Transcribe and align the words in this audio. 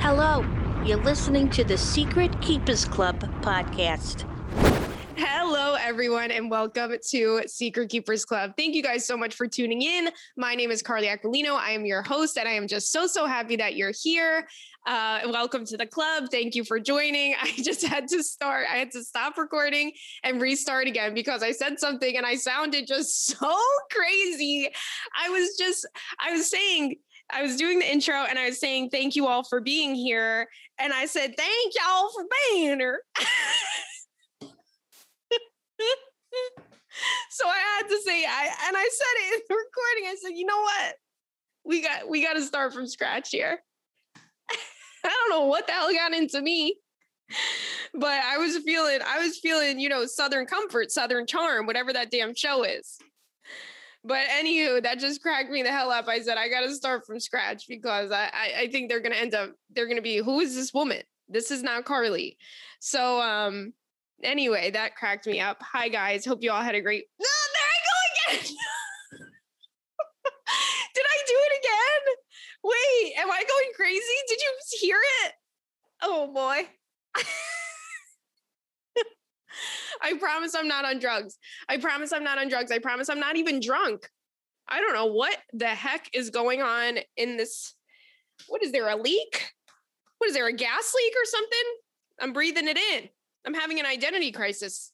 Hello, 0.00 0.46
you're 0.84 1.02
listening 1.02 1.50
to 1.50 1.64
the 1.64 1.76
Secret 1.76 2.40
Keepers 2.40 2.84
Club 2.84 3.18
podcast. 3.42 4.24
Hello, 5.16 5.74
everyone, 5.74 6.30
and 6.30 6.48
welcome 6.48 6.92
to 7.10 7.42
Secret 7.48 7.90
Keepers 7.90 8.24
Club. 8.24 8.52
Thank 8.56 8.76
you 8.76 8.82
guys 8.82 9.04
so 9.04 9.16
much 9.16 9.34
for 9.34 9.48
tuning 9.48 9.82
in. 9.82 10.08
My 10.36 10.54
name 10.54 10.70
is 10.70 10.82
Carly 10.82 11.08
Aquilino. 11.08 11.56
I 11.56 11.72
am 11.72 11.84
your 11.84 12.02
host, 12.02 12.38
and 12.38 12.48
I 12.48 12.52
am 12.52 12.68
just 12.68 12.92
so, 12.92 13.08
so 13.08 13.26
happy 13.26 13.56
that 13.56 13.74
you're 13.74 13.92
here. 14.00 14.46
Uh, 14.86 15.20
welcome 15.26 15.66
to 15.66 15.76
the 15.76 15.86
club. 15.86 16.28
Thank 16.30 16.54
you 16.54 16.62
for 16.62 16.78
joining. 16.78 17.34
I 17.42 17.52
just 17.56 17.84
had 17.84 18.06
to 18.08 18.22
start, 18.22 18.66
I 18.72 18.76
had 18.76 18.92
to 18.92 19.02
stop 19.02 19.36
recording 19.36 19.92
and 20.22 20.40
restart 20.40 20.86
again 20.86 21.12
because 21.12 21.42
I 21.42 21.50
said 21.50 21.80
something 21.80 22.16
and 22.16 22.24
I 22.24 22.36
sounded 22.36 22.86
just 22.86 23.26
so 23.38 23.58
crazy. 23.90 24.70
I 25.20 25.28
was 25.28 25.56
just, 25.58 25.86
I 26.20 26.32
was 26.32 26.48
saying, 26.48 26.96
I 27.30 27.42
was 27.42 27.56
doing 27.56 27.78
the 27.78 27.90
intro 27.90 28.24
and 28.28 28.38
I 28.38 28.46
was 28.46 28.58
saying, 28.58 28.90
thank 28.90 29.14
you 29.14 29.26
all 29.26 29.44
for 29.44 29.60
being 29.60 29.94
here. 29.94 30.48
And 30.78 30.92
I 30.92 31.06
said, 31.06 31.34
thank 31.36 31.74
y'all 31.74 32.10
for 32.14 32.24
being 32.50 32.78
here. 32.78 33.00
so 37.30 37.46
I 37.46 37.58
had 37.58 37.88
to 37.88 38.00
say, 38.04 38.24
I 38.24 38.44
and 38.66 38.76
I 38.76 38.88
said 38.90 39.14
it 39.16 39.34
in 39.34 39.40
the 39.48 39.54
recording. 39.54 40.06
I 40.06 40.16
said, 40.22 40.36
you 40.36 40.46
know 40.46 40.60
what? 40.60 40.94
We 41.64 41.82
got 41.82 42.08
we 42.08 42.22
got 42.22 42.34
to 42.34 42.42
start 42.42 42.72
from 42.72 42.86
scratch 42.86 43.30
here. 43.30 43.62
I 45.04 45.08
don't 45.08 45.30
know 45.30 45.46
what 45.46 45.66
the 45.66 45.72
hell 45.72 45.92
got 45.92 46.14
into 46.14 46.40
me, 46.40 46.78
but 47.94 48.20
I 48.24 48.38
was 48.38 48.58
feeling, 48.58 49.00
I 49.06 49.18
was 49.24 49.38
feeling, 49.38 49.78
you 49.78 49.88
know, 49.88 50.06
Southern 50.06 50.46
comfort, 50.46 50.90
Southern 50.90 51.26
charm, 51.26 51.66
whatever 51.66 51.92
that 51.92 52.10
damn 52.10 52.34
show 52.34 52.64
is. 52.64 52.98
But 54.08 54.26
anywho, 54.28 54.82
that 54.84 54.98
just 54.98 55.20
cracked 55.20 55.50
me 55.50 55.62
the 55.62 55.70
hell 55.70 55.90
up. 55.90 56.08
I 56.08 56.20
said 56.20 56.38
I 56.38 56.48
got 56.48 56.62
to 56.62 56.74
start 56.74 57.04
from 57.06 57.20
scratch 57.20 57.66
because 57.68 58.10
I, 58.10 58.30
I 58.32 58.52
I 58.60 58.68
think 58.68 58.88
they're 58.88 59.02
gonna 59.02 59.16
end 59.16 59.34
up 59.34 59.52
they're 59.70 59.86
gonna 59.86 60.00
be 60.00 60.16
who 60.16 60.40
is 60.40 60.54
this 60.54 60.72
woman? 60.72 61.02
This 61.28 61.50
is 61.50 61.62
not 61.62 61.84
Carly. 61.84 62.38
So 62.80 63.20
um 63.20 63.74
Anyway, 64.24 64.70
that 64.70 64.96
cracked 64.96 65.26
me 65.26 65.40
up. 65.40 65.58
Hi 65.60 65.88
guys, 65.88 66.24
hope 66.24 66.42
you 66.42 66.50
all 66.50 66.62
had 66.62 66.74
a 66.74 66.80
great. 66.80 67.04
No, 67.20 67.26
there 67.54 67.68
I 67.68 67.78
go 67.84 67.96
again. 68.32 68.44
Did 70.94 71.04
I 71.04 71.18
do 71.26 71.34
it 71.36 71.52
again? 71.60 72.14
Wait, 72.64 73.12
am 73.18 73.30
I 73.30 73.44
going 73.46 73.72
crazy? 73.76 74.16
Did 74.28 74.38
you 74.40 74.52
hear 74.80 74.98
it? 75.24 75.32
Oh 76.02 76.32
boy. 76.32 76.66
I 80.02 80.14
promise 80.18 80.54
I'm 80.54 80.68
not 80.68 80.84
on 80.84 80.98
drugs. 80.98 81.38
I 81.68 81.78
promise 81.78 82.12
I'm 82.12 82.24
not 82.24 82.38
on 82.38 82.48
drugs. 82.48 82.70
I 82.70 82.78
promise 82.78 83.08
I'm 83.08 83.20
not 83.20 83.36
even 83.36 83.60
drunk. 83.60 84.08
I 84.68 84.80
don't 84.80 84.94
know 84.94 85.06
what 85.06 85.36
the 85.52 85.68
heck 85.68 86.10
is 86.12 86.30
going 86.30 86.62
on 86.62 86.98
in 87.16 87.36
this. 87.36 87.74
What 88.48 88.62
is 88.62 88.72
there 88.72 88.88
a 88.88 88.96
leak? 88.96 89.52
What 90.18 90.28
is 90.28 90.34
there 90.34 90.46
a 90.46 90.52
gas 90.52 90.92
leak 90.96 91.12
or 91.14 91.24
something? 91.24 91.58
I'm 92.20 92.32
breathing 92.32 92.68
it 92.68 92.76
in. 92.76 93.08
I'm 93.46 93.54
having 93.54 93.80
an 93.80 93.86
identity 93.86 94.32
crisis. 94.32 94.92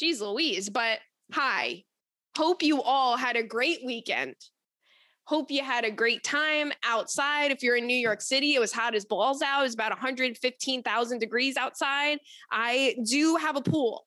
Jeez 0.00 0.20
Louise. 0.20 0.70
But 0.70 1.00
hi. 1.32 1.84
Hope 2.36 2.62
you 2.62 2.82
all 2.82 3.16
had 3.16 3.36
a 3.36 3.42
great 3.42 3.80
weekend. 3.84 4.34
Hope 5.26 5.50
you 5.50 5.64
had 5.64 5.84
a 5.84 5.90
great 5.90 6.22
time 6.22 6.72
outside. 6.84 7.50
If 7.50 7.60
you're 7.62 7.76
in 7.76 7.86
New 7.86 7.96
York 7.96 8.20
City, 8.20 8.54
it 8.54 8.60
was 8.60 8.72
hot 8.72 8.94
as 8.94 9.04
balls 9.04 9.42
out. 9.42 9.60
It 9.60 9.64
was 9.64 9.74
about 9.74 9.90
115,000 9.90 11.18
degrees 11.18 11.56
outside. 11.56 12.18
I 12.50 12.94
do 13.04 13.34
have 13.34 13.56
a 13.56 13.60
pool. 13.60 14.06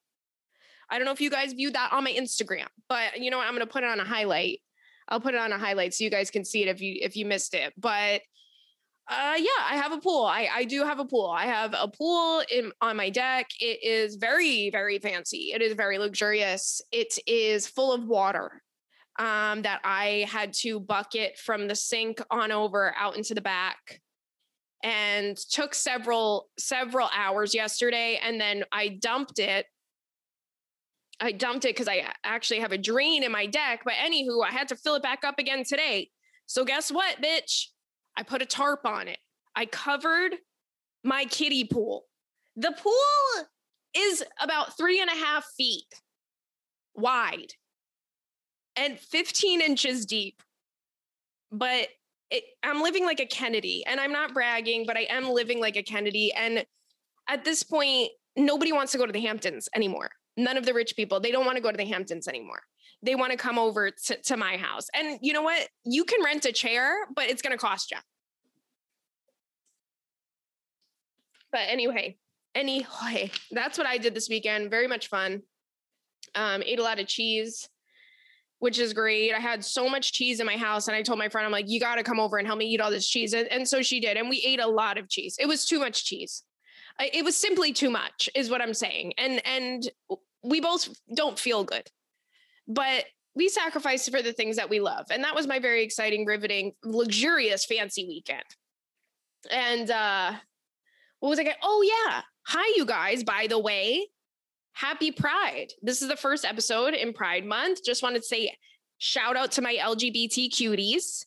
I 0.89 0.97
don't 0.97 1.05
know 1.05 1.11
if 1.11 1.19
you 1.19 1.29
guys 1.29 1.51
viewed 1.51 1.73
that 1.73 1.91
on 1.91 2.05
my 2.05 2.13
Instagram, 2.13 2.67
but 2.87 3.19
you 3.19 3.31
know 3.31 3.37
what? 3.37 3.47
I'm 3.47 3.53
going 3.53 3.67
to 3.67 3.71
put 3.71 3.83
it 3.83 3.89
on 3.89 3.99
a 3.99 4.05
highlight. 4.05 4.61
I'll 5.09 5.19
put 5.19 5.33
it 5.33 5.41
on 5.41 5.51
a 5.51 5.57
highlight 5.57 5.93
so 5.93 6.05
you 6.05 6.09
guys 6.09 6.31
can 6.31 6.45
see 6.45 6.63
it 6.63 6.69
if 6.69 6.79
you 6.81 6.99
if 7.01 7.17
you 7.17 7.25
missed 7.25 7.53
it. 7.53 7.73
But 7.77 8.21
uh, 9.09 9.35
yeah, 9.37 9.63
I 9.67 9.75
have 9.75 9.91
a 9.91 9.99
pool. 9.99 10.23
I, 10.23 10.47
I 10.53 10.63
do 10.63 10.85
have 10.85 10.99
a 10.99 11.05
pool. 11.05 11.29
I 11.29 11.47
have 11.47 11.73
a 11.77 11.87
pool 11.87 12.43
in, 12.49 12.71
on 12.79 12.95
my 12.95 13.09
deck. 13.09 13.47
It 13.59 13.83
is 13.83 14.15
very, 14.15 14.69
very 14.69 14.99
fancy. 14.99 15.51
It 15.53 15.63
is 15.63 15.73
very 15.73 15.97
luxurious. 15.97 16.79
It 16.91 17.17
is 17.25 17.65
full 17.65 17.91
of 17.91 18.05
water 18.05 18.61
um, 19.19 19.61
that 19.63 19.81
I 19.83 20.25
had 20.29 20.53
to 20.61 20.79
bucket 20.79 21.37
from 21.37 21.67
the 21.67 21.75
sink 21.75 22.21
on 22.31 22.51
over 22.51 22.95
out 22.97 23.17
into 23.17 23.35
the 23.35 23.41
back 23.41 24.01
and 24.81 25.35
took 25.35 25.75
several 25.75 26.47
several 26.57 27.09
hours 27.13 27.53
yesterday 27.53 28.17
and 28.23 28.39
then 28.39 28.63
I 28.71 28.87
dumped 28.87 29.37
it 29.37 29.65
I 31.19 31.33
dumped 31.33 31.65
it 31.65 31.75
because 31.75 31.89
I 31.89 32.05
actually 32.23 32.61
have 32.61 32.71
a 32.71 32.77
drain 32.77 33.23
in 33.23 33.31
my 33.33 33.45
deck. 33.45 33.81
But 33.83 33.95
anywho, 33.95 34.41
I 34.41 34.51
had 34.51 34.69
to 34.69 34.75
fill 34.75 34.95
it 34.95 35.03
back 35.03 35.23
up 35.25 35.37
again 35.37 35.63
today. 35.65 36.09
So 36.45 36.63
guess 36.63 36.91
what, 36.91 37.21
bitch? 37.21 37.65
I 38.17 38.23
put 38.23 38.41
a 38.41 38.45
tarp 38.45 38.85
on 38.85 39.07
it. 39.07 39.19
I 39.55 39.65
covered 39.65 40.35
my 41.03 41.25
kiddie 41.25 41.65
pool. 41.65 42.05
The 42.55 42.71
pool 42.71 43.45
is 43.95 44.23
about 44.41 44.77
three 44.77 45.01
and 45.01 45.09
a 45.09 45.15
half 45.15 45.45
feet 45.57 45.87
wide 46.95 47.53
and 48.79 48.97
15 48.97 49.61
inches 49.61 50.05
deep. 50.05 50.41
But 51.51 51.89
it, 52.31 52.43
I'm 52.63 52.81
living 52.81 53.05
like 53.05 53.19
a 53.19 53.25
Kennedy, 53.25 53.83
and 53.85 53.99
I'm 53.99 54.11
not 54.11 54.33
bragging, 54.33 54.85
but 54.85 54.97
I 54.97 55.07
am 55.09 55.29
living 55.29 55.59
like 55.59 55.75
a 55.75 55.83
Kennedy. 55.83 56.31
And 56.33 56.65
at 57.27 57.43
this 57.43 57.63
point, 57.63 58.09
nobody 58.35 58.71
wants 58.71 58.91
to 58.93 58.97
go 58.97 59.05
to 59.05 59.11
the 59.11 59.21
Hamptons 59.21 59.69
anymore. 59.75 60.09
None 60.37 60.57
of 60.57 60.65
the 60.65 60.73
rich 60.73 60.95
people, 60.95 61.19
they 61.19 61.31
don't 61.31 61.45
want 61.45 61.57
to 61.57 61.61
go 61.61 61.71
to 61.71 61.77
the 61.77 61.85
Hamptons 61.85 62.27
anymore 62.27 62.61
they 63.01 63.15
want 63.15 63.31
to 63.31 63.37
come 63.37 63.57
over 63.57 63.91
to, 63.91 64.21
to 64.23 64.37
my 64.37 64.57
house. 64.57 64.87
And 64.93 65.19
you 65.21 65.33
know 65.33 65.41
what? 65.41 65.67
You 65.85 66.03
can 66.03 66.23
rent 66.23 66.45
a 66.45 66.51
chair, 66.51 67.07
but 67.15 67.29
it's 67.29 67.41
going 67.41 67.57
to 67.57 67.57
cost 67.57 67.91
you. 67.91 67.97
But 71.51 71.61
anyway, 71.67 72.17
anyway, 72.53 73.31
that's 73.51 73.77
what 73.77 73.87
I 73.87 73.97
did 73.97 74.13
this 74.13 74.29
weekend. 74.29 74.69
Very 74.69 74.87
much 74.87 75.07
fun. 75.07 75.41
Um, 76.35 76.61
ate 76.63 76.79
a 76.79 76.83
lot 76.83 76.99
of 76.99 77.07
cheese, 77.07 77.69
which 78.59 78.79
is 78.79 78.93
great. 78.93 79.33
I 79.33 79.39
had 79.39 79.63
so 79.63 79.89
much 79.89 80.13
cheese 80.13 80.39
in 80.39 80.45
my 80.45 80.57
house, 80.57 80.87
and 80.87 80.95
I 80.95 81.01
told 81.01 81.19
my 81.19 81.29
friend, 81.29 81.45
I'm 81.45 81.51
like, 81.51 81.69
you 81.69 81.79
got 81.79 81.95
to 81.95 82.03
come 82.03 82.19
over 82.19 82.37
and 82.37 82.47
help 82.47 82.59
me 82.59 82.65
eat 82.65 82.81
all 82.81 82.91
this 82.91 83.07
cheese. 83.07 83.33
And, 83.33 83.47
and 83.47 83.67
so 83.67 83.81
she 83.81 83.99
did. 83.99 84.17
And 84.17 84.29
we 84.29 84.43
ate 84.45 84.59
a 84.59 84.67
lot 84.67 84.97
of 84.97 85.09
cheese. 85.09 85.37
It 85.39 85.47
was 85.47 85.65
too 85.65 85.79
much 85.79 86.05
cheese. 86.05 86.43
It 86.99 87.23
was 87.23 87.35
simply 87.35 87.71
too 87.71 87.89
much, 87.89 88.29
is 88.35 88.49
what 88.49 88.61
I'm 88.61 88.73
saying. 88.73 89.13
And 89.17 89.41
and 89.45 89.89
we 90.43 90.61
both 90.61 90.89
don't 91.15 91.37
feel 91.37 91.63
good 91.63 91.89
but 92.69 93.05
we 93.35 93.49
sacrifice 93.49 94.07
for 94.07 94.21
the 94.21 94.31
things 94.31 94.55
that 94.55 94.69
we 94.69 94.79
love. 94.79 95.07
And 95.09 95.23
that 95.23 95.35
was 95.35 95.47
my 95.47 95.59
very 95.59 95.83
exciting, 95.83 96.25
riveting, 96.25 96.73
luxurious, 96.83 97.65
fancy 97.65 98.05
weekend. 98.07 98.43
And 99.51 99.89
uh 99.89 100.33
what 101.19 101.29
was 101.29 101.39
I 101.39 101.43
getting? 101.43 101.59
Oh 101.63 101.81
yeah. 101.81 102.21
Hi, 102.47 102.73
you 102.77 102.85
guys, 102.85 103.23
by 103.23 103.47
the 103.47 103.59
way. 103.59 104.07
Happy 104.79 105.11
Pride. 105.11 105.73
This 105.81 106.01
is 106.01 106.07
the 106.07 106.15
first 106.15 106.45
episode 106.45 106.93
in 106.93 107.11
Pride 107.11 107.43
Month. 107.43 107.83
Just 107.83 108.01
wanted 108.01 108.21
to 108.21 108.27
say 108.29 108.55
shout 108.97 109.35
out 109.35 109.51
to 109.51 109.61
my 109.61 109.75
LGBT 109.75 110.49
cuties. 110.49 111.25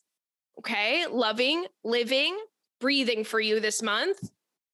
Okay. 0.57 1.05
Loving, 1.05 1.67
living, 1.83 2.35
breathing 2.79 3.23
for 3.23 3.39
you 3.39 3.59
this 3.59 3.83
month. 3.83 4.31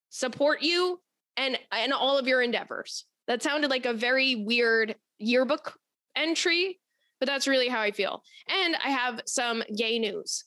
Support 0.08 0.62
you 0.62 0.98
and 1.36 1.58
and 1.70 1.92
all 1.92 2.16
of 2.16 2.26
your 2.26 2.40
endeavors. 2.40 3.04
That 3.26 3.42
sounded 3.42 3.68
like 3.68 3.84
a 3.84 3.92
very 3.92 4.34
weird 4.34 4.96
yearbook 5.18 5.74
entry, 6.16 6.80
but 7.18 7.26
that's 7.26 7.46
really 7.46 7.68
how 7.68 7.82
I 7.82 7.90
feel. 7.90 8.22
And 8.48 8.76
I 8.82 8.88
have 8.88 9.20
some 9.26 9.62
gay 9.76 9.98
news. 9.98 10.44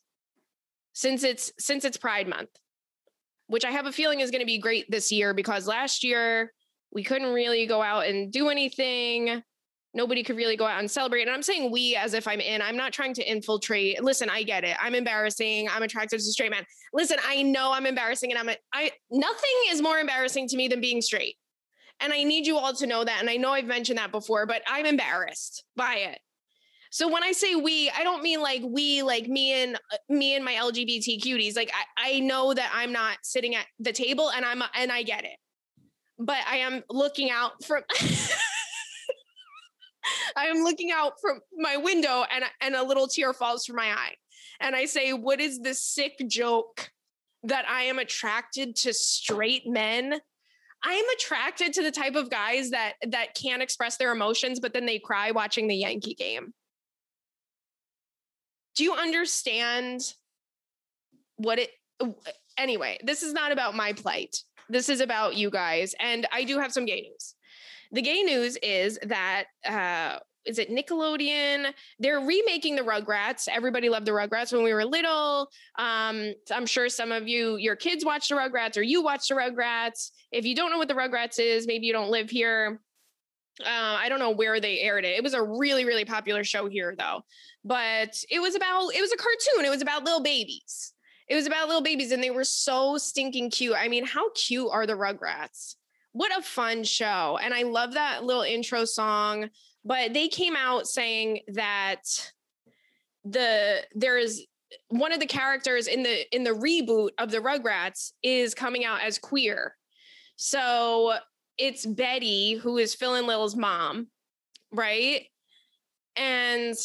Since 0.94 1.24
it's 1.24 1.54
since 1.60 1.86
it's 1.86 1.98
Pride 1.98 2.28
month, 2.28 2.50
which 3.46 3.64
I 3.64 3.70
have 3.70 3.86
a 3.86 3.92
feeling 3.92 4.22
is 4.22 4.32
going 4.32 4.42
to 4.42 4.48
be 4.48 4.58
great 4.58 4.90
this 4.90 5.12
year 5.12 5.36
because 5.36 5.68
last 5.68 6.04
year 6.04 6.52
we 6.94 7.04
couldn't 7.04 7.34
really 7.34 7.66
go 7.66 7.82
out 7.82 8.06
and 8.06 8.32
do 8.32 8.50
anything. 8.50 9.44
Nobody 9.96 10.24
could 10.24 10.38
really 10.38 10.56
go 10.56 10.66
out 10.66 10.80
and 10.80 10.90
celebrate. 10.90 11.24
And 11.24 11.32
I'm 11.32 11.44
saying 11.44 11.72
we 11.72 11.96
as 11.96 12.14
if 12.14 12.28
I'm 12.28 12.40
in. 12.40 12.62
I'm 12.62 12.78
not 12.78 12.94
trying 12.94 13.14
to 13.16 13.24
infiltrate. 13.24 14.04
Listen, 14.04 14.30
I 14.30 14.44
get 14.44 14.64
it. 14.64 14.76
I'm 14.82 14.96
embarrassing. 14.96 15.70
I'm 15.70 15.84
attracted 15.84 16.18
to 16.18 16.24
straight 16.24 16.52
men. 16.52 16.66
Listen, 16.94 17.18
I 17.28 17.44
know 17.44 17.72
I'm 17.74 17.86
embarrassing 17.86 18.32
and 18.32 18.40
I'm 18.40 18.50
a, 18.50 18.58
I 18.74 18.92
nothing 19.12 19.52
is 19.70 19.82
more 19.82 20.00
embarrassing 20.00 20.48
to 20.50 20.58
me 20.58 20.68
than 20.68 20.82
being 20.82 21.02
straight. 21.02 21.36
And 22.00 22.12
I 22.12 22.24
need 22.24 22.48
you 22.48 22.58
all 22.58 22.74
to 22.74 22.88
know 22.88 23.04
that. 23.04 23.18
And 23.20 23.30
I 23.30 23.38
know 23.38 23.52
I've 23.52 23.66
mentioned 23.66 24.00
that 24.00 24.12
before, 24.12 24.46
but 24.46 24.62
I'm 24.68 24.86
embarrassed 24.86 25.64
by 25.76 25.96
it. 25.96 26.20
So 26.92 27.08
when 27.08 27.24
I 27.24 27.32
say 27.32 27.56
we, 27.56 27.90
I 27.90 28.04
don't 28.04 28.22
mean 28.22 28.42
like 28.42 28.62
we, 28.64 29.02
like 29.02 29.28
me 29.28 29.64
and 29.64 29.76
uh, 29.76 29.98
me 30.10 30.36
and 30.36 30.46
my 30.46 30.54
LGBT 30.54 31.24
cuties. 31.24 31.56
Like 31.56 31.72
I, 31.98 32.18
I 32.18 32.20
know 32.20 32.54
that 32.54 32.72
I'm 32.74 32.92
not 32.92 33.18
sitting 33.24 33.56
at 33.56 33.66
the 33.80 33.92
table 33.92 34.30
and 34.32 34.46
I'm 34.46 34.62
and 34.76 34.92
I 34.92 35.02
get 35.02 35.24
it. 35.24 35.38
But 36.26 36.40
I 36.50 36.58
am 36.58 36.84
looking 36.90 37.32
out 37.32 37.64
from 37.66 37.84
I 40.36 40.48
am 40.48 40.64
looking 40.64 40.92
out 40.92 41.14
from 41.22 41.40
my 41.58 41.78
window 41.78 42.26
and 42.34 42.44
and 42.62 42.76
a 42.76 42.84
little 42.84 43.08
tear 43.08 43.34
falls 43.34 43.66
from 43.66 43.76
my 43.76 43.88
eye. 43.88 44.16
And 44.60 44.76
I 44.76 44.86
say, 44.86 45.14
what 45.14 45.42
is 45.42 45.60
this 45.60 45.82
sick 45.84 46.14
joke 46.28 46.92
that 47.44 47.66
I 47.68 47.84
am 47.84 48.00
attracted 48.00 48.76
to 48.78 48.94
straight 48.94 49.68
men 49.68 50.22
I 50.84 50.94
am 50.94 51.06
attracted 51.16 51.74
to 51.74 51.84
the 51.84 51.92
type 51.92 52.16
of 52.16 52.30
guys 52.30 52.72
that 52.72 52.94
that 53.08 53.36
can't 53.36 53.62
express 53.62 53.98
their 53.98 54.12
emotions, 54.12 54.60
but 54.60 54.74
then 54.74 54.86
they 54.86 55.00
cry 55.00 55.32
watching 55.32 55.68
the 55.68 55.76
Yankee 55.76 56.14
game. 56.14 56.54
Do 58.76 58.84
you 58.84 58.94
understand 58.94 60.02
what 61.38 61.60
it 61.60 61.70
anyway, 62.58 63.00
this 63.04 63.24
is 63.24 63.34
not 63.34 63.52
about 63.52 63.76
my 63.76 63.94
plight. 63.94 64.38
This 64.70 64.90
is 64.90 65.02
about 65.02 65.36
you 65.36 65.50
guys. 65.50 65.96
And 66.00 66.28
I 66.32 66.44
do 66.44 66.60
have 66.60 66.72
some 66.72 66.86
gay 66.86 67.02
news. 67.02 67.36
The 67.92 68.02
gay 68.02 68.24
news 68.24 68.58
is 68.62 69.00
that 69.04 69.46
uh 69.68 70.20
is 70.46 70.60
it 70.60 70.70
Nickelodeon? 70.70 71.74
They're 72.00 72.20
remaking 72.20 72.76
the 72.76 72.82
Rugrats. 72.82 73.48
Everybody 73.50 73.90
loved 73.90 74.06
the 74.06 74.12
Rugrats 74.12 74.52
when 74.52 74.64
we 74.64 74.74
were 74.74 74.86
little. 74.86 75.50
Um, 75.78 76.34
I'm 76.52 76.66
sure 76.66 76.90
some 76.90 77.12
of 77.12 77.28
you, 77.28 77.58
your 77.58 77.76
kids 77.76 78.04
watched 78.04 78.30
the 78.30 78.36
Rugrats 78.36 78.78
or 78.78 78.82
you 78.82 79.02
watched 79.02 79.30
the 79.30 79.36
Rugrats. 79.36 80.12
If 80.32 80.46
you 80.46 80.56
don't 80.56 80.72
know 80.72 80.78
what 80.78 80.88
the 80.88 80.96
Rugrats 80.96 81.40
is, 81.40 81.68
maybe 81.68 81.86
you 81.86 81.94
don't 81.94 82.12
live 82.12 82.30
here. 82.30 82.82
Uh, 83.62 83.98
I 84.00 84.10
don't 84.10 84.20
know 84.20 84.32
where 84.32 84.60
they 84.60 84.80
aired 84.80 85.06
it. 85.06 85.16
It 85.16 85.24
was 85.24 85.34
a 85.34 85.44
really, 85.44 85.86
really 85.86 86.06
popular 86.06 86.44
show 86.44 86.68
here, 86.68 86.96
though. 86.98 87.22
But 87.64 88.18
it 88.30 88.42
was 88.42 88.56
about, 88.56 88.90
it 88.96 89.02
was 89.02 89.14
a 89.14 89.18
cartoon. 89.18 89.66
It 89.66 89.70
was 89.70 89.82
about 89.82 90.04
little 90.04 90.24
babies. 90.24 90.93
It 91.34 91.36
was 91.36 91.48
about 91.48 91.68
little 91.68 91.82
babies, 91.82 92.12
and 92.12 92.22
they 92.22 92.30
were 92.30 92.44
so 92.44 92.98
stinking 92.98 93.50
cute. 93.50 93.76
I 93.76 93.88
mean, 93.88 94.06
how 94.06 94.30
cute 94.32 94.70
are 94.72 94.86
the 94.86 94.94
Rugrats? 94.94 95.76
What 96.12 96.38
a 96.38 96.44
fun 96.44 96.84
show. 96.84 97.40
And 97.42 97.56
I 97.56 97.64
love 97.64 97.94
that 97.94 98.24
little 98.24 98.44
intro 98.44 98.86
song 98.86 99.50
but 99.86 100.14
they 100.14 100.28
came 100.28 100.56
out 100.56 100.88
saying 100.88 101.42
that 101.50 102.04
the 103.26 103.82
there 103.94 104.18
is 104.18 104.46
one 104.90 105.12
of 105.12 105.20
the 105.20 105.26
characters 105.26 105.88
in 105.88 106.04
the 106.04 106.36
in 106.36 106.44
the 106.44 106.52
reboot 106.52 107.10
of 107.18 107.32
the 107.32 107.40
Rugrats 107.40 108.12
is 108.22 108.54
coming 108.54 108.86
out 108.86 109.02
as 109.02 109.18
queer. 109.18 109.76
So 110.36 111.16
it's 111.58 111.86
Betty 111.86 112.54
who 112.54 112.78
is 112.78 112.96
Phil 112.96 113.16
and 113.16 113.28
Lil's 113.28 113.56
mom, 113.56 114.08
right? 114.72 115.26
And 116.16 116.76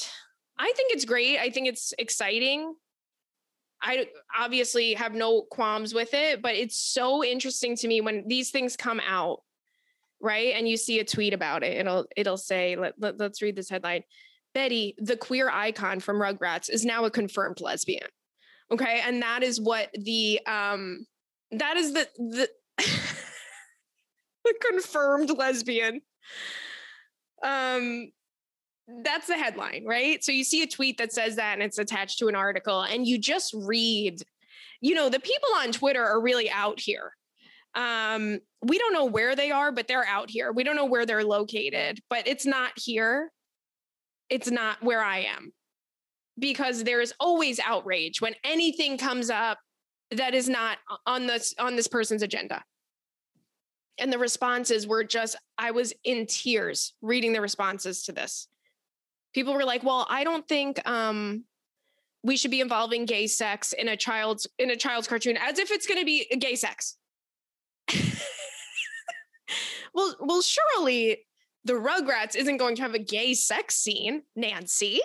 I 0.59 0.73
think 0.77 0.93
it's 0.93 1.05
great. 1.05 1.39
I 1.39 1.51
think 1.51 1.69
it's 1.69 1.95
exciting. 1.99 2.75
I 3.81 4.09
obviously 4.37 4.95
have 4.95 5.15
no 5.15 5.43
qualms 5.43 5.95
with 5.95 6.13
it, 6.15 6.43
but 6.43 6.55
it's 6.55 6.77
so 6.77 7.25
interesting 7.25 7.77
to 7.77 7.89
me 7.89 8.01
when 8.01 8.25
these 8.27 8.51
things 8.51 8.77
come 8.77 9.01
out 9.07 9.41
right? 10.21 10.55
And 10.55 10.69
you 10.69 10.77
see 10.77 10.99
a 11.01 11.05
tweet 11.05 11.33
about 11.33 11.63
it. 11.63 11.77
It'll 11.77 12.07
it'll 12.17 12.37
say, 12.37 12.77
let, 12.77 12.95
let, 12.99 13.19
let's 13.19 13.43
read 13.43 13.57
this 13.57 13.71
headline. 13.71 14.03
Betty, 14.55 14.95
the 14.99 15.17
queer 15.17 15.49
icon 15.51 16.01
from 16.01 16.17
Rugrats, 16.17 16.71
is 16.71 16.85
now 16.85 17.05
a 17.05 17.11
confirmed 17.11 17.61
lesbian. 17.61 18.09
Okay. 18.71 19.01
And 19.05 19.23
that 19.23 19.43
is 19.43 19.61
what 19.61 19.91
the 19.93 20.41
um 20.47 21.07
that 21.53 21.77
is 21.77 21.93
the 21.93 22.09
the, 22.17 22.49
the 24.45 24.55
confirmed 24.71 25.31
lesbian. 25.31 26.01
Um 27.43 28.11
that's 29.05 29.27
the 29.27 29.37
headline, 29.37 29.85
right? 29.87 30.23
So 30.25 30.33
you 30.33 30.45
see 30.45 30.63
a 30.63 30.67
tweet 30.67 30.99
that 30.99 31.13
says 31.13 31.37
that 31.37 31.55
and 31.55 31.63
it's 31.63 31.79
attached 31.79 32.19
to 32.19 32.29
an 32.29 32.35
article, 32.35 32.83
and 32.83 33.07
you 33.07 33.19
just 33.19 33.55
read, 33.55 34.23
you 34.81 34.95
know, 34.95 35.09
the 35.09 35.21
people 35.21 35.49
on 35.59 35.73
Twitter 35.73 36.05
are 36.05 36.21
really 36.21 36.51
out 36.51 36.81
here 36.81 37.13
um, 37.75 38.41
we 38.63 38.79
don't 38.79 38.93
know 38.93 39.05
where 39.05 39.37
they 39.37 39.51
are, 39.51 39.71
but 39.71 39.87
they're 39.87 40.07
out 40.07 40.31
here. 40.31 40.53
We 40.53 40.65
don't 40.65 40.77
know 40.77 40.87
where 40.87 41.07
they're 41.07 41.25
located, 41.25 42.01
but 42.11 42.27
it's 42.27 42.47
not 42.47 42.73
here. 42.77 43.31
It's 44.29 44.51
not 44.51 44.83
where 44.83 45.03
I 45.03 45.21
am 45.21 45.53
because 46.39 46.85
there 46.85 47.01
is 47.01 47.15
always 47.21 47.61
outrage 47.61 48.21
when 48.21 48.35
anything 48.45 48.99
comes 48.99 49.31
up 49.31 49.59
that 50.11 50.35
is 50.35 50.49
not 50.49 50.79
on 51.07 51.27
this 51.27 51.55
on 51.59 51.77
this 51.77 51.87
person's 51.87 52.23
agenda. 52.23 52.65
And 53.99 54.13
the 54.13 54.19
responses 54.19 54.87
were 54.87 55.05
just 55.05 55.37
I 55.57 55.71
was 55.71 55.93
in 56.05 56.27
tears 56.27 56.95
reading 57.01 57.33
the 57.33 57.41
responses 57.41 58.05
to 58.05 58.13
this. 58.13 58.48
People 59.39 59.55
were 59.55 59.65
like, 59.65 59.85
"Well, 59.85 60.05
I 60.11 60.25
don't 60.25 60.49
think 60.49 60.81
um 60.85 61.45
we 62.25 62.37
should 62.37 62.51
be 62.51 62.61
involving 62.61 63.05
gay 63.05 63.29
sex 63.29 63.73
in 63.73 63.87
a 63.87 63.97
child's 63.97 64.49
in 64.59 64.69
a 64.69 64.75
child's 64.75 65.07
cartoon 65.07 65.37
as 65.37 65.61
if 65.61 65.71
it's 65.71 65.87
going 65.87 66.01
to 66.01 66.05
be 66.05 66.27
gay 66.41 66.57
sex." 66.57 66.97
well, 69.95 70.17
well, 70.19 70.43
surely 70.43 71.25
the 71.65 71.75
Rugrats 71.75 72.35
isn't 72.35 72.57
going 72.57 72.75
to 72.75 72.83
have 72.83 72.95
a 72.95 72.99
gay 72.99 73.33
sex 73.33 73.77
scene, 73.77 74.25
Nancy. 74.35 75.01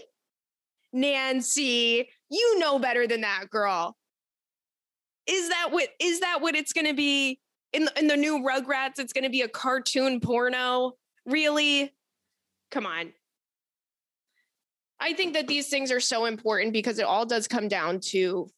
Nancy, 0.92 2.10
you 2.32 2.58
know 2.58 2.80
better 2.80 3.06
than 3.06 3.22
that, 3.22 3.52
girl. 3.52 3.96
Is 5.28 5.50
that 5.50 5.68
what 5.70 5.90
is 6.00 6.22
that 6.22 6.42
what 6.42 6.56
it's 6.56 6.74
going 6.74 6.88
to 6.88 6.96
be 6.96 7.40
in 7.72 7.86
the, 7.86 8.00
in 8.00 8.08
the 8.08 8.18
new 8.18 8.40
Rugrats? 8.40 8.98
It's 8.98 9.14
going 9.14 9.26
to 9.26 9.30
be 9.30 9.42
a 9.42 9.48
cartoon 9.48 10.20
porno. 10.20 10.94
Really? 11.24 11.94
Come 12.72 12.88
on. 12.88 13.14
I 15.04 15.14
think 15.14 15.34
that 15.34 15.48
these 15.48 15.68
things 15.68 15.92
are 15.92 16.00
so 16.00 16.26
important 16.26 16.74
because 16.74 16.98
it 16.98 17.06
all 17.06 17.26
does 17.26 17.48
come 17.48 17.68
down 17.68 18.00
to 18.12 18.50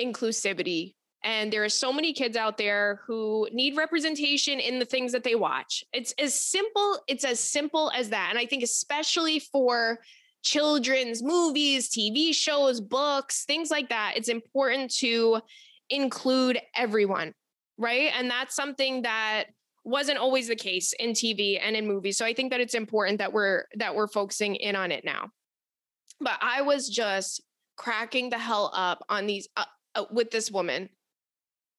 inclusivity 0.00 0.94
and 1.22 1.52
there 1.52 1.64
are 1.64 1.68
so 1.68 1.92
many 1.92 2.12
kids 2.12 2.36
out 2.36 2.56
there 2.56 3.02
who 3.06 3.46
need 3.52 3.76
representation 3.76 4.58
in 4.58 4.78
the 4.78 4.86
things 4.86 5.12
that 5.12 5.22
they 5.22 5.34
watch. 5.34 5.84
It's 5.92 6.14
as 6.18 6.34
simple, 6.34 6.98
it's 7.08 7.24
as 7.24 7.40
simple 7.40 7.92
as 7.94 8.08
that. 8.08 8.28
And 8.30 8.38
I 8.38 8.46
think 8.46 8.62
especially 8.62 9.38
for 9.38 9.98
children's 10.42 11.22
movies, 11.22 11.90
TV 11.90 12.34
shows, 12.34 12.80
books, 12.80 13.44
things 13.44 13.70
like 13.70 13.90
that, 13.90 14.14
it's 14.16 14.30
important 14.30 14.94
to 14.96 15.42
include 15.90 16.58
everyone, 16.74 17.34
right? 17.76 18.12
And 18.16 18.30
that's 18.30 18.56
something 18.56 19.02
that 19.02 19.44
wasn't 19.84 20.18
always 20.18 20.48
the 20.48 20.56
case 20.56 20.94
in 20.98 21.10
TV 21.10 21.60
and 21.62 21.76
in 21.76 21.86
movies. 21.86 22.16
So 22.16 22.24
I 22.24 22.32
think 22.32 22.50
that 22.50 22.60
it's 22.60 22.74
important 22.74 23.18
that 23.18 23.32
we're 23.32 23.64
that 23.76 23.94
we're 23.94 24.08
focusing 24.08 24.54
in 24.56 24.74
on 24.76 24.90
it 24.90 25.04
now. 25.04 25.30
But 26.20 26.38
I 26.40 26.62
was 26.62 26.88
just 26.88 27.42
cracking 27.76 28.30
the 28.30 28.38
hell 28.38 28.70
up 28.74 29.04
on 29.08 29.26
these 29.26 29.48
uh, 29.56 29.64
uh, 29.94 30.04
with 30.10 30.30
this 30.30 30.50
woman 30.50 30.88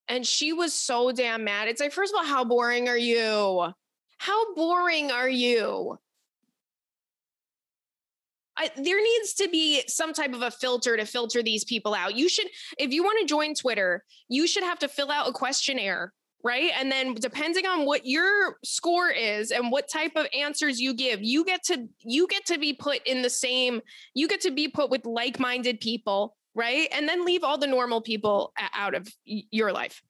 and 0.08 0.26
she 0.26 0.52
was 0.52 0.74
so 0.74 1.12
damn 1.12 1.44
mad. 1.44 1.68
It's 1.68 1.80
like, 1.80 1.92
first 1.92 2.12
of 2.12 2.18
all, 2.18 2.26
how 2.26 2.44
boring 2.44 2.88
are 2.88 2.98
you? 2.98 3.72
How 4.18 4.54
boring 4.54 5.10
are 5.10 5.28
you? 5.28 5.98
I, 8.56 8.70
there 8.76 9.02
needs 9.02 9.32
to 9.34 9.48
be 9.48 9.82
some 9.88 10.12
type 10.12 10.34
of 10.34 10.42
a 10.42 10.50
filter 10.50 10.96
to 10.96 11.06
filter 11.06 11.42
these 11.42 11.64
people 11.64 11.94
out. 11.94 12.14
You 12.14 12.28
should, 12.28 12.46
if 12.78 12.92
you 12.92 13.02
want 13.02 13.20
to 13.20 13.26
join 13.26 13.54
Twitter, 13.54 14.04
you 14.28 14.46
should 14.46 14.62
have 14.62 14.78
to 14.80 14.88
fill 14.88 15.10
out 15.10 15.28
a 15.28 15.32
questionnaire, 15.32 16.12
right? 16.44 16.70
And 16.78 16.90
then 16.90 17.14
depending 17.14 17.66
on 17.66 17.86
what 17.86 18.06
your 18.06 18.56
score 18.64 19.10
is 19.10 19.50
and 19.50 19.70
what 19.70 19.88
type 19.88 20.12
of 20.16 20.26
answers 20.34 20.80
you 20.80 20.94
give, 20.94 21.22
you 21.22 21.44
get 21.44 21.62
to 21.64 21.88
you 22.00 22.26
get 22.26 22.44
to 22.46 22.58
be 22.58 22.72
put 22.72 23.00
in 23.06 23.22
the 23.22 23.30
same. 23.30 23.80
You 24.14 24.28
get 24.28 24.40
to 24.42 24.50
be 24.50 24.68
put 24.68 24.90
with 24.90 25.06
like-minded 25.06 25.80
people 25.80 26.36
right? 26.54 26.88
And 26.92 27.08
then 27.08 27.24
leave 27.24 27.44
all 27.44 27.58
the 27.58 27.66
normal 27.66 28.00
people 28.00 28.52
out 28.74 28.94
of 28.94 29.08
your 29.26 29.72
life. 29.72 30.02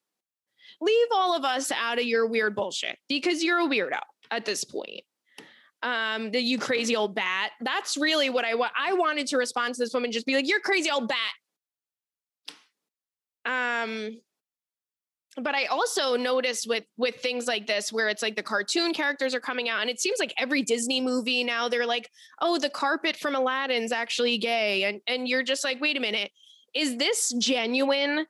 Leave 0.80 1.06
all 1.12 1.36
of 1.36 1.44
us 1.44 1.70
out 1.70 1.98
of 1.98 2.04
your 2.04 2.26
weird 2.26 2.54
bullshit 2.56 2.98
because 3.08 3.42
you're 3.42 3.60
a 3.60 3.68
weirdo 3.68 4.00
at 4.30 4.44
this 4.44 4.64
point. 4.64 5.02
Um, 5.82 6.30
the 6.30 6.40
you 6.40 6.58
crazy 6.58 6.94
old 6.96 7.14
bat. 7.14 7.50
That's 7.60 7.96
really 7.96 8.30
what 8.30 8.44
I 8.44 8.54
want. 8.54 8.72
I 8.78 8.92
wanted 8.92 9.26
to 9.28 9.36
respond 9.36 9.74
to 9.74 9.82
this 9.82 9.92
woman, 9.92 10.12
just 10.12 10.26
be 10.26 10.34
like, 10.34 10.48
"You're 10.48 10.60
crazy 10.60 10.90
old 10.90 11.08
bat." 11.08 11.18
Um, 13.44 14.20
but 15.36 15.54
I 15.54 15.66
also 15.66 16.16
noticed 16.16 16.68
with 16.68 16.84
with 16.96 17.16
things 17.16 17.46
like 17.46 17.66
this 17.66 17.92
where 17.92 18.08
it's 18.08 18.22
like 18.22 18.36
the 18.36 18.42
cartoon 18.42 18.92
characters 18.92 19.34
are 19.34 19.40
coming 19.40 19.68
out 19.68 19.80
and 19.80 19.88
it 19.88 20.00
seems 20.00 20.18
like 20.18 20.34
every 20.36 20.62
Disney 20.62 21.00
movie 21.00 21.42
now 21.42 21.68
they're 21.68 21.86
like, 21.86 22.10
"Oh, 22.40 22.58
the 22.58 22.68
carpet 22.68 23.16
from 23.16 23.34
Aladdin's 23.34 23.92
actually 23.92 24.38
gay." 24.38 24.84
And 24.84 25.00
and 25.06 25.26
you're 25.28 25.42
just 25.42 25.64
like, 25.64 25.80
"Wait 25.80 25.96
a 25.96 26.00
minute. 26.00 26.30
Is 26.74 26.98
this 26.98 27.32
genuine? 27.38 28.26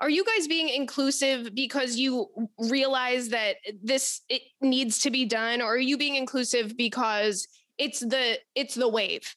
Are 0.00 0.10
you 0.10 0.24
guys 0.24 0.48
being 0.48 0.68
inclusive 0.68 1.54
because 1.54 1.96
you 1.96 2.28
realize 2.58 3.30
that 3.30 3.56
this 3.82 4.22
it 4.28 4.42
needs 4.60 4.98
to 5.00 5.10
be 5.10 5.24
done 5.26 5.62
or 5.62 5.74
are 5.74 5.78
you 5.78 5.96
being 5.98 6.16
inclusive 6.16 6.76
because 6.76 7.46
it's 7.78 8.00
the 8.00 8.38
it's 8.54 8.74
the 8.74 8.88
wave?" 8.88 9.36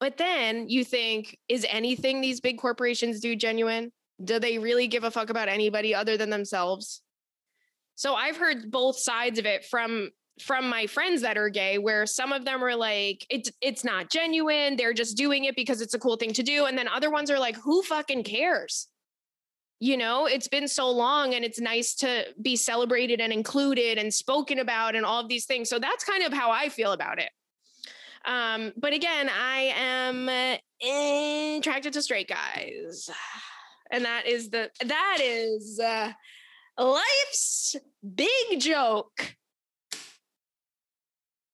But 0.00 0.16
then 0.16 0.68
you 0.68 0.82
think, 0.84 1.38
is 1.48 1.66
anything 1.68 2.20
these 2.22 2.40
big 2.40 2.58
corporations 2.58 3.20
do 3.20 3.36
genuine? 3.36 3.92
Do 4.22 4.38
they 4.38 4.58
really 4.58 4.86
give 4.86 5.04
a 5.04 5.10
fuck 5.10 5.30
about 5.30 5.48
anybody 5.48 5.94
other 5.94 6.16
than 6.16 6.30
themselves? 6.30 7.02
So 7.94 8.14
I've 8.14 8.36
heard 8.36 8.70
both 8.70 8.98
sides 8.98 9.38
of 9.38 9.46
it 9.46 9.64
from 9.64 10.10
from 10.40 10.70
my 10.70 10.86
friends 10.86 11.20
that 11.20 11.36
are 11.36 11.50
gay 11.50 11.76
where 11.76 12.06
some 12.06 12.32
of 12.32 12.46
them 12.46 12.64
are 12.64 12.74
like 12.74 13.26
it's 13.28 13.50
it's 13.60 13.84
not 13.84 14.10
genuine 14.10 14.74
they're 14.76 14.94
just 14.94 15.14
doing 15.18 15.44
it 15.44 15.54
because 15.54 15.82
it's 15.82 15.92
a 15.92 15.98
cool 15.98 16.16
thing 16.16 16.32
to 16.32 16.42
do 16.42 16.64
and 16.64 16.78
then 16.78 16.88
other 16.88 17.10
ones 17.10 17.30
are 17.30 17.38
like 17.38 17.56
who 17.56 17.82
fucking 17.82 18.24
cares? 18.24 18.88
You 19.80 19.96
know 19.96 20.26
it's 20.26 20.48
been 20.48 20.68
so 20.68 20.90
long 20.90 21.34
and 21.34 21.44
it's 21.44 21.60
nice 21.60 21.94
to 21.96 22.24
be 22.40 22.56
celebrated 22.56 23.20
and 23.20 23.32
included 23.32 23.98
and 23.98 24.12
spoken 24.12 24.58
about 24.58 24.94
and 24.96 25.04
all 25.04 25.20
of 25.20 25.28
these 25.28 25.44
things. 25.44 25.68
So 25.68 25.78
that's 25.78 26.04
kind 26.04 26.22
of 26.22 26.32
how 26.32 26.50
i 26.50 26.68
feel 26.68 26.92
about 26.92 27.18
it. 27.18 27.30
Um 28.24 28.72
but 28.76 28.92
again 28.92 29.28
i 29.28 29.72
am 29.76 30.28
uh, 30.28 31.58
attracted 31.58 31.92
to 31.92 32.02
straight 32.02 32.28
guys 32.28 33.10
and 33.90 34.04
that 34.04 34.26
is 34.26 34.50
the 34.50 34.70
that 34.84 35.18
is 35.20 35.80
uh, 35.80 36.12
life's 36.78 37.76
big 38.14 38.60
joke. 38.60 39.36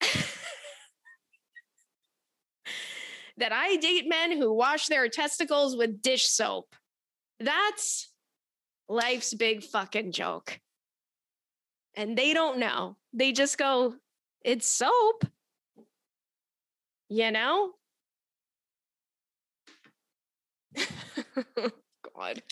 that 3.38 3.52
I 3.52 3.76
date 3.76 4.08
men 4.08 4.32
who 4.36 4.52
wash 4.52 4.86
their 4.86 5.08
testicles 5.08 5.76
with 5.76 6.02
dish 6.02 6.28
soap. 6.28 6.74
That's 7.40 8.10
life's 8.88 9.34
big 9.34 9.62
fucking 9.62 10.12
joke. 10.12 10.60
And 11.94 12.16
they 12.16 12.34
don't 12.34 12.58
know. 12.58 12.96
They 13.12 13.32
just 13.32 13.56
go, 13.58 13.94
it's 14.44 14.68
soap. 14.68 15.24
You 17.08 17.30
know? 17.30 17.72
God. 22.16 22.42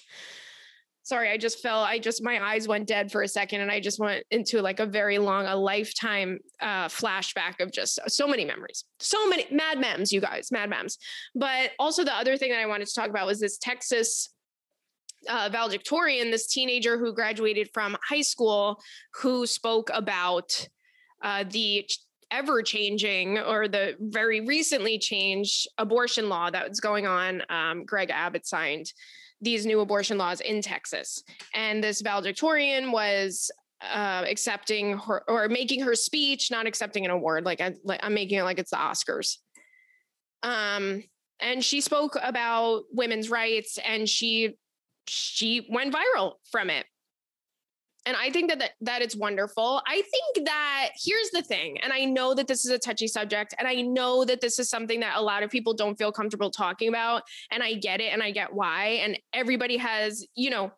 Sorry, 1.03 1.31
I 1.31 1.37
just 1.37 1.61
fell. 1.61 1.81
I 1.81 1.99
just, 1.99 2.23
my 2.23 2.43
eyes 2.43 2.67
went 2.67 2.87
dead 2.87 3.13
for 3.13 3.23
a 3.23 3.29
second 3.29 3.61
and 3.61 3.71
I 3.71 3.79
just 3.79 3.99
went 3.99 4.25
into 4.31 4.63
like 4.63 4.81
a 4.81 4.87
very 4.87 5.19
long, 5.19 5.45
a 5.45 5.55
lifetime 5.55 6.39
uh, 6.63 6.89
flashback 6.89 7.61
of 7.61 7.71
just 7.71 8.01
so 8.07 8.27
many 8.27 8.47
memories. 8.47 8.85
So 9.01 9.29
many 9.29 9.47
mad 9.51 9.79
memes, 9.79 10.15
you 10.15 10.23
guys, 10.23 10.51
mad 10.51 10.71
memes. 10.71 10.97
But 11.35 11.73
also, 11.79 12.05
the 12.05 12.15
other 12.15 12.39
thing 12.39 12.53
that 12.53 12.61
I 12.61 12.67
wanted 12.67 12.87
to 12.87 12.95
talk 12.95 13.11
about 13.11 13.27
was 13.27 13.39
this 13.39 13.59
Texas 13.59 14.31
uh, 15.29 15.51
valedictorian, 15.53 16.31
this 16.31 16.47
teenager 16.47 16.99
who 16.99 17.13
graduated 17.13 17.69
from 17.75 17.99
high 18.03 18.23
school, 18.23 18.81
who 19.21 19.47
spoke 19.47 19.91
about 19.93 20.69
uh, 21.23 21.45
the 21.51 21.87
ever 22.31 22.63
changing 22.63 23.39
or 23.39 23.69
the 23.69 23.95
very 24.01 24.41
recently 24.41 24.99
changed 24.99 25.69
abortion 25.79 26.29
law 26.29 26.51
that 26.51 26.69
was 26.69 26.81
going 26.81 27.07
on. 27.07 27.43
Um, 27.49 27.85
Greg 27.85 28.11
Abbott 28.11 28.47
signed 28.47 28.93
these 29.45 29.67
new 29.67 29.81
abortion 29.81 30.19
laws 30.19 30.41
in 30.41 30.63
Texas. 30.63 31.23
And 31.55 31.83
this 31.83 32.01
valedictorian 32.01 32.91
was 32.93 33.51
uh, 33.81 34.25
accepting 34.27 34.99
her 34.99 35.23
or 35.29 35.49
making 35.49 35.81
her 35.83 35.95
speech, 35.95 36.51
not 36.51 36.67
accepting 36.67 37.05
an 37.05 37.11
award. 37.11 37.45
Like, 37.45 37.61
I, 37.61 37.75
I'm 38.03 38.15
making 38.15 38.39
it 38.39 38.45
like 38.45 38.59
it's 38.59 38.71
the 38.71 38.77
Oscars. 38.77 39.37
Um, 40.43 41.03
and 41.41 41.65
she 41.65 41.81
spoke 41.81 42.17
about 42.23 42.85
women's 42.93 43.31
rights 43.31 43.79
and 43.85 44.09
she 44.09 44.57
she 45.07 45.67
went 45.71 45.95
viral 45.95 46.35
from 46.51 46.71
it 46.71 46.87
and 48.07 48.17
i 48.17 48.31
think 48.31 48.51
that, 48.51 48.59
that 48.59 48.71
that 48.81 49.03
it's 49.03 49.17
wonderful. 49.17 49.83
I 49.87 50.03
think 50.03 50.47
that 50.47 50.91
here's 51.03 51.31
the 51.31 51.43
thing 51.43 51.79
and 51.83 51.93
i 51.93 52.05
know 52.05 52.35
that 52.35 52.49
this 52.49 52.65
is 52.65 52.71
a 52.71 52.79
touchy 52.79 53.09
subject 53.09 53.55
and 53.59 53.67
i 53.67 53.75
know 53.75 54.25
that 54.25 54.41
this 54.41 54.59
is 54.59 54.69
something 54.69 55.01
that 55.01 55.17
a 55.17 55.23
lot 55.23 55.43
of 55.43 55.51
people 55.51 55.75
don't 55.75 55.97
feel 55.97 56.13
comfortable 56.13 56.51
talking 56.51 56.89
about 56.89 57.23
and 57.51 57.63
i 57.63 57.75
get 57.75 58.01
it 58.01 58.13
and 58.13 58.23
i 58.23 58.31
get 58.31 58.53
why 58.53 59.01
and 59.03 59.19
everybody 59.33 59.77
has 59.77 60.27
you 60.35 60.51
know 60.51 60.73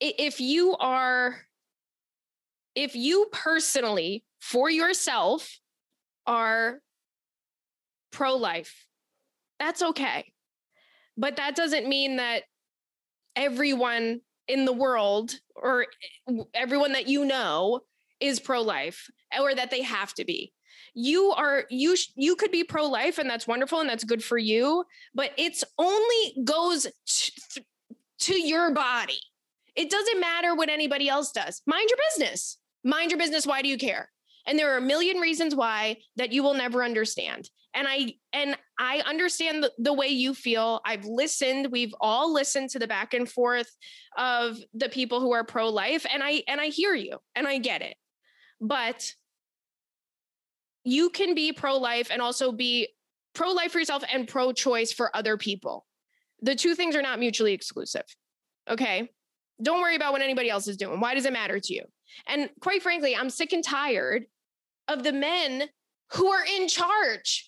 if 0.00 0.40
you 0.40 0.76
are 0.76 1.36
if 2.74 2.94
you 2.94 3.26
personally 3.32 4.24
for 4.40 4.70
yourself 4.70 5.58
are 6.26 6.80
pro 8.10 8.36
life 8.36 8.88
that's 9.58 9.82
okay. 9.82 10.32
But 11.16 11.36
that 11.36 11.56
doesn't 11.56 11.88
mean 11.88 12.16
that 12.16 12.44
everyone 13.34 14.20
in 14.48 14.64
the 14.64 14.72
world 14.72 15.34
or 15.54 15.86
everyone 16.54 16.92
that 16.92 17.08
you 17.08 17.24
know 17.24 17.80
is 18.20 18.40
pro 18.40 18.62
life 18.62 19.08
or 19.38 19.54
that 19.54 19.70
they 19.70 19.82
have 19.82 20.14
to 20.14 20.24
be. 20.24 20.52
You 20.94 21.30
are 21.36 21.64
you 21.70 21.96
you 22.16 22.34
could 22.34 22.50
be 22.50 22.64
pro 22.64 22.86
life 22.86 23.18
and 23.18 23.28
that's 23.28 23.46
wonderful 23.46 23.80
and 23.80 23.88
that's 23.88 24.04
good 24.04 24.24
for 24.24 24.38
you 24.38 24.84
but 25.14 25.30
it's 25.36 25.62
only 25.78 26.34
goes 26.44 26.86
t- 27.06 27.62
to 28.20 28.40
your 28.40 28.72
body. 28.72 29.20
It 29.76 29.90
doesn't 29.90 30.18
matter 30.18 30.54
what 30.54 30.68
anybody 30.68 31.08
else 31.08 31.30
does. 31.30 31.62
Mind 31.66 31.88
your 31.88 31.98
business. 32.10 32.58
Mind 32.82 33.10
your 33.10 33.18
business. 33.18 33.46
Why 33.46 33.62
do 33.62 33.68
you 33.68 33.78
care? 33.78 34.10
And 34.46 34.58
there 34.58 34.72
are 34.72 34.78
a 34.78 34.82
million 34.82 35.18
reasons 35.18 35.54
why 35.54 35.98
that 36.16 36.32
you 36.32 36.42
will 36.42 36.54
never 36.54 36.82
understand 36.82 37.48
and 37.78 37.86
i 37.88 38.14
and 38.32 38.56
i 38.78 39.02
understand 39.06 39.62
the, 39.62 39.72
the, 39.78 39.92
way 39.92 40.08
you 40.08 40.34
feel. 40.34 40.80
I've 40.84 41.04
listened. 41.04 41.68
We've 41.70 41.94
all 42.00 42.32
listened 42.32 42.70
to 42.70 42.78
the 42.78 42.86
back 42.86 43.14
and 43.14 43.28
forth 43.28 43.70
of 44.16 44.58
the 44.74 44.88
people 44.88 45.20
who 45.20 45.32
are 45.32 45.44
pro-life 45.44 46.04
and 46.12 46.22
i 46.22 46.42
and 46.48 46.60
i 46.60 46.66
hear 46.66 46.94
you 46.94 47.18
and 47.34 47.46
i 47.46 47.58
get 47.58 47.82
it. 47.82 47.96
But 48.60 49.12
you 50.84 51.10
can 51.10 51.34
be 51.34 51.52
pro-life 51.52 52.08
and 52.10 52.20
also 52.20 52.52
be 52.52 52.88
pro-life 53.34 53.72
for 53.72 53.78
yourself 53.78 54.02
and 54.12 54.26
pro-choice 54.26 54.92
for 54.92 55.14
other 55.16 55.36
people. 55.36 55.86
The 56.40 56.54
two 56.54 56.74
things 56.74 56.96
are 56.96 57.02
not 57.02 57.18
mutually 57.18 57.52
exclusive 57.52 58.04
okay? 58.70 59.08
Don't 59.62 59.80
worry 59.80 59.96
about 59.96 60.12
what 60.12 60.22
anybody 60.22 60.50
else 60.50 60.68
is 60.68 60.76
doing. 60.76 61.00
Why 61.00 61.14
does 61.14 61.24
it 61.24 61.32
matter 61.32 61.58
to 61.58 61.74
you? 61.74 61.82
And 62.26 62.50
quite 62.60 62.82
frankly 62.82 63.14
i'm 63.14 63.30
sick 63.30 63.52
and 63.52 63.62
tired 63.62 64.26
of 64.88 65.02
the 65.02 65.12
men 65.12 65.68
who 66.12 66.28
are 66.28 66.44
in 66.44 66.68
charge 66.68 67.47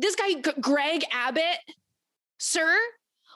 this 0.00 0.16
guy, 0.16 0.34
G- 0.34 0.60
Greg 0.60 1.04
Abbott, 1.12 1.58
sir, 2.38 2.76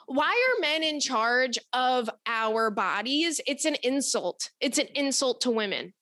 why 0.07 0.29
are 0.29 0.61
men 0.61 0.83
in 0.83 0.99
charge 0.99 1.57
of 1.73 2.09
our 2.27 2.69
bodies? 2.69 3.41
It's 3.47 3.65
an 3.65 3.75
insult. 3.83 4.51
It's 4.59 4.77
an 4.77 4.87
insult 4.95 5.41
to 5.41 5.51
women. 5.51 5.93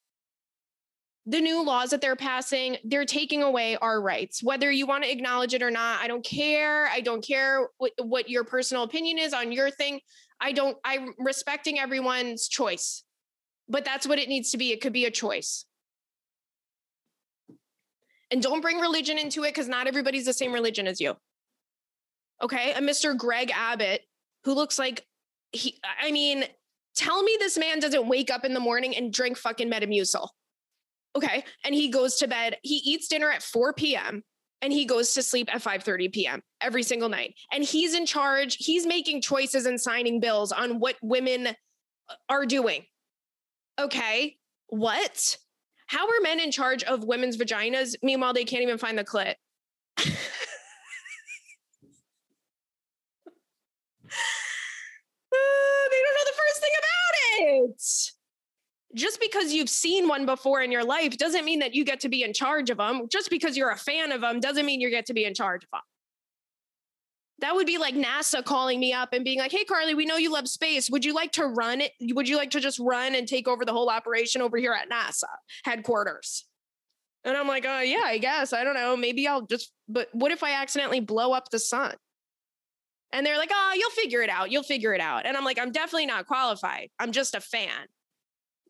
The 1.25 1.39
new 1.39 1.63
laws 1.63 1.91
that 1.91 2.01
they're 2.01 2.17
passing, 2.17 2.77
they're 2.84 3.05
taking 3.05 3.43
away 3.43 3.77
our 3.77 4.01
rights. 4.01 4.43
Whether 4.43 4.70
you 4.70 4.86
want 4.86 5.05
to 5.05 5.12
acknowledge 5.12 5.53
it 5.53 5.63
or 5.63 5.72
not, 5.72 6.01
I 6.01 6.08
don't 6.08 6.25
care. 6.25 6.88
I 6.88 7.00
don't 7.00 7.25
care 7.25 7.70
what, 7.77 7.93
what 8.01 8.29
your 8.29 8.43
personal 8.43 8.84
opinion 8.84 9.17
is 9.17 9.34
on 9.34 9.53
your 9.53 9.72
thing. 9.72 10.01
I 10.41 10.51
don't, 10.51 10.75
I'm 10.84 11.13
respecting 11.17 11.79
everyone's 11.79 12.50
choice, 12.50 13.03
but 13.70 13.86
that's 13.86 14.05
what 14.05 14.20
it 14.20 14.27
needs 14.27 14.51
to 14.51 14.58
be. 14.58 14.74
It 14.74 14.82
could 14.82 14.91
be 14.91 15.05
a 15.05 15.12
choice. 15.12 15.65
And 18.33 18.41
don't 18.41 18.61
bring 18.61 18.79
religion 18.79 19.19
into 19.19 19.43
it 19.43 19.49
because 19.49 19.67
not 19.67 19.85
everybody's 19.85 20.25
the 20.25 20.33
same 20.33 20.51
religion 20.51 20.87
as 20.87 20.99
you. 20.99 21.13
Okay. 22.41 22.73
A 22.73 22.81
Mr. 22.81 23.15
Greg 23.15 23.51
Abbott, 23.53 24.01
who 24.43 24.55
looks 24.55 24.79
like 24.79 25.05
he, 25.51 25.77
I 26.01 26.11
mean, 26.11 26.43
tell 26.95 27.21
me 27.21 27.37
this 27.37 27.59
man 27.59 27.79
doesn't 27.79 28.07
wake 28.07 28.31
up 28.31 28.43
in 28.43 28.55
the 28.55 28.59
morning 28.59 28.97
and 28.97 29.13
drink 29.13 29.37
fucking 29.37 29.69
Metamucil. 29.69 30.27
Okay. 31.15 31.45
And 31.63 31.75
he 31.75 31.89
goes 31.89 32.15
to 32.17 32.27
bed, 32.27 32.57
he 32.63 32.77
eats 32.77 33.07
dinner 33.07 33.29
at 33.29 33.43
4 33.43 33.71
p.m. 33.73 34.23
and 34.63 34.73
he 34.73 34.85
goes 34.85 35.13
to 35.13 35.21
sleep 35.21 35.53
at 35.53 35.61
5:30 35.61 36.11
p.m. 36.11 36.41
every 36.59 36.81
single 36.81 37.09
night. 37.09 37.35
And 37.51 37.63
he's 37.63 37.93
in 37.93 38.07
charge, 38.07 38.55
he's 38.55 38.87
making 38.87 39.21
choices 39.21 39.67
and 39.67 39.79
signing 39.79 40.19
bills 40.19 40.51
on 40.51 40.79
what 40.79 40.95
women 41.03 41.49
uh, 41.49 42.15
are 42.29 42.47
doing. 42.47 42.85
Okay. 43.79 44.37
What? 44.69 45.37
How 45.87 46.07
are 46.07 46.21
men 46.21 46.39
in 46.39 46.51
charge 46.51 46.83
of 46.83 47.03
women's 47.03 47.37
vaginas? 47.37 47.95
Meanwhile, 48.01 48.33
they 48.33 48.45
can't 48.45 48.63
even 48.63 48.77
find 48.77 48.97
the 48.97 49.03
clit. 49.03 49.35
uh, 49.97 50.03
they 50.07 50.11
don't 56.01 56.15
know 56.15 56.25
the 56.25 56.37
first 56.37 56.61
thing 56.61 56.71
about 56.79 57.13
it. 57.39 57.81
Just 58.95 59.19
because 59.19 59.51
you've 59.51 59.69
seen 59.69 60.07
one 60.07 60.25
before 60.25 60.61
in 60.61 60.71
your 60.71 60.83
life 60.83 61.17
doesn't 61.17 61.45
mean 61.45 61.59
that 61.59 61.73
you 61.73 61.83
get 61.83 61.99
to 62.01 62.09
be 62.09 62.23
in 62.23 62.31
charge 62.31 62.69
of 62.69 62.77
them. 62.77 63.07
Just 63.09 63.29
because 63.29 63.57
you're 63.57 63.71
a 63.71 63.77
fan 63.77 64.11
of 64.11 64.21
them 64.21 64.39
doesn't 64.39 64.65
mean 64.65 64.81
you 64.81 64.89
get 64.89 65.07
to 65.07 65.13
be 65.13 65.25
in 65.25 65.33
charge 65.33 65.63
of 65.63 65.69
them. 65.71 65.81
That 67.39 67.55
would 67.55 67.67
be 67.67 67.77
like 67.77 67.95
NASA 67.95 68.43
calling 68.43 68.79
me 68.79 68.93
up 68.93 69.11
and 69.11 69.25
being 69.25 69.39
like, 69.39 69.51
"Hey, 69.51 69.65
Carly, 69.65 69.95
we 69.95 70.05
know 70.05 70.17
you 70.17 70.31
love 70.31 70.47
space. 70.47 70.89
Would 70.89 71.03
you 71.03 71.13
like 71.13 71.31
to 71.33 71.45
run 71.47 71.81
it? 71.81 71.91
Would 71.99 72.29
you 72.29 72.37
like 72.37 72.51
to 72.51 72.59
just 72.59 72.79
run 72.79 73.15
and 73.15 73.27
take 73.27 73.47
over 73.47 73.65
the 73.65 73.73
whole 73.73 73.89
operation 73.89 74.41
over 74.41 74.57
here 74.57 74.73
at 74.73 74.89
NASA 74.89 75.29
headquarters?" 75.65 76.45
And 77.25 77.35
I'm 77.35 77.47
like, 77.47 77.65
"Oh, 77.67 77.79
yeah, 77.81 78.03
I 78.05 78.17
guess. 78.17 78.53
I 78.53 78.63
don't 78.63 78.75
know. 78.75 78.95
Maybe 78.95 79.27
I'll 79.27 79.41
just. 79.41 79.71
But 79.89 80.09
what 80.13 80.31
if 80.31 80.43
I 80.43 80.51
accidentally 80.53 80.99
blow 80.99 81.33
up 81.33 81.49
the 81.49 81.59
sun?" 81.59 81.95
And 83.11 83.25
they're 83.25 83.37
like, 83.37 83.51
"Oh, 83.53 83.73
you'll 83.75 83.89
figure 83.91 84.21
it 84.21 84.29
out. 84.29 84.51
You'll 84.51 84.63
figure 84.63 84.93
it 84.93 85.01
out." 85.01 85.25
And 85.25 85.35
I'm 85.35 85.43
like, 85.43 85.59
"I'm 85.59 85.71
definitely 85.71 86.05
not 86.05 86.27
qualified. 86.27 86.89
I'm 86.99 87.11
just 87.11 87.35
a 87.35 87.41
fan. 87.41 87.87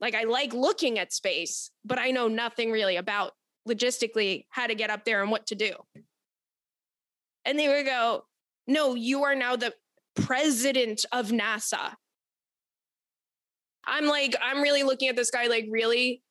Like, 0.01 0.15
I 0.15 0.23
like 0.23 0.53
looking 0.53 0.99
at 0.99 1.13
space, 1.13 1.69
but 1.85 1.99
I 1.99 2.11
know 2.11 2.27
nothing 2.27 2.71
really 2.71 2.95
about 2.95 3.33
logistically 3.67 4.45
how 4.49 4.67
to 4.67 4.75
get 4.75 4.89
up 4.89 5.05
there 5.05 5.21
and 5.21 5.31
what 5.31 5.47
to 5.47 5.55
do." 5.55 5.73
And 7.45 7.59
they 7.59 7.67
would 7.67 7.85
go, 7.85 8.25
no, 8.67 8.95
you 8.95 9.23
are 9.23 9.35
now 9.35 9.55
the 9.55 9.73
president 10.15 11.05
of 11.11 11.29
NASA. 11.29 11.93
I'm 13.85 14.05
like, 14.05 14.35
I'm 14.41 14.61
really 14.61 14.83
looking 14.83 15.09
at 15.09 15.15
this 15.15 15.31
guy 15.31 15.47
like, 15.47 15.65
really? 15.69 16.21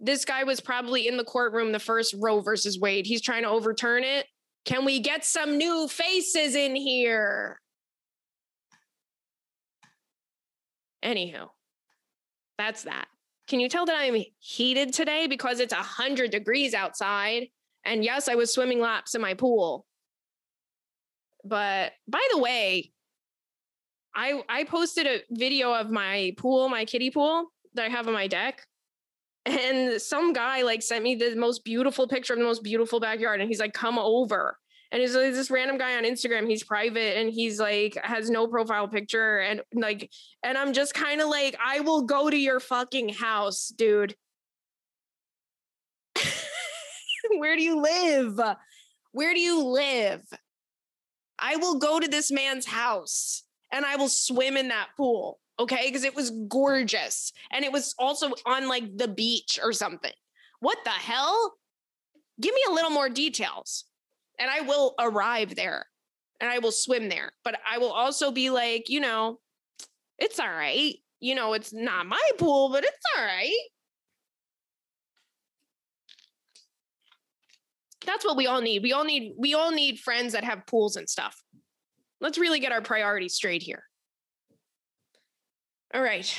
This 0.00 0.24
guy 0.24 0.44
was 0.44 0.60
probably 0.60 1.08
in 1.08 1.16
the 1.16 1.24
courtroom 1.24 1.72
the 1.72 1.78
first 1.78 2.14
Roe 2.18 2.40
versus 2.40 2.78
Wade. 2.78 3.06
He's 3.06 3.22
trying 3.22 3.44
to 3.44 3.48
overturn 3.48 4.04
it. 4.04 4.26
Can 4.64 4.84
we 4.84 5.00
get 5.00 5.24
some 5.24 5.56
new 5.56 5.88
faces 5.88 6.54
in 6.54 6.74
here? 6.74 7.60
Anywho, 11.04 11.48
that's 12.58 12.82
that. 12.84 13.06
Can 13.46 13.60
you 13.60 13.68
tell 13.68 13.84
that 13.86 13.96
I'm 13.96 14.22
heated 14.38 14.94
today 14.94 15.26
because 15.26 15.60
it's 15.60 15.74
100 15.74 16.30
degrees 16.30 16.72
outside? 16.72 17.48
And 17.84 18.02
yes, 18.02 18.28
I 18.28 18.34
was 18.36 18.52
swimming 18.52 18.80
laps 18.80 19.14
in 19.14 19.20
my 19.20 19.34
pool. 19.34 19.84
But 21.44 21.92
by 22.08 22.26
the 22.32 22.38
way, 22.38 22.92
I 24.14 24.42
I 24.48 24.64
posted 24.64 25.06
a 25.06 25.20
video 25.30 25.72
of 25.74 25.90
my 25.90 26.34
pool, 26.38 26.68
my 26.68 26.84
kiddie 26.84 27.10
pool 27.10 27.52
that 27.74 27.86
I 27.86 27.88
have 27.88 28.06
on 28.08 28.14
my 28.14 28.26
deck. 28.28 28.66
And 29.46 30.00
some 30.00 30.32
guy 30.32 30.62
like 30.62 30.82
sent 30.82 31.04
me 31.04 31.16
the 31.16 31.36
most 31.36 31.64
beautiful 31.64 32.08
picture 32.08 32.32
of 32.32 32.38
the 32.38 32.44
most 32.46 32.62
beautiful 32.62 33.00
backyard. 33.00 33.40
And 33.40 33.48
he's 33.48 33.60
like, 33.60 33.74
come 33.74 33.98
over. 33.98 34.58
and 34.92 35.00
he's 35.02 35.14
like 35.16 35.32
this 35.34 35.50
random 35.50 35.76
guy 35.78 35.96
on 35.96 36.04
Instagram. 36.04 36.48
He's 36.48 36.62
private 36.64 37.18
and 37.18 37.30
he's 37.30 37.60
like 37.60 37.98
has 38.02 38.30
no 38.30 38.46
profile 38.46 38.88
picture 38.88 39.38
and 39.40 39.60
like 39.74 40.10
and 40.44 40.56
I'm 40.56 40.72
just 40.72 40.94
kind 40.94 41.20
of 41.20 41.28
like 41.28 41.56
I 41.64 41.80
will 41.80 42.02
go 42.02 42.30
to 42.30 42.36
your 42.36 42.60
fucking 42.60 43.10
house, 43.10 43.68
dude. 43.76 44.14
Where 47.38 47.56
do 47.56 47.62
you 47.62 47.80
live? 47.82 48.40
Where 49.12 49.34
do 49.34 49.40
you 49.40 49.64
live? 49.64 50.22
I 51.38 51.56
will 51.56 51.78
go 51.78 52.00
to 52.00 52.08
this 52.08 52.30
man's 52.30 52.66
house 52.66 53.42
and 53.72 53.84
I 53.84 53.96
will 53.96 54.08
swim 54.08 54.56
in 54.56 54.68
that 54.68 54.88
pool, 54.96 55.40
okay? 55.58 55.86
Because 55.86 56.04
it 56.04 56.14
was 56.14 56.32
gorgeous 56.48 57.32
and 57.50 57.64
it 57.64 57.72
was 57.72 57.94
also 57.98 58.32
on 58.46 58.68
like 58.68 58.96
the 58.96 59.08
beach 59.08 59.58
or 59.62 59.72
something. 59.72 60.12
What 60.60 60.78
the 60.84 60.90
hell? 60.90 61.54
Give 62.40 62.54
me 62.54 62.62
a 62.68 62.72
little 62.72 62.90
more 62.90 63.08
details 63.08 63.84
and 64.38 64.50
I 64.50 64.60
will 64.62 64.94
arrive 64.98 65.54
there 65.54 65.86
and 66.40 66.50
I 66.50 66.58
will 66.58 66.72
swim 66.72 67.08
there. 67.08 67.32
But 67.44 67.58
I 67.68 67.78
will 67.78 67.92
also 67.92 68.30
be 68.30 68.50
like, 68.50 68.88
you 68.88 69.00
know, 69.00 69.40
it's 70.18 70.38
all 70.38 70.48
right. 70.48 70.94
You 71.20 71.34
know, 71.34 71.54
it's 71.54 71.72
not 71.72 72.06
my 72.06 72.30
pool, 72.38 72.70
but 72.70 72.84
it's 72.84 73.04
all 73.16 73.24
right. 73.24 73.68
That's 78.06 78.24
what 78.24 78.36
we 78.36 78.46
all 78.46 78.60
need. 78.60 78.82
We 78.82 78.92
all 78.92 79.04
need 79.04 79.34
we 79.36 79.54
all 79.54 79.70
need 79.70 79.98
friends 79.98 80.32
that 80.32 80.44
have 80.44 80.66
pools 80.66 80.96
and 80.96 81.08
stuff. 81.08 81.40
Let's 82.20 82.38
really 82.38 82.60
get 82.60 82.72
our 82.72 82.82
priorities 82.82 83.34
straight 83.34 83.62
here. 83.62 83.84
All 85.92 86.02
right 86.02 86.36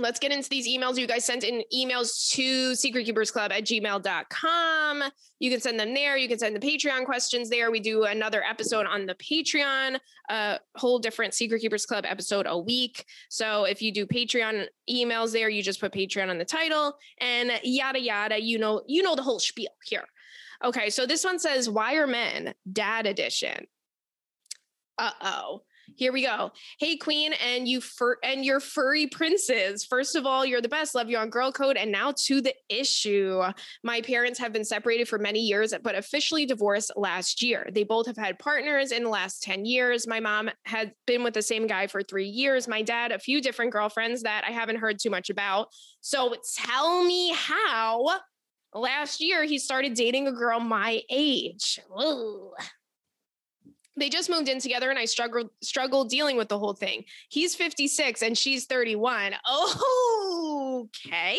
let's 0.00 0.18
get 0.18 0.32
into 0.32 0.48
these 0.48 0.68
emails. 0.68 0.98
You 0.98 1.06
guys 1.06 1.24
sent 1.24 1.44
in 1.44 1.62
emails 1.74 2.30
to 2.30 2.72
secretkeepersclub 2.72 3.50
at 3.50 3.64
gmail.com. 3.64 5.04
You 5.38 5.50
can 5.50 5.60
send 5.60 5.80
them 5.80 5.94
there. 5.94 6.16
You 6.16 6.28
can 6.28 6.38
send 6.38 6.54
the 6.54 6.60
Patreon 6.60 7.04
questions 7.04 7.48
there. 7.48 7.70
We 7.70 7.80
do 7.80 8.04
another 8.04 8.42
episode 8.42 8.86
on 8.86 9.06
the 9.06 9.14
Patreon, 9.14 9.98
a 10.28 10.58
whole 10.76 10.98
different 10.98 11.34
Secret 11.34 11.60
Keepers 11.60 11.86
Club 11.86 12.04
episode 12.06 12.46
a 12.48 12.58
week. 12.58 13.04
So 13.28 13.64
if 13.64 13.80
you 13.80 13.92
do 13.92 14.06
Patreon 14.06 14.66
emails 14.90 15.32
there, 15.32 15.48
you 15.48 15.62
just 15.62 15.80
put 15.80 15.92
Patreon 15.92 16.28
on 16.28 16.38
the 16.38 16.44
title 16.44 16.96
and 17.20 17.52
yada 17.62 18.00
yada. 18.00 18.40
You 18.40 18.58
know, 18.58 18.82
you 18.86 19.02
know 19.02 19.16
the 19.16 19.22
whole 19.22 19.38
spiel 19.38 19.70
here. 19.84 20.04
Okay, 20.62 20.90
so 20.90 21.06
this 21.06 21.24
one 21.24 21.38
says, 21.38 21.70
Why 21.70 21.94
are 21.94 22.06
men 22.06 22.54
dad 22.70 23.06
edition? 23.06 23.66
Uh 24.98 25.12
oh. 25.22 25.62
Here 25.96 26.12
we 26.12 26.22
go. 26.22 26.52
Hey, 26.78 26.96
Queen, 26.96 27.32
and 27.34 27.66
you 27.66 27.80
fur 27.80 28.16
and 28.22 28.44
your 28.44 28.60
furry 28.60 29.06
princes. 29.06 29.84
First 29.84 30.16
of 30.16 30.26
all, 30.26 30.44
you're 30.44 30.60
the 30.60 30.68
best. 30.68 30.94
Love 30.94 31.08
you 31.08 31.18
on 31.18 31.30
Girl 31.30 31.52
Code. 31.52 31.76
And 31.76 31.90
now 31.92 32.12
to 32.24 32.40
the 32.40 32.54
issue. 32.68 33.42
My 33.82 34.00
parents 34.00 34.38
have 34.38 34.52
been 34.52 34.64
separated 34.64 35.08
for 35.08 35.18
many 35.18 35.40
years, 35.40 35.74
but 35.82 35.94
officially 35.94 36.46
divorced 36.46 36.92
last 36.96 37.42
year. 37.42 37.68
They 37.72 37.84
both 37.84 38.06
have 38.06 38.16
had 38.16 38.38
partners 38.38 38.92
in 38.92 39.04
the 39.04 39.10
last 39.10 39.42
10 39.42 39.64
years. 39.64 40.06
My 40.06 40.20
mom 40.20 40.50
had 40.64 40.92
been 41.06 41.22
with 41.22 41.34
the 41.34 41.42
same 41.42 41.66
guy 41.66 41.86
for 41.86 42.02
three 42.02 42.28
years. 42.28 42.68
My 42.68 42.82
dad, 42.82 43.12
a 43.12 43.18
few 43.18 43.40
different 43.40 43.72
girlfriends 43.72 44.22
that 44.22 44.44
I 44.46 44.50
haven't 44.50 44.76
heard 44.76 44.98
too 44.98 45.10
much 45.10 45.30
about. 45.30 45.68
So 46.00 46.34
tell 46.56 47.04
me 47.04 47.32
how 47.34 48.20
last 48.74 49.20
year 49.20 49.44
he 49.44 49.58
started 49.58 49.94
dating 49.94 50.28
a 50.28 50.32
girl 50.32 50.60
my 50.60 51.02
age. 51.10 51.80
They 54.00 54.08
just 54.08 54.30
moved 54.30 54.48
in 54.48 54.58
together 54.58 54.90
and 54.90 54.98
I 54.98 55.04
struggled 55.04 55.50
struggled 55.62 56.08
dealing 56.08 56.36
with 56.36 56.48
the 56.48 56.58
whole 56.58 56.74
thing. 56.74 57.04
He's 57.28 57.54
56 57.54 58.22
and 58.22 58.36
she's 58.36 58.66
31. 58.66 59.34
Oh, 59.46 60.88
okay. 61.06 61.38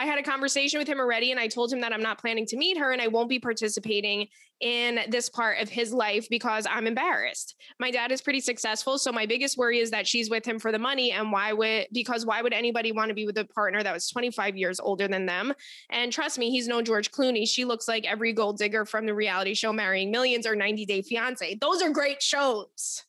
I 0.00 0.06
had 0.06 0.18
a 0.18 0.22
conversation 0.22 0.78
with 0.78 0.88
him 0.88 0.98
already 0.98 1.30
and 1.30 1.38
I 1.38 1.46
told 1.46 1.70
him 1.70 1.82
that 1.82 1.92
I'm 1.92 2.00
not 2.00 2.18
planning 2.18 2.46
to 2.46 2.56
meet 2.56 2.78
her 2.78 2.90
and 2.90 3.02
I 3.02 3.08
won't 3.08 3.28
be 3.28 3.38
participating 3.38 4.28
in 4.60 5.00
this 5.10 5.28
part 5.28 5.58
of 5.60 5.68
his 5.68 5.92
life 5.92 6.26
because 6.30 6.66
I'm 6.70 6.86
embarrassed. 6.86 7.54
My 7.78 7.90
dad 7.90 8.10
is 8.10 8.22
pretty 8.22 8.40
successful, 8.40 8.96
so 8.96 9.12
my 9.12 9.26
biggest 9.26 9.58
worry 9.58 9.78
is 9.78 9.90
that 9.90 10.06
she's 10.06 10.30
with 10.30 10.46
him 10.46 10.58
for 10.58 10.72
the 10.72 10.78
money 10.78 11.12
and 11.12 11.30
why 11.30 11.52
would 11.52 11.86
because 11.92 12.24
why 12.24 12.40
would 12.40 12.54
anybody 12.54 12.92
want 12.92 13.10
to 13.10 13.14
be 13.14 13.26
with 13.26 13.36
a 13.36 13.44
partner 13.44 13.82
that 13.82 13.92
was 13.92 14.08
25 14.08 14.56
years 14.56 14.80
older 14.80 15.06
than 15.06 15.26
them? 15.26 15.52
And 15.90 16.10
trust 16.10 16.38
me, 16.38 16.50
he's 16.50 16.66
no 16.66 16.80
George 16.80 17.10
Clooney. 17.10 17.46
She 17.46 17.66
looks 17.66 17.86
like 17.86 18.06
every 18.06 18.32
gold 18.32 18.56
digger 18.56 18.86
from 18.86 19.04
the 19.04 19.14
reality 19.14 19.52
show 19.52 19.70
Marrying 19.70 20.10
Millions 20.10 20.46
or 20.46 20.56
90 20.56 20.86
Day 20.86 21.02
Fiance. 21.02 21.58
Those 21.60 21.82
are 21.82 21.90
great 21.90 22.22
shows. 22.22 23.04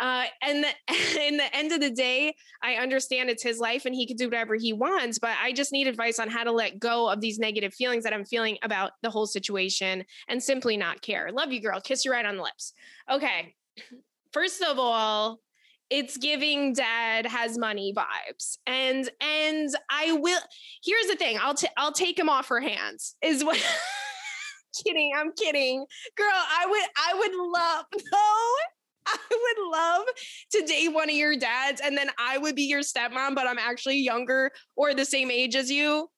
Uh, 0.00 0.24
and 0.42 0.64
the, 0.64 0.68
in 1.26 1.36
the 1.36 1.54
end 1.54 1.72
of 1.72 1.80
the 1.80 1.90
day, 1.90 2.34
I 2.62 2.74
understand 2.74 3.28
it's 3.30 3.42
his 3.42 3.58
life 3.58 3.84
and 3.84 3.94
he 3.94 4.06
can 4.06 4.16
do 4.16 4.26
whatever 4.26 4.56
he 4.56 4.72
wants, 4.72 5.18
but 5.18 5.32
I 5.40 5.52
just 5.52 5.72
need 5.72 5.86
advice 5.86 6.18
on 6.18 6.28
how 6.28 6.42
to 6.42 6.52
let 6.52 6.78
go 6.78 7.08
of 7.08 7.20
these 7.20 7.38
negative 7.38 7.74
feelings 7.74 8.04
that 8.04 8.14
I'm 8.14 8.24
feeling 8.24 8.58
about 8.62 8.92
the 9.02 9.10
whole 9.10 9.26
situation 9.26 10.04
and 10.28 10.42
simply 10.42 10.76
not 10.76 11.02
care. 11.02 11.30
Love 11.30 11.52
you, 11.52 11.60
girl. 11.60 11.80
Kiss 11.80 12.04
you 12.04 12.12
right 12.12 12.24
on 12.24 12.36
the 12.36 12.42
lips. 12.42 12.72
Okay. 13.10 13.54
First 14.32 14.62
of 14.62 14.78
all, 14.78 15.40
it's 15.90 16.16
giving 16.16 16.72
dad 16.72 17.26
has 17.26 17.58
money 17.58 17.92
vibes 17.92 18.58
and 18.64 19.10
and 19.20 19.70
i 19.90 20.12
will 20.12 20.40
here's 20.84 21.06
the 21.08 21.16
thing 21.16 21.36
i'll 21.42 21.54
t- 21.54 21.66
i'll 21.76 21.92
take 21.92 22.16
him 22.16 22.28
off 22.28 22.46
her 22.46 22.60
hands 22.60 23.16
is 23.22 23.42
what 23.42 23.58
kidding 24.84 25.10
i'm 25.16 25.32
kidding 25.32 25.84
girl 26.16 26.28
i 26.30 26.64
would 26.64 26.82
i 26.96 27.14
would 27.18 27.34
love 27.34 27.84
no 28.12 28.79
I 29.06 29.18
would 29.30 29.70
love 29.72 30.06
to 30.52 30.62
date 30.66 30.92
one 30.92 31.08
of 31.08 31.16
your 31.16 31.36
dads 31.36 31.80
and 31.80 31.96
then 31.96 32.10
I 32.18 32.38
would 32.38 32.54
be 32.54 32.64
your 32.64 32.80
stepmom, 32.80 33.34
but 33.34 33.46
I'm 33.46 33.58
actually 33.58 33.98
younger 33.98 34.50
or 34.76 34.94
the 34.94 35.04
same 35.04 35.30
age 35.30 35.56
as 35.56 35.70
you. 35.70 36.08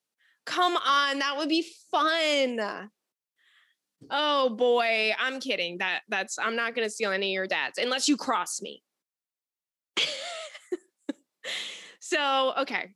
Come 0.45 0.77
on, 0.77 1.21
that 1.21 1.37
would 1.37 1.49
be 1.49 1.67
fun. 1.91 2.91
Oh 4.11 4.51
boy, 4.51 5.13
I'm 5.19 5.41
kidding. 5.41 5.79
That 5.79 6.01
that's 6.09 6.39
I'm 6.39 6.57
not 6.57 6.75
going 6.75 6.87
to 6.87 6.93
steal 6.93 7.13
any 7.13 7.31
of 7.31 7.35
your 7.35 7.47
dads 7.47 7.79
unless 7.79 8.09
you 8.09 8.17
cross 8.17 8.61
me. 8.61 8.83
so, 12.01 12.53
okay. 12.61 12.91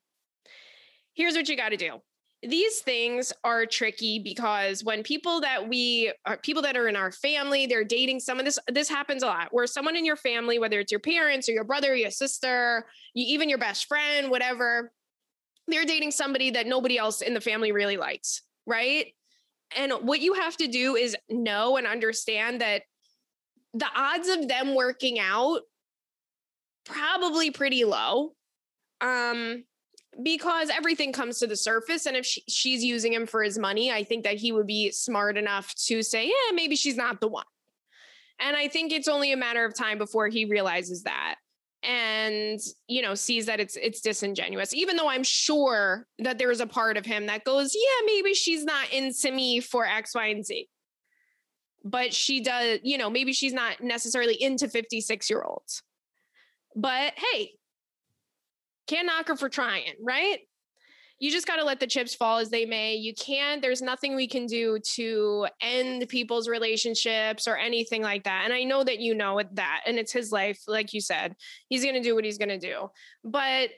Here's 1.14 1.34
what 1.34 1.48
you 1.48 1.56
got 1.56 1.70
to 1.70 1.76
do 1.76 2.00
these 2.42 2.80
things 2.80 3.32
are 3.44 3.64
tricky 3.66 4.18
because 4.18 4.84
when 4.84 5.02
people 5.02 5.40
that 5.40 5.68
we 5.68 6.12
are 6.26 6.34
uh, 6.34 6.36
people 6.42 6.62
that 6.62 6.76
are 6.76 6.86
in 6.86 6.94
our 6.94 7.10
family 7.10 7.66
they're 7.66 7.82
dating 7.82 8.20
some 8.20 8.38
of 8.38 8.44
this 8.44 8.58
this 8.68 8.90
happens 8.90 9.22
a 9.22 9.26
lot 9.26 9.48
where 9.52 9.66
someone 9.66 9.96
in 9.96 10.04
your 10.04 10.16
family 10.16 10.58
whether 10.58 10.78
it's 10.78 10.92
your 10.92 11.00
parents 11.00 11.48
or 11.48 11.52
your 11.52 11.64
brother 11.64 11.96
your 11.96 12.10
sister 12.10 12.84
you, 13.14 13.24
even 13.26 13.48
your 13.48 13.58
best 13.58 13.86
friend 13.86 14.30
whatever 14.30 14.92
they're 15.66 15.86
dating 15.86 16.10
somebody 16.10 16.50
that 16.50 16.66
nobody 16.66 16.98
else 16.98 17.22
in 17.22 17.32
the 17.32 17.40
family 17.40 17.72
really 17.72 17.96
likes 17.96 18.42
right? 18.66 19.06
And 19.76 19.92
what 20.02 20.20
you 20.20 20.34
have 20.34 20.56
to 20.58 20.66
do 20.66 20.96
is 20.96 21.16
know 21.28 21.76
and 21.76 21.86
understand 21.86 22.60
that 22.60 22.82
the 23.74 23.88
odds 23.94 24.28
of 24.28 24.48
them 24.48 24.74
working 24.74 25.18
out 25.18 25.60
probably 26.84 27.50
pretty 27.50 27.84
low 27.84 28.32
um 29.00 29.64
because 30.22 30.70
everything 30.70 31.12
comes 31.12 31.38
to 31.38 31.46
the 31.46 31.56
surface. 31.56 32.06
And 32.06 32.16
if 32.16 32.24
she, 32.24 32.42
she's 32.48 32.84
using 32.84 33.12
him 33.12 33.26
for 33.26 33.42
his 33.42 33.58
money, 33.58 33.92
I 33.92 34.04
think 34.04 34.24
that 34.24 34.36
he 34.36 34.52
would 34.52 34.66
be 34.66 34.90
smart 34.90 35.36
enough 35.36 35.74
to 35.86 36.02
say, 36.02 36.26
yeah, 36.26 36.54
maybe 36.54 36.76
she's 36.76 36.96
not 36.96 37.20
the 37.20 37.28
one. 37.28 37.44
And 38.38 38.56
I 38.56 38.68
think 38.68 38.92
it's 38.92 39.08
only 39.08 39.32
a 39.32 39.36
matter 39.36 39.64
of 39.64 39.74
time 39.74 39.98
before 39.98 40.28
he 40.28 40.44
realizes 40.44 41.02
that 41.04 41.36
and 41.82 42.58
you 42.88 43.00
know 43.00 43.14
sees 43.14 43.46
that 43.46 43.60
it's 43.60 43.76
it's 43.76 44.00
disingenuous 44.00 44.74
even 44.74 44.96
though 44.96 45.08
i'm 45.08 45.22
sure 45.22 46.06
that 46.18 46.38
there's 46.38 46.60
a 46.60 46.66
part 46.66 46.96
of 46.96 47.06
him 47.06 47.26
that 47.26 47.44
goes 47.44 47.74
yeah 47.74 48.06
maybe 48.06 48.34
she's 48.34 48.64
not 48.64 48.90
into 48.92 49.30
me 49.30 49.60
for 49.60 49.86
x 49.86 50.14
y 50.14 50.26
and 50.26 50.44
z 50.44 50.68
but 51.84 52.12
she 52.12 52.40
does 52.40 52.80
you 52.82 52.98
know 52.98 53.08
maybe 53.08 53.32
she's 53.32 53.52
not 53.52 53.80
necessarily 53.80 54.34
into 54.42 54.68
56 54.68 55.30
year 55.30 55.42
olds 55.42 55.82
but 56.74 57.12
hey 57.32 57.52
can't 58.86 59.06
knock 59.06 59.28
her 59.28 59.36
for 59.36 59.48
trying, 59.48 59.94
right? 60.00 60.38
You 61.18 61.30
just 61.30 61.46
got 61.46 61.56
to 61.56 61.64
let 61.64 61.80
the 61.80 61.86
chips 61.86 62.14
fall 62.14 62.38
as 62.38 62.50
they 62.50 62.66
may. 62.66 62.94
You 62.96 63.14
can't, 63.14 63.62
there's 63.62 63.80
nothing 63.80 64.14
we 64.14 64.28
can 64.28 64.46
do 64.46 64.78
to 64.94 65.46
end 65.62 66.06
people's 66.08 66.46
relationships 66.46 67.48
or 67.48 67.56
anything 67.56 68.02
like 68.02 68.24
that. 68.24 68.42
And 68.44 68.52
I 68.52 68.64
know 68.64 68.84
that 68.84 68.98
you 68.98 69.14
know 69.14 69.40
that, 69.54 69.80
and 69.86 69.98
it's 69.98 70.12
his 70.12 70.30
life. 70.30 70.60
Like 70.68 70.92
you 70.92 71.00
said, 71.00 71.34
he's 71.68 71.82
going 71.82 71.94
to 71.94 72.02
do 72.02 72.14
what 72.14 72.24
he's 72.24 72.36
going 72.36 72.50
to 72.50 72.58
do. 72.58 72.90
But 73.24 73.70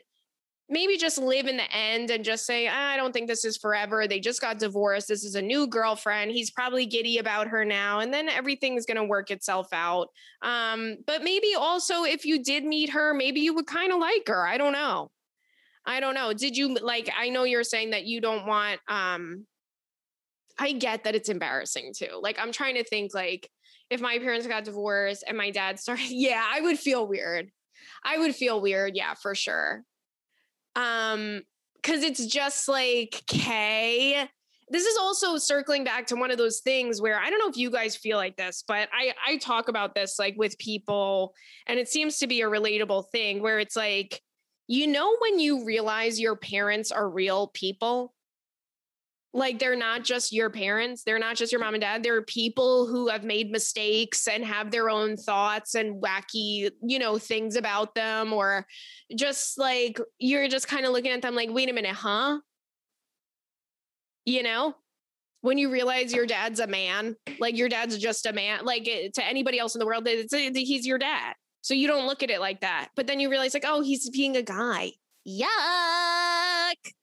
maybe 0.69 0.97
just 0.97 1.17
live 1.17 1.47
in 1.47 1.57
the 1.57 1.75
end 1.75 2.11
and 2.11 2.23
just 2.23 2.45
say, 2.45 2.67
I 2.67 2.95
don't 2.95 3.11
think 3.11 3.27
this 3.27 3.43
is 3.43 3.57
forever. 3.57 4.07
They 4.07 4.19
just 4.19 4.39
got 4.39 4.59
divorced. 4.59 5.07
This 5.07 5.23
is 5.23 5.35
a 5.35 5.41
new 5.41 5.67
girlfriend. 5.67 6.31
He's 6.31 6.51
probably 6.51 6.85
giddy 6.85 7.17
about 7.17 7.47
her 7.47 7.65
now. 7.65 7.99
And 7.99 8.13
then 8.13 8.29
everything's 8.29 8.85
going 8.85 8.97
to 8.97 9.03
work 9.03 9.31
itself 9.31 9.67
out. 9.73 10.09
Um, 10.41 10.97
but 11.07 11.23
maybe 11.23 11.55
also, 11.57 12.03
if 12.03 12.23
you 12.23 12.43
did 12.43 12.63
meet 12.63 12.91
her, 12.91 13.13
maybe 13.13 13.39
you 13.39 13.55
would 13.55 13.65
kind 13.65 13.91
of 13.91 13.99
like 13.99 14.27
her. 14.27 14.47
I 14.47 14.57
don't 14.57 14.73
know. 14.73 15.09
I 15.85 15.99
don't 15.99 16.13
know. 16.13 16.33
Did 16.33 16.55
you 16.55 16.75
like, 16.75 17.09
I 17.17 17.29
know 17.29 17.45
you're 17.45 17.63
saying 17.63 17.91
that 17.91 18.05
you 18.05 18.21
don't 18.21 18.45
want, 18.45 18.79
um, 18.87 19.47
I 20.59 20.73
get 20.73 21.05
that 21.05 21.15
it's 21.15 21.29
embarrassing 21.29 21.93
too. 21.97 22.19
Like, 22.21 22.37
I'm 22.39 22.51
trying 22.51 22.75
to 22.75 22.83
think, 22.83 23.13
like, 23.13 23.49
if 23.89 24.01
my 24.01 24.19
parents 24.19 24.45
got 24.45 24.65
divorced 24.65 25.23
and 25.25 25.37
my 25.37 25.49
dad 25.51 25.79
started, 25.79 26.05
yeah, 26.09 26.43
I 26.47 26.61
would 26.61 26.77
feel 26.77 27.07
weird. 27.07 27.49
I 28.03 28.17
would 28.19 28.35
feel 28.35 28.61
weird. 28.61 28.95
Yeah, 28.95 29.13
for 29.15 29.33
sure. 29.33 29.83
Um, 30.79 31.41
because 31.81 32.03
it's 32.03 32.25
just 32.25 32.67
like, 32.67 33.23
K. 33.27 34.27
this 34.69 34.85
is 34.85 34.97
also 34.97 35.37
circling 35.37 35.83
back 35.83 36.05
to 36.07 36.15
one 36.15 36.29
of 36.29 36.37
those 36.37 36.59
things 36.59 37.01
where 37.01 37.19
I 37.19 37.29
don't 37.29 37.39
know 37.39 37.49
if 37.49 37.57
you 37.57 37.71
guys 37.71 37.95
feel 37.95 38.17
like 38.17 38.35
this, 38.35 38.63
but 38.67 38.89
I 38.93 39.13
I 39.25 39.37
talk 39.37 39.69
about 39.69 39.95
this 39.95 40.19
like 40.19 40.35
with 40.37 40.57
people 40.59 41.33
and 41.67 41.79
it 41.79 41.87
seems 41.87 42.17
to 42.19 42.27
be 42.27 42.41
a 42.41 42.47
relatable 42.47 43.05
thing 43.11 43.41
where 43.41 43.59
it's 43.59 43.75
like 43.75 44.21
you 44.67 44.87
know 44.87 45.15
when 45.19 45.39
you 45.39 45.65
realize 45.65 46.19
your 46.19 46.35
parents 46.35 46.91
are 46.91 47.09
real 47.09 47.47
people 47.47 48.13
like 49.33 49.59
they're 49.59 49.75
not 49.75 50.03
just 50.03 50.33
your 50.33 50.49
parents 50.49 51.03
they're 51.03 51.19
not 51.19 51.35
just 51.35 51.51
your 51.51 51.61
mom 51.61 51.75
and 51.75 51.81
dad 51.81 52.01
they're 52.01 52.23
people 52.23 52.87
who 52.87 53.07
have 53.07 53.23
made 53.23 53.51
mistakes 53.51 54.27
and 54.27 54.43
have 54.43 54.71
their 54.71 54.89
own 54.89 55.15
thoughts 55.15 55.75
and 55.75 56.01
wacky 56.01 56.69
you 56.81 56.97
know 56.97 57.17
things 57.17 57.55
about 57.55 57.93
them 57.93 58.33
or 58.33 58.65
just 59.15 59.59
like 59.59 59.99
you're 60.17 60.47
just 60.47 60.67
kind 60.67 60.85
of 60.85 60.91
looking 60.91 61.11
at 61.11 61.21
them 61.21 61.35
like 61.35 61.49
wait 61.51 61.69
a 61.69 61.73
minute 61.73 61.95
huh? 61.95 62.39
You 64.25 64.43
know? 64.43 64.75
When 65.41 65.57
you 65.57 65.71
realize 65.71 66.13
your 66.13 66.25
dad's 66.25 66.59
a 66.59 66.67
man 66.67 67.15
like 67.39 67.55
your 67.55 67.69
dad's 67.69 67.97
just 67.97 68.25
a 68.25 68.33
man 68.33 68.65
like 68.65 68.83
to 68.83 69.25
anybody 69.25 69.59
else 69.59 69.75
in 69.75 69.79
the 69.79 69.85
world 69.85 70.07
it's, 70.07 70.33
it, 70.33 70.55
he's 70.55 70.85
your 70.85 70.97
dad. 70.97 71.35
So 71.61 71.73
you 71.73 71.87
don't 71.87 72.07
look 72.07 72.23
at 72.23 72.29
it 72.29 72.39
like 72.39 72.61
that 72.61 72.89
but 72.95 73.07
then 73.07 73.19
you 73.19 73.29
realize 73.29 73.53
like 73.53 73.63
oh 73.65 73.81
he's 73.81 74.09
being 74.09 74.35
a 74.35 74.41
guy. 74.41 74.91
Yuck 75.27 76.93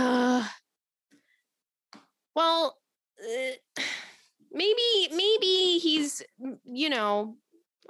uh, 0.00 0.44
well, 2.34 2.76
uh, 3.22 3.80
maybe 4.52 5.08
maybe 5.14 5.78
he's 5.78 6.22
you 6.64 6.88
know 6.88 7.36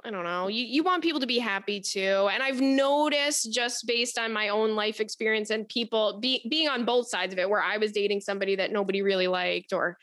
I 0.03 0.09
don't 0.09 0.23
know. 0.23 0.47
You 0.47 0.65
you 0.65 0.83
want 0.83 1.03
people 1.03 1.19
to 1.19 1.27
be 1.27 1.39
happy 1.39 1.79
too. 1.79 2.29
And 2.31 2.41
I've 2.41 2.59
noticed 2.59 3.51
just 3.51 3.85
based 3.85 4.17
on 4.17 4.33
my 4.33 4.49
own 4.49 4.75
life 4.75 4.99
experience 4.99 5.51
and 5.51 5.67
people 5.69 6.19
be, 6.19 6.45
being 6.49 6.67
on 6.67 6.85
both 6.85 7.07
sides 7.07 7.33
of 7.33 7.39
it 7.39 7.49
where 7.49 7.61
I 7.61 7.77
was 7.77 7.91
dating 7.91 8.21
somebody 8.21 8.55
that 8.55 8.71
nobody 8.71 9.01
really 9.01 9.27
liked 9.27 9.73
or 9.73 9.97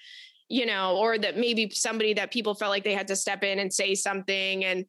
you 0.50 0.64
know, 0.64 0.96
or 0.96 1.18
that 1.18 1.36
maybe 1.36 1.68
somebody 1.70 2.14
that 2.14 2.32
people 2.32 2.54
felt 2.54 2.70
like 2.70 2.84
they 2.84 2.94
had 2.94 3.08
to 3.08 3.16
step 3.16 3.44
in 3.44 3.58
and 3.58 3.72
say 3.72 3.94
something 3.94 4.64
and 4.64 4.86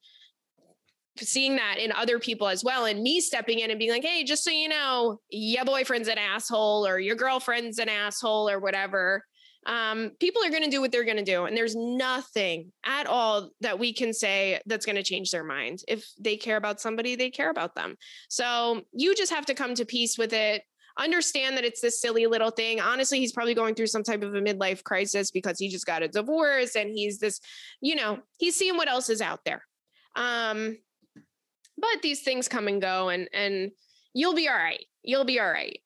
seeing 1.20 1.56
that 1.56 1.78
in 1.78 1.92
other 1.92 2.20
people 2.20 2.48
as 2.48 2.64
well 2.64 2.86
and 2.86 3.02
me 3.02 3.20
stepping 3.20 3.60
in 3.60 3.70
and 3.70 3.80
being 3.80 3.92
like 3.92 4.04
hey 4.04 4.24
just 4.24 4.44
so 4.44 4.52
you 4.52 4.70
know 4.70 5.20
your 5.30 5.66
boyfriend's 5.66 6.08
an 6.08 6.18
asshole 6.18 6.86
or 6.88 7.00
your 7.00 7.16
girlfriend's 7.16 7.80
an 7.80 7.90
asshole 7.90 8.50
or 8.50 8.60
whatever 8.60 9.24
um, 9.66 10.12
people 10.22 10.44
are 10.44 10.50
going 10.50 10.64
to 10.64 10.70
do 10.70 10.80
what 10.80 10.92
they're 10.92 11.04
going 11.04 11.18
to 11.18 11.24
do 11.24 11.46
and 11.46 11.56
there's 11.56 11.76
nothing 11.76 12.72
at 12.86 13.08
all 13.08 13.50
that 13.60 13.78
we 13.78 13.94
can 13.94 14.14
say 14.14 14.60
that's 14.66 14.86
going 14.86 14.96
to 14.96 15.04
change 15.04 15.32
their 15.32 15.44
mind 15.44 15.82
if 15.88 16.10
they 16.20 16.38
care 16.38 16.58
about 16.58 16.80
somebody 16.80 17.16
they 17.16 17.30
care 17.30 17.50
about 17.50 17.76
them 17.76 17.96
so 18.30 18.82
you 18.94 19.14
just 19.16 19.34
have 19.34 19.46
to 19.46 19.54
come 19.54 19.76
to 19.76 19.86
peace 19.86 20.18
with 20.18 20.34
it 20.34 20.64
understand 21.00 21.58
that 21.58 21.66
it's 21.66 21.82
this 21.82 22.02
silly 22.02 22.28
little 22.28 22.52
thing. 22.52 22.80
Honestly, 22.80 23.20
he's 23.20 23.32
probably 23.32 23.56
going 23.56 23.74
through 23.74 23.88
some 23.88 24.04
type 24.04 24.22
of 24.22 24.36
a 24.36 24.42
midlife 24.42 24.84
crisis 24.84 25.32
because 25.32 25.58
he 25.58 25.70
just 25.70 25.86
got 25.86 26.04
a 26.04 26.08
divorce 26.08 26.76
and 26.76 26.90
he's 26.90 27.20
this, 27.20 27.40
you 27.82 27.96
know, 27.96 28.20
he's 28.38 28.56
seeing 28.56 28.78
what 28.78 28.90
else 28.90 29.10
is 29.10 29.22
out 29.22 29.40
there. 29.46 29.64
Um, 30.16 30.78
but 31.80 32.02
these 32.02 32.22
things 32.22 32.48
come 32.48 32.68
and 32.68 32.82
go 32.82 33.10
and 33.10 33.30
and 33.34 33.72
you'll 34.14 34.36
be 34.36 34.48
all 34.48 34.56
right. 34.56 34.86
You'll 35.04 35.26
be 35.26 35.40
all 35.40 35.50
right. 35.52 35.80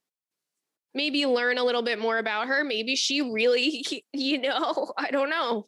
Maybe 0.93 1.25
learn 1.25 1.57
a 1.57 1.63
little 1.63 1.81
bit 1.81 1.99
more 1.99 2.17
about 2.17 2.47
her. 2.47 2.63
Maybe 2.63 2.95
she 2.95 3.21
really 3.21 3.85
you 4.13 4.41
know 4.41 4.93
i 4.97 5.11
don't 5.11 5.29
know. 5.29 5.67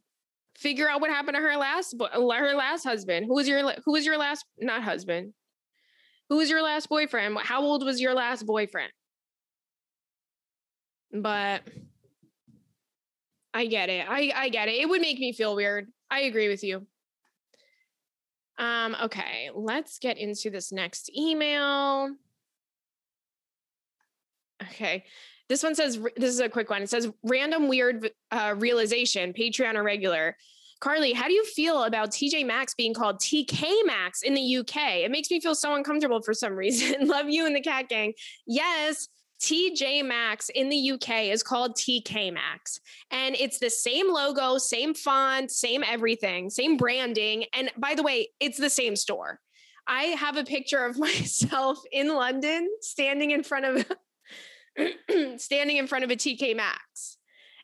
Figure 0.58 0.90
out 0.90 1.02
what 1.02 1.10
happened 1.10 1.36
to 1.36 1.42
her 1.42 1.58
last 1.58 1.96
her 2.00 2.56
last 2.56 2.84
husband. 2.84 3.26
Who 3.26 3.34
was 3.36 3.48
your 3.48 3.74
who 3.86 3.92
was 3.92 4.06
your 4.06 4.18
last 4.18 4.46
not 4.60 4.84
husband. 4.84 5.34
Who 6.30 6.38
was 6.38 6.50
your 6.50 6.64
last 6.64 6.90
boyfriend? 6.90 7.38
How 7.40 7.62
old 7.62 7.84
was 7.84 8.02
your 8.02 8.14
last 8.14 8.46
boyfriend? 8.46 8.92
But 11.14 11.62
i 13.54 13.66
get 13.68 13.90
it. 13.90 14.06
I 14.10 14.32
i 14.36 14.50
get 14.50 14.70
it. 14.70 14.76
It 14.76 14.90
would 14.90 15.02
make 15.02 15.20
me 15.20 15.34
feel 15.34 15.56
weird. 15.56 15.88
I 16.10 16.22
agree 16.22 16.48
with 16.48 16.64
you 16.64 16.88
um, 18.58 18.96
okay, 19.04 19.50
let's 19.54 20.00
get 20.00 20.18
into 20.18 20.50
this 20.50 20.72
next 20.72 21.12
email. 21.16 22.10
Okay. 24.62 25.04
This 25.48 25.62
one 25.62 25.76
says, 25.76 26.00
this 26.16 26.32
is 26.32 26.40
a 26.40 26.50
quick 26.50 26.70
one. 26.70 26.82
It 26.82 26.90
says, 26.90 27.10
random 27.24 27.68
weird 27.68 28.10
uh, 28.32 28.56
realization, 28.58 29.34
Patreon 29.34 29.76
or 29.76 29.84
regular. 29.84 30.36
Carly, 30.80 31.14
how 31.14 31.28
do 31.28 31.34
you 31.34 31.46
feel 31.46 31.84
about 31.84 32.12
TJ 32.12 32.46
Maxx 32.46 32.74
being 32.74 32.94
called 32.94 33.20
TK 33.20 33.64
Maxx 33.86 34.24
in 34.24 34.34
the 34.34 34.58
UK? 34.58 34.98
It 35.04 35.12
makes 35.12 35.30
me 35.30 35.40
feel 35.40 35.56
so 35.56 35.76
uncomfortable 35.76 36.22
for 36.22 36.34
some 36.34 36.54
reason. 36.58 37.08
Love 37.08 37.30
you 37.30 37.46
and 37.46 37.56
the 37.56 37.62
cat 37.62 37.90
gang. 37.90 38.14
Yes, 38.48 39.08
TJ 39.42 40.06
Maxx 40.06 40.50
in 40.50 40.70
the 40.70 40.92
UK 40.92 41.26
is 41.26 41.44
called 41.44 41.76
TK 41.76 42.34
Maxx. 42.34 42.80
And 43.12 43.36
it's 43.36 43.60
the 43.60 43.70
same 43.70 44.12
logo, 44.12 44.58
same 44.58 44.94
font, 44.94 45.52
same 45.52 45.84
everything, 45.84 46.50
same 46.50 46.78
branding. 46.78 47.46
And 47.54 47.72
by 47.78 47.96
the 47.96 48.04
way, 48.04 48.30
it's 48.40 48.58
the 48.58 48.70
same 48.70 48.96
store. 48.96 49.40
I 49.88 50.04
have 50.04 50.38
a 50.38 50.44
picture 50.44 50.86
of 50.86 50.98
myself 50.98 51.80
in 51.92 52.14
London 52.14 52.70
standing 52.82 53.32
in 53.32 53.44
front 53.44 53.66
of 53.66 53.86
standing 55.38 55.78
in 55.78 55.88
front 55.88 56.04
of 56.04 56.12
a 56.12 56.16
TK 56.16 56.56
Maxx. 56.56 57.18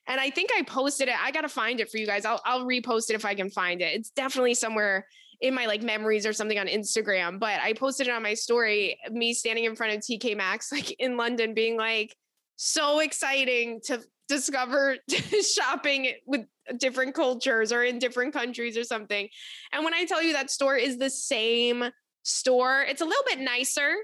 And 0.08 0.20
I 0.20 0.30
think 0.30 0.50
I 0.56 0.64
posted 0.64 1.08
it. 1.08 1.16
I 1.22 1.32
got 1.32 1.42
to 1.42 1.50
find 1.50 1.80
it 1.80 1.90
for 1.90 1.98
you 1.98 2.08
guys. 2.08 2.26
I'll, 2.26 2.42
I'll 2.44 2.66
repost 2.66 3.10
it 3.10 3.16
if 3.16 3.24
I 3.24 3.36
can 3.36 3.50
find 3.50 3.82
it. 3.82 3.94
It's 3.94 4.10
definitely 4.10 4.56
somewhere 4.56 5.06
in 5.42 5.56
my 5.56 5.66
like 5.66 5.82
memories 5.82 6.26
or 6.26 6.34
something 6.34 6.60
on 6.60 6.68
Instagram, 6.68 7.40
but 7.40 7.60
I 7.62 7.74
posted 7.74 8.08
it 8.08 8.14
on 8.14 8.22
my 8.22 8.36
story, 8.36 8.98
me 9.12 9.34
standing 9.34 9.66
in 9.66 9.76
front 9.76 9.94
of 9.94 10.02
TK 10.02 10.38
Maxx, 10.38 10.72
like 10.72 10.92
in 11.00 11.18
London, 11.18 11.54
being 11.54 11.78
like, 11.78 12.16
so 12.56 13.00
exciting 13.00 13.82
to 13.86 14.00
discover 14.28 14.96
shopping 15.56 16.14
with 16.28 16.46
different 16.78 17.16
cultures 17.16 17.74
or 17.74 17.84
in 17.84 17.98
different 17.98 18.34
countries 18.34 18.78
or 18.78 18.84
something. 18.84 19.28
And 19.74 19.84
when 19.84 19.96
I 19.96 20.06
tell 20.06 20.22
you 20.22 20.34
that 20.34 20.52
store 20.52 20.78
is 20.78 20.98
the 20.98 21.10
same 21.10 21.86
store, 22.22 22.84
it's 22.88 23.02
a 23.02 23.06
little 23.06 23.24
bit 23.28 23.40
nicer. 23.40 23.96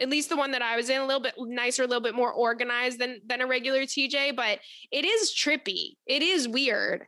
At 0.00 0.10
least 0.10 0.28
the 0.28 0.36
one 0.36 0.52
that 0.52 0.62
I 0.62 0.76
was 0.76 0.90
in, 0.90 1.00
a 1.00 1.06
little 1.06 1.22
bit 1.22 1.34
nicer, 1.38 1.84
a 1.84 1.86
little 1.86 2.02
bit 2.02 2.14
more 2.14 2.32
organized 2.32 2.98
than 2.98 3.20
than 3.26 3.40
a 3.40 3.46
regular 3.46 3.82
TJ, 3.82 4.36
but 4.36 4.58
it 4.92 5.04
is 5.04 5.32
trippy. 5.32 5.96
It 6.06 6.22
is 6.22 6.48
weird. 6.48 7.06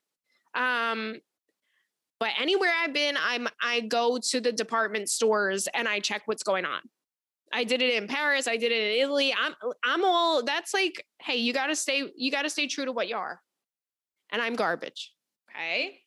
Um, 0.55 1.21
but 2.21 2.31
anywhere 2.39 2.71
I've 2.79 2.93
been, 2.93 3.17
I'm 3.19 3.49
I 3.61 3.81
go 3.81 4.19
to 4.19 4.41
the 4.41 4.53
department 4.53 5.09
stores 5.09 5.67
and 5.75 5.89
I 5.89 6.01
check 6.01 6.23
what's 6.27 6.43
going 6.43 6.67
on. 6.67 6.81
I 7.53 7.65
did 7.65 7.83
it 7.83 7.95
in 7.95 8.07
Paris, 8.07 8.47
I 8.47 8.57
did 8.59 8.71
it 8.71 8.93
in 8.93 9.03
Italy. 9.03 9.35
I'm 9.37 9.55
I'm 9.83 10.05
all 10.05 10.45
that's 10.45 10.75
like, 10.75 11.05
hey, 11.21 11.37
you 11.37 11.53
got 11.53 11.67
to 11.67 11.75
stay 11.75 12.05
you 12.15 12.31
got 12.31 12.43
to 12.43 12.51
stay 12.51 12.67
true 12.67 12.85
to 12.85 12.93
what 12.93 13.09
you 13.09 13.17
are. 13.17 13.41
And 14.31 14.41
I'm 14.41 14.55
garbage. 14.55 15.13
Okay? 15.51 16.01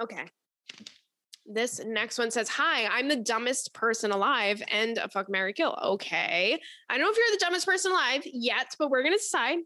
Okay. 0.00 0.24
This 1.50 1.80
next 1.84 2.18
one 2.18 2.30
says, 2.30 2.48
Hi, 2.48 2.86
I'm 2.86 3.08
the 3.08 3.16
dumbest 3.16 3.72
person 3.74 4.10
alive 4.10 4.62
and 4.70 4.98
a 4.98 5.08
fuck 5.08 5.28
Marry 5.28 5.52
Kill. 5.52 5.78
Okay. 5.82 6.60
I 6.88 6.98
don't 6.98 7.06
know 7.06 7.10
if 7.10 7.16
you're 7.16 7.38
the 7.38 7.44
dumbest 7.44 7.66
person 7.66 7.92
alive 7.92 8.22
yet, 8.24 8.74
but 8.78 8.90
we're 8.90 9.02
gonna 9.02 9.16
decide. 9.16 9.58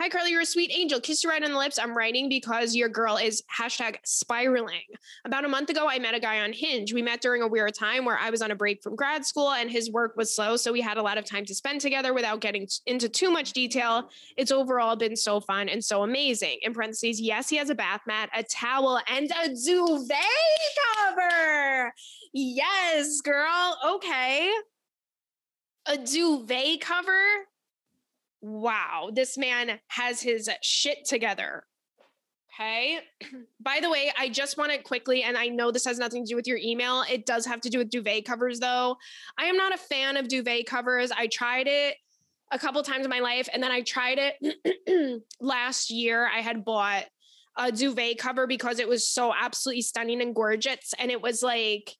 Hi, 0.00 0.08
Carly, 0.08 0.30
you're 0.30 0.42
a 0.42 0.46
sweet 0.46 0.70
angel. 0.72 1.00
Kiss 1.00 1.24
you 1.24 1.30
right 1.30 1.42
on 1.42 1.50
the 1.50 1.58
lips. 1.58 1.76
I'm 1.76 1.96
writing 1.96 2.28
because 2.28 2.72
your 2.72 2.88
girl 2.88 3.16
is 3.16 3.42
hashtag 3.52 3.96
spiraling. 4.04 4.84
About 5.24 5.44
a 5.44 5.48
month 5.48 5.70
ago, 5.70 5.88
I 5.90 5.98
met 5.98 6.14
a 6.14 6.20
guy 6.20 6.38
on 6.38 6.52
Hinge. 6.52 6.92
We 6.92 7.02
met 7.02 7.20
during 7.20 7.42
a 7.42 7.48
weird 7.48 7.74
time 7.74 8.04
where 8.04 8.16
I 8.16 8.30
was 8.30 8.40
on 8.40 8.52
a 8.52 8.54
break 8.54 8.80
from 8.80 8.94
grad 8.94 9.26
school 9.26 9.50
and 9.50 9.68
his 9.68 9.90
work 9.90 10.16
was 10.16 10.32
slow. 10.32 10.56
So 10.56 10.72
we 10.72 10.80
had 10.80 10.98
a 10.98 11.02
lot 11.02 11.18
of 11.18 11.24
time 11.24 11.44
to 11.46 11.54
spend 11.54 11.80
together 11.80 12.14
without 12.14 12.40
getting 12.40 12.68
into 12.86 13.08
too 13.08 13.28
much 13.32 13.52
detail. 13.52 14.08
It's 14.36 14.52
overall 14.52 14.94
been 14.94 15.16
so 15.16 15.40
fun 15.40 15.68
and 15.68 15.84
so 15.84 16.04
amazing. 16.04 16.58
In 16.62 16.74
parentheses, 16.74 17.20
yes, 17.20 17.48
he 17.48 17.56
has 17.56 17.68
a 17.68 17.74
bath 17.74 18.02
mat, 18.06 18.30
a 18.36 18.44
towel, 18.44 19.00
and 19.08 19.28
a 19.42 19.48
duvet 19.48 20.16
cover. 21.08 21.92
Yes, 22.32 23.20
girl. 23.20 23.76
Okay. 23.84 24.48
A 25.86 25.98
duvet 25.98 26.82
cover 26.82 27.48
wow, 28.40 29.10
this 29.12 29.36
man 29.36 29.80
has 29.88 30.20
his 30.20 30.48
shit 30.62 31.04
together. 31.04 31.64
Okay. 32.54 32.98
By 33.60 33.78
the 33.80 33.90
way, 33.90 34.12
I 34.18 34.28
just 34.28 34.58
want 34.58 34.72
to 34.72 34.78
quickly, 34.78 35.22
and 35.22 35.36
I 35.36 35.46
know 35.46 35.70
this 35.70 35.84
has 35.84 35.98
nothing 35.98 36.24
to 36.24 36.30
do 36.30 36.36
with 36.36 36.46
your 36.46 36.58
email. 36.58 37.04
It 37.10 37.26
does 37.26 37.46
have 37.46 37.60
to 37.62 37.70
do 37.70 37.78
with 37.78 37.90
duvet 37.90 38.24
covers, 38.24 38.58
though. 38.60 38.96
I 39.38 39.44
am 39.44 39.56
not 39.56 39.74
a 39.74 39.78
fan 39.78 40.16
of 40.16 40.28
duvet 40.28 40.66
covers. 40.66 41.10
I 41.10 41.28
tried 41.28 41.66
it 41.68 41.96
a 42.50 42.58
couple 42.58 42.82
times 42.82 43.04
in 43.04 43.10
my 43.10 43.20
life, 43.20 43.48
and 43.52 43.62
then 43.62 43.70
I 43.70 43.82
tried 43.82 44.18
it 44.18 45.22
last 45.40 45.90
year. 45.90 46.28
I 46.34 46.40
had 46.40 46.64
bought 46.64 47.04
a 47.56 47.72
duvet 47.72 48.18
cover 48.18 48.46
because 48.46 48.78
it 48.78 48.88
was 48.88 49.08
so 49.08 49.32
absolutely 49.38 49.82
stunning 49.82 50.22
and 50.22 50.34
gorgeous. 50.34 50.94
And 50.98 51.10
it 51.10 51.20
was 51.20 51.42
like, 51.42 51.96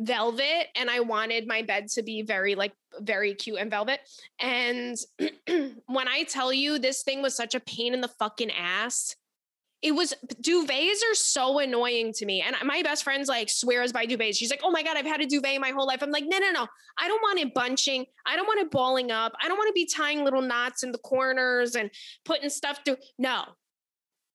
velvet 0.00 0.68
and 0.74 0.90
I 0.90 1.00
wanted 1.00 1.46
my 1.46 1.62
bed 1.62 1.88
to 1.90 2.02
be 2.02 2.22
very 2.22 2.54
like 2.54 2.72
very 3.00 3.34
cute 3.34 3.58
and 3.58 3.70
velvet. 3.70 4.00
And 4.40 4.96
when 5.86 6.08
I 6.08 6.24
tell 6.24 6.52
you 6.52 6.78
this 6.78 7.02
thing 7.02 7.22
was 7.22 7.36
such 7.36 7.54
a 7.54 7.60
pain 7.60 7.94
in 7.94 8.00
the 8.00 8.08
fucking 8.08 8.50
ass, 8.50 9.16
it 9.82 9.94
was 9.94 10.14
duvets 10.40 11.02
are 11.10 11.14
so 11.14 11.58
annoying 11.58 12.12
to 12.14 12.24
me. 12.24 12.40
And 12.40 12.56
my 12.64 12.82
best 12.82 13.04
friend's 13.04 13.28
like 13.28 13.50
swears 13.50 13.92
by 13.92 14.06
duvets. 14.06 14.36
She's 14.36 14.50
like, 14.50 14.62
oh 14.64 14.70
my 14.70 14.82
God, 14.82 14.96
I've 14.96 15.04
had 15.04 15.20
a 15.20 15.26
duvet 15.26 15.60
my 15.60 15.70
whole 15.70 15.86
life. 15.86 16.02
I'm 16.02 16.10
like, 16.10 16.24
no, 16.26 16.38
no, 16.38 16.50
no. 16.52 16.66
I 16.96 17.06
don't 17.06 17.20
want 17.20 17.38
it 17.38 17.52
bunching. 17.52 18.06
I 18.24 18.34
don't 18.34 18.46
want 18.46 18.60
it 18.60 18.70
balling 18.70 19.10
up. 19.10 19.34
I 19.42 19.48
don't 19.48 19.58
want 19.58 19.68
to 19.68 19.74
be 19.74 19.84
tying 19.84 20.24
little 20.24 20.40
knots 20.40 20.84
in 20.84 20.90
the 20.90 20.98
corners 20.98 21.74
and 21.74 21.90
putting 22.24 22.48
stuff 22.48 22.80
through. 22.84 22.96
No. 23.18 23.44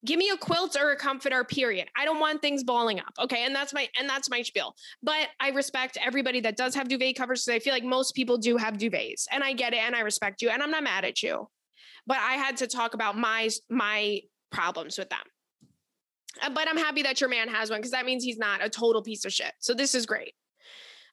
Give 0.06 0.18
me 0.18 0.30
a 0.30 0.38
quilt 0.38 0.78
or 0.80 0.92
a 0.92 0.96
comforter, 0.96 1.44
period. 1.44 1.90
I 1.98 2.06
don't 2.06 2.20
want 2.20 2.42
things 2.42 2.64
balling 2.64 3.00
up. 3.00 3.14
Okay. 3.20 3.44
And 3.46 3.54
that's 3.54 3.74
my 3.74 3.90
and 4.00 4.08
that's 4.08 4.30
my 4.30 4.42
spiel. 4.42 4.76
But 5.04 5.28
I 5.40 5.50
respect 5.50 5.98
everybody 6.02 6.40
that 6.42 6.56
does 6.56 6.74
have 6.76 6.88
duvet 6.88 7.18
covers 7.18 7.44
because 7.46 7.56
I 7.56 7.60
feel 7.60 7.74
like 7.74 7.84
most 7.84 8.16
people 8.16 8.38
do 8.38 8.56
have 8.58 8.76
duvets. 8.76 9.26
And 9.32 9.44
I 9.44 9.54
get 9.54 9.74
it 9.74 9.80
and 9.80 9.96
I 9.96 10.02
respect 10.02 10.42
you 10.42 10.50
and 10.50 10.64
I'm 10.64 10.72
not 10.72 10.84
mad 10.84 11.04
at 11.04 11.22
you. 11.22 11.50
But 12.08 12.18
I 12.18 12.34
had 12.34 12.58
to 12.58 12.68
talk 12.68 12.94
about 12.94 13.18
my 13.18 13.50
my 13.70 14.22
problems 14.52 14.98
with 14.98 15.10
them. 15.10 15.20
Uh, 16.42 16.50
but 16.50 16.68
I'm 16.70 16.78
happy 16.78 17.04
that 17.04 17.20
your 17.20 17.30
man 17.30 17.50
has 17.50 17.70
one 17.70 17.80
because 17.80 17.92
that 17.92 18.06
means 18.06 18.24
he's 18.24 18.38
not 18.38 18.64
a 18.64 18.70
total 18.70 19.02
piece 19.02 19.26
of 19.26 19.34
shit. 19.34 19.52
So 19.60 19.74
this 19.74 19.96
is 19.96 20.06
great. 20.06 20.34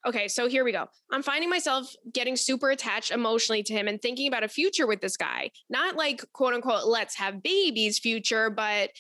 Okay, 0.06 0.28
so 0.28 0.48
here 0.48 0.64
we 0.64 0.70
go. 0.70 0.86
I'm 1.10 1.22
finding 1.22 1.50
myself 1.50 1.92
getting 2.12 2.36
super 2.36 2.70
attached 2.70 3.10
emotionally 3.10 3.64
to 3.64 3.72
him 3.72 3.88
and 3.88 4.00
thinking 4.00 4.28
about 4.28 4.44
a 4.44 4.48
future 4.48 4.86
with 4.86 5.00
this 5.00 5.16
guy. 5.16 5.50
Not 5.68 5.96
like 5.96 6.24
quote 6.32 6.54
unquote, 6.54 6.86
let's 6.86 7.16
have 7.16 7.42
babies 7.42 7.98
future, 7.98 8.48
but 8.48 8.90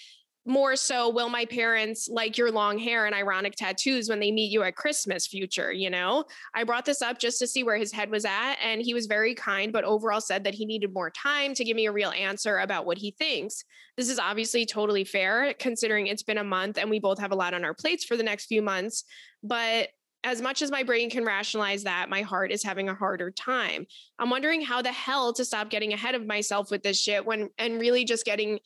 more 0.46 0.76
so 0.76 1.08
will 1.08 1.28
my 1.28 1.44
parents 1.44 2.08
like 2.08 2.38
your 2.38 2.52
long 2.52 2.78
hair 2.78 3.04
and 3.06 3.14
ironic 3.14 3.54
tattoos 3.56 4.08
when 4.08 4.20
they 4.20 4.30
meet 4.30 4.52
you 4.52 4.62
at 4.62 4.76
christmas 4.76 5.26
future 5.26 5.72
you 5.72 5.90
know 5.90 6.24
i 6.54 6.62
brought 6.62 6.84
this 6.84 7.02
up 7.02 7.18
just 7.18 7.40
to 7.40 7.48
see 7.48 7.64
where 7.64 7.76
his 7.76 7.92
head 7.92 8.10
was 8.10 8.24
at 8.24 8.54
and 8.62 8.80
he 8.80 8.94
was 8.94 9.06
very 9.06 9.34
kind 9.34 9.72
but 9.72 9.82
overall 9.82 10.20
said 10.20 10.44
that 10.44 10.54
he 10.54 10.64
needed 10.64 10.94
more 10.94 11.10
time 11.10 11.52
to 11.52 11.64
give 11.64 11.74
me 11.74 11.86
a 11.86 11.92
real 11.92 12.10
answer 12.10 12.58
about 12.58 12.86
what 12.86 12.96
he 12.96 13.10
thinks 13.10 13.64
this 13.96 14.08
is 14.08 14.20
obviously 14.20 14.64
totally 14.64 15.02
fair 15.02 15.52
considering 15.58 16.06
it's 16.06 16.22
been 16.22 16.38
a 16.38 16.44
month 16.44 16.78
and 16.78 16.88
we 16.88 17.00
both 17.00 17.18
have 17.18 17.32
a 17.32 17.36
lot 17.36 17.52
on 17.52 17.64
our 17.64 17.74
plates 17.74 18.04
for 18.04 18.16
the 18.16 18.22
next 18.22 18.46
few 18.46 18.62
months 18.62 19.02
but 19.42 19.88
as 20.26 20.42
much 20.42 20.60
as 20.60 20.72
my 20.72 20.82
brain 20.82 21.08
can 21.08 21.24
rationalize 21.24 21.84
that, 21.84 22.10
my 22.10 22.22
heart 22.22 22.50
is 22.50 22.64
having 22.64 22.88
a 22.88 22.94
harder 22.94 23.30
time. 23.30 23.86
I'm 24.18 24.28
wondering 24.28 24.60
how 24.60 24.82
the 24.82 24.90
hell 24.90 25.32
to 25.32 25.44
stop 25.44 25.70
getting 25.70 25.92
ahead 25.92 26.16
of 26.16 26.26
myself 26.26 26.68
with 26.68 26.82
this 26.82 27.00
shit 27.00 27.24
when 27.24 27.48
and 27.58 27.80
really 27.80 28.04
just 28.04 28.24
getting 28.24 28.58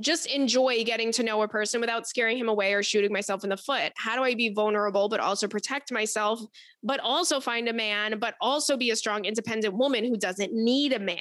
just 0.00 0.26
enjoy 0.26 0.82
getting 0.84 1.12
to 1.12 1.22
know 1.22 1.42
a 1.42 1.48
person 1.48 1.78
without 1.80 2.06
scaring 2.06 2.38
him 2.38 2.48
away 2.48 2.72
or 2.72 2.82
shooting 2.82 3.12
myself 3.12 3.42
in 3.44 3.50
the 3.50 3.56
foot? 3.56 3.92
How 3.96 4.16
do 4.16 4.22
I 4.22 4.34
be 4.34 4.48
vulnerable, 4.54 5.10
but 5.10 5.20
also 5.20 5.46
protect 5.46 5.92
myself, 5.92 6.40
but 6.82 7.00
also 7.00 7.38
find 7.38 7.68
a 7.68 7.72
man, 7.74 8.18
but 8.18 8.34
also 8.40 8.78
be 8.78 8.90
a 8.90 8.96
strong, 8.96 9.26
independent 9.26 9.74
woman 9.74 10.04
who 10.04 10.16
doesn't 10.16 10.54
need 10.54 10.94
a 10.94 11.00
man? 11.00 11.18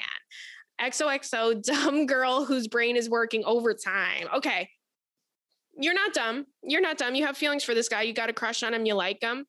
XOXO, 0.79 1.61
dumb 1.63 2.05
girl 2.05 2.45
whose 2.45 2.69
brain 2.69 2.95
is 2.95 3.09
working 3.09 3.43
overtime. 3.45 4.27
Okay. 4.33 4.69
You're 5.81 5.93
not 5.93 6.13
dumb. 6.13 6.45
You're 6.61 6.81
not 6.81 6.97
dumb. 6.97 7.15
You 7.15 7.25
have 7.25 7.37
feelings 7.37 7.63
for 7.63 7.73
this 7.73 7.87
guy. 7.87 8.01
You 8.01 8.13
got 8.13 8.29
a 8.29 8.33
crush 8.33 8.63
on 8.63 8.73
him. 8.73 8.85
You 8.85 8.95
like 8.95 9.21
him. 9.21 9.45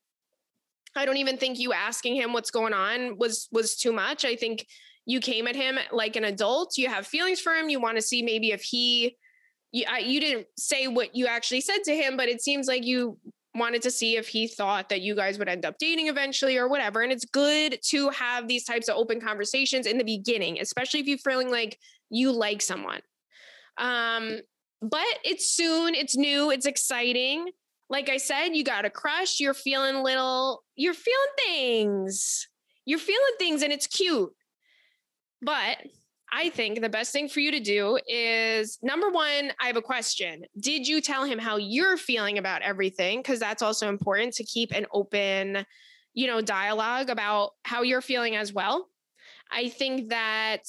I 0.97 1.05
don't 1.05 1.16
even 1.16 1.37
think 1.37 1.59
you 1.59 1.73
asking 1.73 2.16
him 2.16 2.33
what's 2.33 2.51
going 2.51 2.73
on 2.73 3.19
was 3.19 3.49
was 3.53 3.77
too 3.77 3.93
much. 3.93 4.25
I 4.25 4.37
think 4.37 4.66
you 5.07 5.21
came 5.21 5.47
at 5.47 5.57
him 5.57 5.79
like 5.93 6.16
an 6.16 6.25
adult. 6.25 6.77
You 6.77 6.88
have 6.88 7.07
feelings 7.07 7.40
for 7.40 7.53
him. 7.53 7.69
You 7.69 7.81
want 7.81 7.97
to 7.97 8.03
see 8.03 8.23
maybe 8.23 8.53
if 8.53 8.62
he, 8.62 9.16
you, 9.73 9.85
I, 9.88 9.99
you 10.01 10.21
didn't 10.21 10.47
say 10.57 10.87
what 10.88 11.16
you 11.16 11.27
actually 11.27 11.62
said 11.62 11.79
to 11.85 11.95
him, 11.95 12.16
but 12.16 12.29
it 12.29 12.43
seems 12.43 12.69
like 12.69 12.85
you 12.85 13.19
wanted 13.55 13.83
to 13.83 13.90
see 13.90 14.16
if 14.16 14.29
he 14.29 14.47
thought 14.47 14.88
that 14.88 15.01
you 15.01 15.16
guys 15.16 15.38
would 15.38 15.49
end 15.49 15.64
up 15.64 15.79
dating 15.79 16.07
eventually 16.07 16.57
or 16.57 16.69
whatever. 16.69 17.03
And 17.03 17.11
it's 17.11 17.25
good 17.25 17.79
to 17.87 18.11
have 18.11 18.47
these 18.47 18.64
types 18.64 18.88
of 18.88 18.97
open 18.97 19.21
conversations 19.21 19.87
in 19.87 19.99
the 19.99 20.05
beginning, 20.05 20.61
especially 20.61 21.01
if 21.01 21.07
you're 21.07 21.19
feeling 21.19 21.51
like 21.51 21.79
you 22.11 22.31
like 22.31 22.62
someone. 22.62 23.01
Um, 23.79 24.40
but 24.83 25.07
it's 25.25 25.51
soon, 25.51 25.95
it's 25.95 26.16
new, 26.16 26.51
it's 26.51 26.66
exciting. 26.66 27.51
Like 27.88 28.09
I 28.09 28.19
said, 28.19 28.51
you 28.51 28.64
got 28.64 28.85
a 28.85 28.90
crush, 28.90 29.40
you're 29.40 29.55
feeling 29.55 30.03
little, 30.03 30.62
you're 30.77 30.95
feeling 30.95 31.19
things. 31.47 32.49
You're 32.85 32.99
feeling 32.99 33.35
things 33.38 33.62
and 33.62 33.73
it's 33.73 33.87
cute. 33.87 34.31
But 35.43 35.79
I 36.33 36.51
think 36.51 36.81
the 36.81 36.88
best 36.88 37.12
thing 37.12 37.29
for 37.29 37.40
you 37.40 37.51
to 37.51 37.61
do 37.61 37.99
is 38.07 38.79
number 38.83 39.11
one, 39.11 39.53
I 39.61 39.66
have 39.66 39.77
a 39.77 39.83
question. 39.83 40.45
Did 40.61 40.87
you 40.87 41.01
tell 41.01 41.25
him 41.25 41.38
how 41.38 41.57
you're 41.57 41.97
feeling 41.97 42.38
about 42.38 42.62
everything? 42.62 43.19
Because 43.19 43.40
that's 43.40 43.62
also 43.62 43.88
important 43.88 44.35
to 44.35 44.45
keep 44.45 44.73
an 44.73 44.87
open, 44.93 45.66
you 46.14 46.27
know, 46.27 46.40
dialogue 46.40 47.11
about 47.11 47.51
how 47.64 47.83
you're 47.83 48.01
feeling 48.01 48.37
as 48.37 48.53
well. 48.53 48.88
I 49.51 49.69
think 49.69 50.11
that 50.11 50.62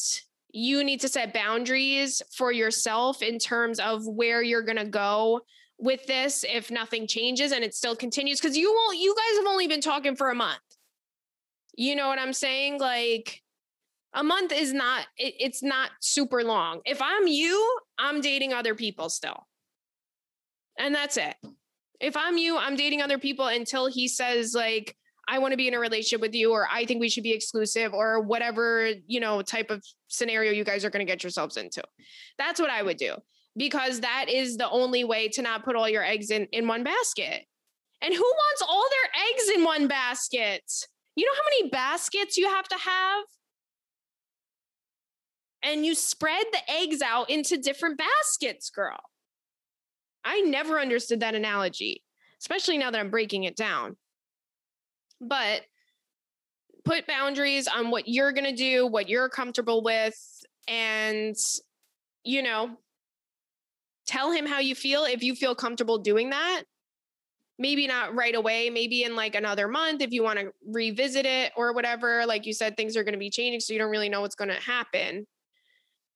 you 0.53 0.83
need 0.83 0.99
to 1.01 1.07
set 1.07 1.33
boundaries 1.33 2.21
for 2.35 2.51
yourself 2.51 3.21
in 3.21 3.39
terms 3.39 3.79
of 3.79 4.05
where 4.05 4.41
you're 4.41 4.61
going 4.61 4.77
to 4.77 4.85
go 4.85 5.41
with 5.79 6.05
this 6.05 6.45
if 6.47 6.69
nothing 6.69 7.07
changes 7.07 7.51
and 7.51 7.63
it 7.63 7.73
still 7.73 7.95
continues 7.95 8.39
because 8.39 8.55
you 8.55 8.71
won't 8.71 8.99
you 8.99 9.15
guys 9.15 9.37
have 9.37 9.47
only 9.47 9.67
been 9.67 9.81
talking 9.81 10.15
for 10.15 10.29
a 10.29 10.35
month. 10.35 10.59
You 11.75 11.95
know 11.95 12.07
what 12.07 12.19
i'm 12.19 12.33
saying? 12.33 12.79
Like 12.79 13.41
a 14.13 14.23
month 14.23 14.51
is 14.51 14.73
not 14.73 15.07
it, 15.17 15.33
it's 15.39 15.63
not 15.63 15.89
super 15.99 16.43
long. 16.43 16.81
If 16.85 17.01
i'm 17.01 17.27
you 17.27 17.79
i'm 17.97 18.21
dating 18.21 18.53
other 18.53 18.75
people 18.75 19.09
still. 19.09 19.47
And 20.77 20.93
that's 20.93 21.17
it. 21.17 21.35
If 21.99 22.15
i'm 22.15 22.37
you 22.37 22.57
i'm 22.57 22.75
dating 22.75 23.01
other 23.01 23.17
people 23.17 23.47
until 23.47 23.87
he 23.87 24.07
says 24.07 24.53
like 24.53 24.95
i 25.31 25.39
want 25.39 25.51
to 25.51 25.57
be 25.57 25.67
in 25.67 25.73
a 25.73 25.79
relationship 25.79 26.21
with 26.21 26.35
you 26.35 26.51
or 26.51 26.67
i 26.71 26.85
think 26.85 26.99
we 26.99 27.09
should 27.09 27.23
be 27.23 27.31
exclusive 27.31 27.93
or 27.93 28.21
whatever 28.21 28.91
you 29.07 29.19
know 29.19 29.41
type 29.41 29.69
of 29.69 29.83
scenario 30.07 30.51
you 30.51 30.63
guys 30.63 30.85
are 30.85 30.89
going 30.89 31.05
to 31.05 31.11
get 31.11 31.23
yourselves 31.23 31.57
into 31.57 31.81
that's 32.37 32.59
what 32.59 32.69
i 32.69 32.83
would 32.83 32.97
do 32.97 33.15
because 33.57 33.99
that 34.01 34.25
is 34.29 34.57
the 34.57 34.69
only 34.69 35.03
way 35.03 35.27
to 35.27 35.41
not 35.41 35.63
put 35.63 35.75
all 35.75 35.89
your 35.89 36.03
eggs 36.03 36.29
in 36.29 36.45
in 36.51 36.67
one 36.67 36.83
basket 36.83 37.43
and 38.01 38.13
who 38.13 38.21
wants 38.21 38.63
all 38.67 38.85
their 38.89 39.23
eggs 39.29 39.49
in 39.55 39.63
one 39.63 39.87
basket 39.87 40.63
you 41.15 41.25
know 41.25 41.33
how 41.35 41.49
many 41.49 41.69
baskets 41.69 42.37
you 42.37 42.47
have 42.47 42.67
to 42.67 42.77
have 42.77 43.23
and 45.63 45.85
you 45.85 45.95
spread 45.95 46.45
the 46.51 46.71
eggs 46.71 47.01
out 47.01 47.29
into 47.29 47.57
different 47.57 47.97
baskets, 47.97 48.69
girl. 48.69 48.99
I 50.23 50.41
never 50.41 50.79
understood 50.79 51.19
that 51.21 51.35
analogy, 51.35 52.03
especially 52.39 52.77
now 52.77 52.91
that 52.91 52.99
I'm 52.99 53.09
breaking 53.09 53.43
it 53.43 53.55
down. 53.55 53.97
But 55.21 55.61
put 56.83 57.05
boundaries 57.05 57.67
on 57.67 57.91
what 57.91 58.07
you're 58.07 58.33
going 58.33 58.49
to 58.49 58.55
do, 58.55 58.87
what 58.87 59.07
you're 59.07 59.29
comfortable 59.29 59.83
with, 59.83 60.17
and, 60.67 61.35
you 62.23 62.41
know, 62.41 62.71
tell 64.07 64.31
him 64.31 64.47
how 64.47 64.59
you 64.59 64.73
feel 64.73 65.03
if 65.03 65.21
you 65.21 65.35
feel 65.35 65.53
comfortable 65.53 65.99
doing 65.99 66.31
that. 66.31 66.63
Maybe 67.59 67.85
not 67.85 68.15
right 68.15 68.33
away, 68.33 68.71
maybe 68.71 69.03
in 69.03 69.15
like 69.15 69.35
another 69.35 69.67
month 69.67 70.01
if 70.01 70.11
you 70.11 70.23
want 70.23 70.39
to 70.39 70.51
revisit 70.65 71.27
it 71.27 71.51
or 71.55 71.73
whatever. 71.73 72.25
Like 72.25 72.47
you 72.47 72.53
said, 72.53 72.75
things 72.75 72.97
are 72.97 73.03
going 73.03 73.13
to 73.13 73.19
be 73.19 73.29
changing, 73.29 73.59
so 73.59 73.73
you 73.73 73.79
don't 73.79 73.91
really 73.91 74.09
know 74.09 74.21
what's 74.21 74.33
going 74.33 74.49
to 74.49 74.55
happen. 74.55 75.27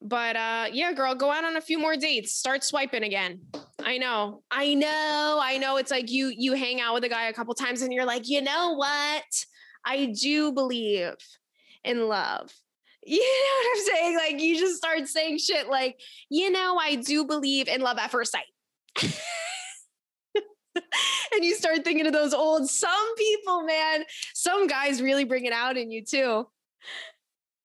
But 0.01 0.35
uh 0.35 0.67
yeah, 0.71 0.93
girl, 0.93 1.15
go 1.15 1.31
out 1.31 1.43
on 1.43 1.57
a 1.57 1.61
few 1.61 1.79
more 1.79 1.95
dates. 1.95 2.35
Start 2.35 2.63
swiping 2.63 3.03
again. 3.03 3.41
I 3.83 3.97
know. 3.97 4.43
I 4.51 4.73
know. 4.73 5.39
I 5.41 5.57
know 5.57 5.77
it's 5.77 5.91
like 5.91 6.11
you 6.11 6.31
you 6.35 6.53
hang 6.53 6.81
out 6.81 6.93
with 6.93 7.03
a 7.03 7.09
guy 7.09 7.27
a 7.27 7.33
couple 7.33 7.53
times 7.53 7.81
and 7.81 7.93
you're 7.93 8.05
like, 8.05 8.27
"You 8.27 8.41
know 8.41 8.73
what? 8.73 9.23
I 9.85 10.13
do 10.19 10.51
believe 10.51 11.15
in 11.83 12.07
love." 12.07 12.51
You 13.07 13.19
know 13.19 13.23
what 13.23 13.77
I'm 13.77 13.83
saying? 13.85 14.17
Like 14.17 14.41
you 14.41 14.59
just 14.59 14.77
start 14.77 15.07
saying 15.07 15.37
shit 15.37 15.69
like, 15.69 15.99
"You 16.31 16.49
know, 16.49 16.79
I 16.81 16.95
do 16.95 17.23
believe 17.23 17.67
in 17.67 17.81
love 17.81 17.99
at 17.99 18.09
first 18.09 18.31
sight." 18.31 18.47
and 20.75 21.43
you 21.43 21.53
start 21.53 21.83
thinking 21.83 22.07
of 22.07 22.13
those 22.13 22.33
old 22.33 22.67
some 22.67 23.15
people, 23.15 23.61
man. 23.61 24.05
Some 24.33 24.65
guys 24.65 25.03
really 25.03 25.23
bring 25.23 25.45
it 25.45 25.53
out 25.53 25.77
in 25.77 25.91
you 25.91 26.03
too 26.03 26.47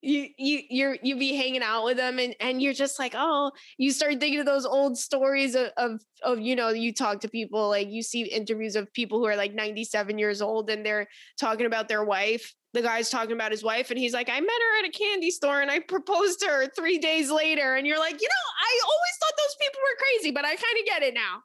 you 0.03 0.29
you 0.39 0.63
you're 0.71 0.97
you 1.03 1.19
be 1.19 1.37
hanging 1.37 1.63
out 1.63 1.85
with 1.85 1.97
them 1.97 2.19
and 2.19 2.35
and 2.41 2.63
you're 2.63 2.73
just 2.73 2.99
like 2.99 3.13
oh 3.17 3.51
you 3.77 3.91
start 3.91 4.19
thinking 4.19 4.41
of 4.41 4.47
those 4.47 4.65
old 4.65 4.97
stories 4.97 5.55
of, 5.55 5.69
of 5.77 6.01
of 6.23 6.41
you 6.41 6.57
know 6.57 6.71
you 6.71 6.93
talk 6.93 7.21
to 7.21 7.29
people 7.29 7.69
like 7.69 7.89
you 7.89 8.03
see 8.03 8.23
interviews 8.23 8.77
of 8.77 8.91
people 8.95 9.19
who 9.19 9.27
are 9.27 9.37
like 9.37 9.53
97 9.53 10.19
years 10.19 10.41
old 10.41 10.71
and 10.71 10.85
they're 10.85 11.07
talking 11.39 11.67
about 11.67 11.89
their 11.89 12.05
wife 12.05 12.55
the 12.73 12.81
guy's 12.81 13.11
talking 13.11 13.33
about 13.33 13.51
his 13.51 13.63
wife 13.63 13.91
and 13.91 13.99
he's 13.99 14.15
like 14.15 14.31
i 14.31 14.41
met 14.41 14.49
her 14.49 14.85
at 14.85 14.89
a 14.89 14.93
candy 14.93 15.31
store 15.31 15.61
and 15.61 15.71
i 15.71 15.79
proposed 15.79 16.41
to 16.41 16.47
her 16.47 16.67
three 16.69 16.99
days 16.99 17.31
later 17.31 17.75
and 17.75 17.87
you're 17.87 17.99
like 17.99 18.21
you 18.21 18.29
know 18.29 18.65
i 18.65 18.81
always 18.85 19.17
thought 19.21 19.35
those 19.37 19.57
people 19.61 19.81
were 19.83 19.99
crazy 19.99 20.31
but 20.31 20.45
i 20.45 20.51
kind 20.51 20.79
of 20.79 20.87
get 20.87 21.03
it 21.03 21.15
now. 21.15 21.43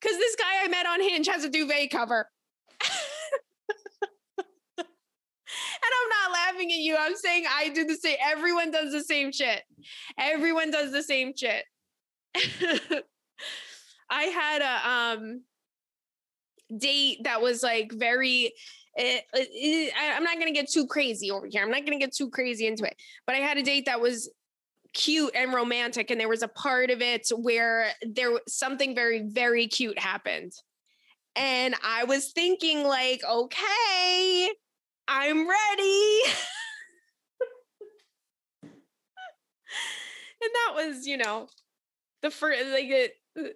Because 0.00 0.16
this 0.16 0.36
guy 0.36 0.64
i 0.64 0.68
met 0.68 0.86
on 0.86 1.02
hinge 1.02 1.26
has 1.28 1.44
a 1.44 1.50
duvet 1.50 1.90
cover 1.90 2.28
and 4.78 5.67
I'm 5.82 6.30
not 6.30 6.32
laughing 6.32 6.70
at 6.72 6.78
you. 6.78 6.96
I'm 6.98 7.16
saying 7.16 7.44
I 7.48 7.68
do 7.70 7.84
the 7.84 7.96
same. 7.96 8.16
Everyone 8.24 8.70
does 8.70 8.92
the 8.92 9.02
same 9.02 9.32
shit. 9.32 9.62
Everyone 10.18 10.70
does 10.70 10.92
the 10.92 11.02
same 11.02 11.32
shit. 11.36 11.64
I 14.10 14.22
had 14.24 14.62
a 14.62 14.88
um 14.88 15.42
date 16.76 17.18
that 17.24 17.40
was 17.40 17.62
like 17.62 17.92
very 17.92 18.52
it, 19.00 19.24
it, 19.32 19.48
it, 19.52 19.94
I'm 19.96 20.24
not 20.24 20.40
to 20.40 20.50
get 20.50 20.70
too 20.70 20.86
crazy 20.86 21.30
over 21.30 21.46
here. 21.48 21.62
I'm 21.62 21.70
not 21.70 21.86
to 21.86 21.96
get 21.98 22.12
too 22.14 22.30
crazy 22.30 22.66
into 22.66 22.84
it. 22.84 22.96
But 23.26 23.36
I 23.36 23.38
had 23.38 23.56
a 23.56 23.62
date 23.62 23.86
that 23.86 24.00
was 24.00 24.28
cute 24.94 25.32
and 25.34 25.52
romantic 25.52 26.10
and 26.10 26.20
there 26.20 26.28
was 26.28 26.42
a 26.42 26.48
part 26.48 26.90
of 26.90 27.00
it 27.00 27.28
where 27.36 27.90
there 28.02 28.30
was 28.30 28.40
something 28.48 28.94
very 28.94 29.22
very 29.22 29.66
cute 29.66 29.98
happened 29.98 30.52
and 31.36 31.74
i 31.84 32.04
was 32.04 32.32
thinking 32.32 32.82
like 32.84 33.20
okay 33.30 34.48
i'm 35.08 35.48
ready. 35.48 36.20
And 40.40 40.50
that 40.54 40.72
was 40.76 41.06
you 41.06 41.16
know 41.16 41.48
the 42.22 42.30
first 42.30 42.70
like 42.70 42.88
it 42.88 43.14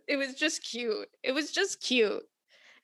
it 0.08 0.16
was 0.16 0.34
just 0.34 0.64
cute. 0.68 1.08
It 1.22 1.32
was 1.32 1.52
just 1.52 1.80
cute. 1.80 2.22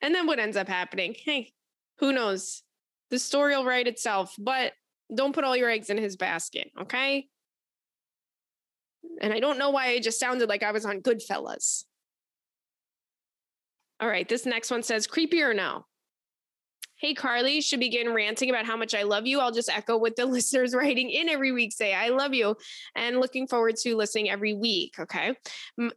And 0.01 0.15
then 0.15 0.25
what 0.25 0.39
ends 0.39 0.57
up 0.57 0.67
happening? 0.67 1.15
Hey 1.17 1.51
who 1.99 2.13
knows? 2.13 2.63
The 3.09 3.19
story 3.19 3.55
will 3.55 3.65
write 3.65 3.87
itself 3.87 4.35
but 4.39 4.73
don't 5.13 5.33
put 5.33 5.43
all 5.43 5.57
your 5.57 5.69
eggs 5.69 5.89
in 5.89 5.97
his 5.97 6.15
basket 6.15 6.71
okay? 6.79 7.27
And 9.21 9.33
I 9.33 9.39
don't 9.39 9.59
know 9.59 9.71
why 9.71 9.87
it 9.87 10.03
just 10.03 10.19
sounded 10.19 10.47
like 10.47 10.63
I 10.63 10.71
was 10.71 10.85
on 10.85 11.01
Goodfellas. 11.01 11.83
All 13.99 14.07
right, 14.07 14.27
this 14.29 14.45
next 14.45 14.71
one 14.71 14.83
says 14.83 15.07
creepy 15.07 15.41
or 15.41 15.53
no? 15.53 15.85
Hey, 16.99 17.13
Carly, 17.13 17.61
should 17.61 17.79
begin 17.79 18.13
ranting 18.13 18.49
about 18.49 18.65
how 18.65 18.75
much 18.75 18.93
I 18.93 19.03
love 19.03 19.25
you. 19.25 19.39
I'll 19.39 19.53
just 19.53 19.69
echo 19.69 19.97
what 19.97 20.17
the 20.17 20.25
listeners 20.25 20.75
writing 20.75 21.09
in 21.09 21.29
every 21.29 21.53
week 21.53 21.71
say. 21.71 21.93
I 21.93 22.09
love 22.09 22.33
you 22.33 22.57
and 22.93 23.21
looking 23.21 23.47
forward 23.47 23.77
to 23.77 23.95
listening 23.95 24.29
every 24.29 24.53
week. 24.53 24.95
Okay. 24.99 25.33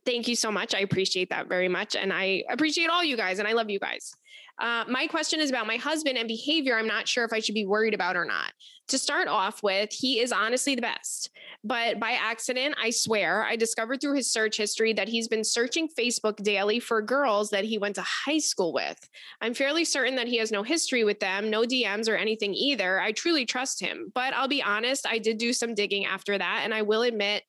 Thank 0.06 0.28
you 0.28 0.36
so 0.36 0.52
much. 0.52 0.76
I 0.76 0.78
appreciate 0.78 1.30
that 1.30 1.48
very 1.48 1.68
much. 1.68 1.96
And 1.96 2.12
I 2.12 2.44
appreciate 2.48 2.88
all 2.88 3.02
you 3.02 3.16
guys 3.16 3.40
and 3.40 3.48
I 3.48 3.52
love 3.52 3.68
you 3.68 3.80
guys. 3.80 4.14
Uh, 4.62 4.84
my 4.88 5.08
question 5.08 5.40
is 5.40 5.50
about 5.50 5.66
my 5.66 5.76
husband 5.76 6.16
and 6.16 6.28
behavior. 6.28 6.78
I'm 6.78 6.86
not 6.86 7.08
sure 7.08 7.24
if 7.24 7.32
I 7.32 7.40
should 7.40 7.56
be 7.56 7.66
worried 7.66 7.94
about 7.94 8.16
or 8.16 8.24
not. 8.24 8.52
To 8.88 8.98
start 8.98 9.26
off 9.26 9.60
with, 9.60 9.90
he 9.92 10.20
is 10.20 10.30
honestly 10.30 10.76
the 10.76 10.82
best. 10.82 11.30
But 11.64 11.98
by 11.98 12.12
accident, 12.12 12.76
I 12.80 12.90
swear, 12.90 13.42
I 13.42 13.56
discovered 13.56 14.00
through 14.00 14.14
his 14.14 14.30
search 14.30 14.56
history 14.56 14.92
that 14.92 15.08
he's 15.08 15.26
been 15.26 15.42
searching 15.42 15.88
Facebook 15.88 16.36
daily 16.44 16.78
for 16.78 17.02
girls 17.02 17.50
that 17.50 17.64
he 17.64 17.76
went 17.76 17.96
to 17.96 18.02
high 18.02 18.38
school 18.38 18.72
with. 18.72 18.98
I'm 19.40 19.52
fairly 19.52 19.84
certain 19.84 20.14
that 20.14 20.28
he 20.28 20.38
has 20.38 20.52
no 20.52 20.62
history 20.62 21.02
with 21.02 21.18
them, 21.18 21.50
no 21.50 21.62
DMs 21.62 22.08
or 22.08 22.14
anything 22.14 22.54
either. 22.54 23.00
I 23.00 23.10
truly 23.10 23.44
trust 23.44 23.80
him. 23.80 24.12
But 24.14 24.32
I'll 24.32 24.46
be 24.46 24.62
honest, 24.62 25.08
I 25.08 25.18
did 25.18 25.38
do 25.38 25.52
some 25.52 25.74
digging 25.74 26.06
after 26.06 26.38
that. 26.38 26.60
And 26.62 26.72
I 26.72 26.82
will 26.82 27.02
admit, 27.02 27.42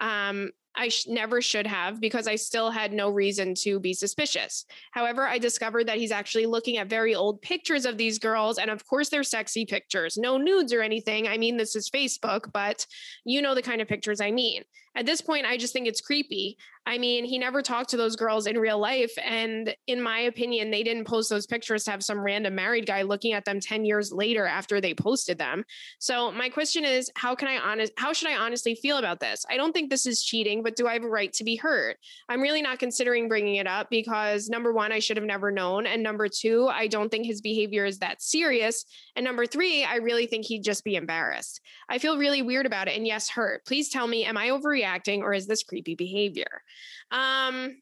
um, 0.00 0.50
I 0.78 0.88
sh- 0.88 1.06
never 1.08 1.42
should 1.42 1.66
have 1.66 2.00
because 2.00 2.28
I 2.28 2.36
still 2.36 2.70
had 2.70 2.92
no 2.92 3.10
reason 3.10 3.54
to 3.56 3.80
be 3.80 3.92
suspicious. 3.92 4.64
However, 4.92 5.26
I 5.26 5.38
discovered 5.38 5.88
that 5.88 5.98
he's 5.98 6.12
actually 6.12 6.46
looking 6.46 6.76
at 6.76 6.88
very 6.88 7.16
old 7.16 7.42
pictures 7.42 7.84
of 7.84 7.98
these 7.98 8.18
girls. 8.18 8.58
And 8.58 8.70
of 8.70 8.86
course, 8.86 9.08
they're 9.08 9.24
sexy 9.24 9.66
pictures, 9.66 10.16
no 10.16 10.38
nudes 10.38 10.72
or 10.72 10.80
anything. 10.80 11.26
I 11.26 11.36
mean, 11.36 11.56
this 11.56 11.74
is 11.74 11.90
Facebook, 11.90 12.52
but 12.52 12.86
you 13.24 13.42
know 13.42 13.56
the 13.56 13.62
kind 13.62 13.82
of 13.82 13.88
pictures 13.88 14.20
I 14.20 14.30
mean. 14.30 14.62
At 14.98 15.06
this 15.06 15.20
point, 15.20 15.46
I 15.46 15.56
just 15.56 15.72
think 15.72 15.86
it's 15.86 16.00
creepy. 16.00 16.58
I 16.84 16.98
mean, 16.98 17.24
he 17.24 17.38
never 17.38 17.62
talked 17.62 17.90
to 17.90 17.96
those 17.96 18.16
girls 18.16 18.46
in 18.46 18.58
real 18.58 18.78
life. 18.78 19.12
And 19.22 19.76
in 19.86 20.02
my 20.02 20.20
opinion, 20.20 20.70
they 20.70 20.82
didn't 20.82 21.04
post 21.04 21.28
those 21.28 21.46
pictures 21.46 21.84
to 21.84 21.92
have 21.92 22.02
some 22.02 22.18
random 22.18 22.54
married 22.54 22.86
guy 22.86 23.02
looking 23.02 23.34
at 23.34 23.44
them 23.44 23.60
10 23.60 23.84
years 23.84 24.10
later 24.10 24.46
after 24.46 24.80
they 24.80 24.94
posted 24.94 25.38
them. 25.38 25.64
So 26.00 26.32
my 26.32 26.48
question 26.48 26.84
is, 26.84 27.10
how 27.14 27.34
can 27.34 27.46
I 27.46 27.58
honest 27.58 27.92
how 27.96 28.12
should 28.12 28.28
I 28.28 28.38
honestly 28.38 28.74
feel 28.74 28.96
about 28.96 29.20
this? 29.20 29.44
I 29.50 29.56
don't 29.56 29.72
think 29.72 29.90
this 29.90 30.06
is 30.06 30.24
cheating, 30.24 30.62
but 30.62 30.76
do 30.76 30.88
I 30.88 30.94
have 30.94 31.04
a 31.04 31.08
right 31.08 31.32
to 31.34 31.44
be 31.44 31.56
hurt? 31.56 31.98
I'm 32.28 32.40
really 32.40 32.62
not 32.62 32.78
considering 32.78 33.28
bringing 33.28 33.56
it 33.56 33.66
up 33.66 33.90
because 33.90 34.48
number 34.48 34.72
one, 34.72 34.90
I 34.90 34.98
should 34.98 35.18
have 35.18 35.26
never 35.26 35.52
known. 35.52 35.86
And 35.86 36.02
number 36.02 36.26
two, 36.26 36.68
I 36.68 36.88
don't 36.88 37.10
think 37.10 37.26
his 37.26 37.42
behavior 37.42 37.84
is 37.84 37.98
that 37.98 38.22
serious. 38.22 38.84
And 39.14 39.24
number 39.24 39.46
three, 39.46 39.84
I 39.84 39.96
really 39.96 40.26
think 40.26 40.46
he'd 40.46 40.64
just 40.64 40.84
be 40.84 40.96
embarrassed. 40.96 41.60
I 41.88 41.98
feel 41.98 42.16
really 42.16 42.40
weird 42.40 42.64
about 42.64 42.88
it. 42.88 42.96
And 42.96 43.06
yes, 43.06 43.28
hurt. 43.28 43.66
Please 43.66 43.90
tell 43.90 44.06
me, 44.06 44.24
am 44.24 44.38
I 44.38 44.48
overreacting 44.48 44.87
or 45.22 45.32
is 45.32 45.46
this 45.46 45.62
creepy 45.62 45.94
behavior? 45.94 46.62
Um, 47.10 47.76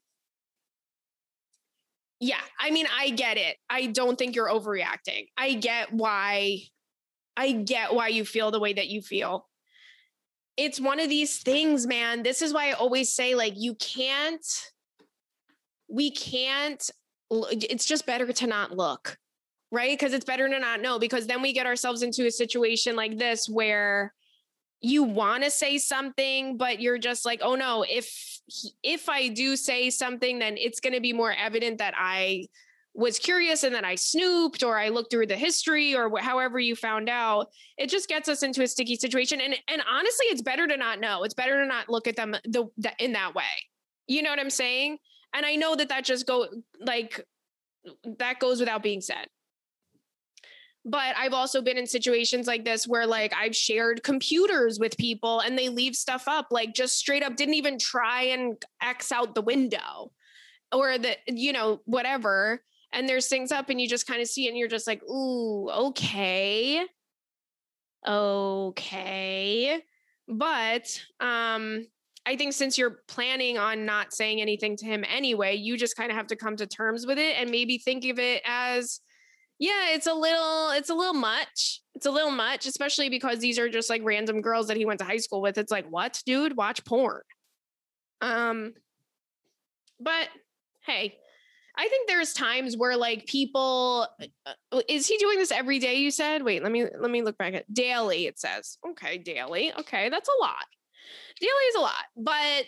yeah, 2.21 2.41
I 2.59 2.71
mean, 2.71 2.87
I 2.95 3.11
get 3.11 3.37
it. 3.37 3.57
I 3.69 3.87
don't 3.87 4.19
think 4.19 4.35
you're 4.35 4.49
overreacting. 4.49 5.29
I 5.37 5.55
get 5.55 5.93
why, 5.93 6.61
I 7.37 7.53
get 7.53 7.95
why 7.95 8.09
you 8.09 8.25
feel 8.25 8.51
the 8.51 8.61
way 8.61 8.73
that 8.73 8.89
you 8.89 9.03
feel. 9.03 9.47
It's 10.57 10.81
one 10.81 11.01
of 11.01 11.11
these 11.11 11.39
things, 11.39 11.87
man. 11.87 12.23
This 12.23 12.41
is 12.41 12.55
why 12.55 12.71
I 12.71 12.73
always 12.73 13.13
say, 13.13 13.35
like, 13.35 13.53
you 13.57 13.75
can't, 13.75 14.47
we 15.89 16.11
can't, 16.11 16.91
it's 17.31 17.85
just 17.85 18.07
better 18.07 18.33
to 18.33 18.47
not 18.47 18.75
look, 18.75 19.19
right? 19.71 19.91
Because 19.91 20.15
it's 20.15 20.25
better 20.25 20.49
to 20.49 20.59
not 20.59 20.81
know, 20.81 20.99
because 20.99 21.27
then 21.27 21.43
we 21.43 21.53
get 21.53 21.67
ourselves 21.67 22.03
into 22.03 22.27
a 22.27 22.31
situation 22.31 22.97
like 22.97 23.19
this 23.19 23.47
where 23.47 24.15
you 24.81 25.03
want 25.03 25.45
to 25.45 25.51
say 25.51 25.79
something, 25.79 26.57
but 26.57 26.81
you're 26.81 26.99
just 26.99 27.25
like, 27.25 27.41
oh 27.43 27.55
no, 27.55 27.85
if 27.89 28.41
if 28.83 29.09
I 29.09 29.29
do 29.29 29.57
say 29.57 29.91
something, 29.91 30.39
then 30.39 30.57
it's 30.57 30.81
going 30.81 30.93
to 30.93 31.01
be 31.01 31.13
more 31.13 31.33
evident 31.33 31.79
that 31.79 31.95
I 31.97 32.47
was 32.95 33.19
curious 33.19 33.63
and 33.63 33.75
that 33.75 33.85
I 33.85 33.95
snooped 33.95 34.63
or 34.63 34.79
I 34.79 34.89
looked 34.89 35.11
through 35.11 35.27
the 35.27 35.37
history 35.37 35.95
or 35.95 36.09
wh- 36.09 36.23
however 36.23 36.59
you 36.59 36.75
found 36.75 37.09
out. 37.09 37.49
It 37.77 37.91
just 37.91 38.09
gets 38.09 38.29
us 38.29 38.43
into 38.43 38.63
a 38.63 38.69
sticky 38.69 38.97
situation. 38.97 39.41
And 39.41 39.55
and 39.69 39.83
honestly, 39.89 40.27
it's 40.27 40.43
better 40.43 40.67
to 40.67 40.77
not 40.77 41.01
know. 41.01 41.25
It's 41.25 41.35
better 41.35 41.61
to 41.61 41.67
not 41.67 41.89
look 41.89 42.07
at 42.07 42.17
them 42.17 42.37
the, 42.45 42.69
the 42.79 42.93
in 42.99 43.13
that 43.13 43.35
way. 43.35 43.45
You 44.07 44.23
know 44.23 44.31
what 44.31 44.41
I'm 44.41 44.51
saying? 44.51 44.99
And 45.35 45.45
I 45.45 45.57
know 45.57 45.77
that 45.77 45.89
that 45.89 46.05
just 46.05 46.27
go 46.27 46.47
like 46.81 47.25
that 48.19 48.39
goes 48.41 48.61
without 48.61 48.83
being 48.83 49.01
said 49.01 49.27
but 50.89 51.17
I've 51.19 51.33
also 51.33 51.61
been 51.61 51.77
in 51.77 51.87
situations 51.87 52.47
like 52.47 52.65
this 52.65 52.87
where 52.87 53.09
like 53.09 53.35
I've 53.37 53.57
shared 53.57 54.05
computers 54.05 54.79
with 54.79 54.97
people 54.97 55.41
and 55.41 55.59
they 55.59 55.69
leave 55.69 55.97
stuff 55.97 56.29
up, 56.29 56.47
like 56.53 56.75
just 56.75 56.97
straight 56.97 57.25
up 57.25 57.35
didn't 57.35 57.55
even 57.55 57.77
try 57.77 58.23
and 58.23 58.57
X 58.81 59.11
out 59.11 59.35
the 59.35 59.43
window 59.43 60.13
or 60.71 60.97
the, 60.97 61.17
you 61.27 61.53
know, 61.53 61.81
whatever. 61.87 62.63
And 62.93 63.09
there's 63.09 63.27
things 63.27 63.51
up 63.51 63.69
and 63.69 63.81
you 63.81 63.89
just 63.89 64.07
kind 64.07 64.23
of 64.23 64.29
see 64.29 64.47
it 64.47 64.51
and 64.51 64.57
you're 64.57 64.69
just 64.69 64.87
like, 64.87 65.03
ooh, 65.03 65.69
okay. 65.71 66.87
Okay. 68.07 69.83
But 70.29 71.03
um 71.19 71.85
I 72.29 72.37
think 72.37 72.53
since 72.53 72.79
you're 72.79 73.03
planning 73.09 73.59
on 73.59 73.87
not 73.87 74.13
saying 74.13 74.41
anything 74.41 74.77
to 74.77 74.87
him 74.87 75.05
anyway, 75.09 75.57
you 75.57 75.77
just 75.77 75.97
kind 75.97 76.13
of 76.13 76.17
have 76.17 76.29
to 76.29 76.37
come 76.37 76.55
to 76.57 76.67
terms 76.67 77.07
with 77.07 77.19
it 77.19 77.37
and 77.41 77.51
maybe 77.51 77.79
think 77.79 78.05
of 78.05 78.21
it 78.21 78.43
as 78.45 79.01
yeah, 79.59 79.91
it's 79.91 80.07
a 80.07 80.15
little 80.15 80.71
it's 80.71 80.91
a 80.91 80.95
little 80.95 81.15
much. 81.15 81.81
It's 81.95 82.07
a 82.07 82.11
little 82.11 82.31
much, 82.31 82.67
especially 82.67 83.09
because 83.09 83.39
these 83.39 83.59
are 83.59 83.69
just 83.69 83.89
like 83.89 84.03
random 84.05 84.43
girls 84.43 84.69
that 84.69 84.77
he 84.77 84.85
went 84.85 84.99
to 85.01 85.07
high 85.07 85.17
school 85.17 85.41
with. 85.41 85.57
It's 85.57 85.73
like, 85.73 85.87
what, 85.89 86.23
dude? 86.27 86.57
Watch 86.57 86.85
porn. 86.85 87.23
Um 88.21 88.75
but 89.99 90.29
hey, 90.85 91.17
I 91.79 91.89
think 91.89 92.07
there's 92.07 92.33
times 92.35 92.77
where 92.77 92.97
like 92.97 93.27
people 93.27 94.07
uh, 94.47 94.53
uh, 94.73 94.81
is 94.89 95.07
he 95.07 95.17
doing 95.17 95.39
this 95.39 95.51
every 95.51 95.79
day 95.79 95.97
you 95.97 96.11
said? 96.11 96.43
Wait, 96.43 96.63
let 96.63 96.73
me 96.73 96.85
let 96.99 97.11
me 97.11 97.23
look 97.23 97.39
back 97.39 97.55
at 97.55 97.73
daily 97.73 98.27
it 98.27 98.39
says. 98.39 98.77
Okay, 98.91 99.17
daily. 99.19 99.73
Okay, 99.79 100.11
that's 100.11 100.29
a 100.29 100.43
lot. 100.43 100.65
Daily 101.41 101.51
is 101.51 101.75
a 101.77 101.81
lot, 101.81 102.05
but 102.17 102.67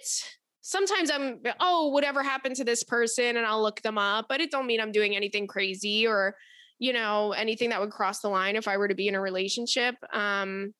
sometimes 0.62 1.10
I'm 1.10 1.40
oh, 1.60 1.88
whatever 1.88 2.22
happened 2.22 2.56
to 2.56 2.64
this 2.64 2.82
person 2.82 3.36
and 3.36 3.46
I'll 3.46 3.62
look 3.62 3.82
them 3.82 3.98
up, 3.98 4.26
but 4.28 4.40
it 4.40 4.50
don't 4.50 4.66
mean 4.66 4.80
I'm 4.80 4.92
doing 4.92 5.16
anything 5.16 5.46
crazy 5.46 6.06
or 6.06 6.34
you 6.78 6.92
know, 6.92 7.32
anything 7.32 7.70
that 7.70 7.80
would 7.80 7.90
cross 7.90 8.20
the 8.20 8.28
line 8.28 8.56
if 8.56 8.68
I 8.68 8.76
were 8.76 8.88
to 8.88 8.94
be 8.94 9.08
in 9.08 9.14
a 9.14 9.20
relationship. 9.20 9.96
Um, 10.12 10.74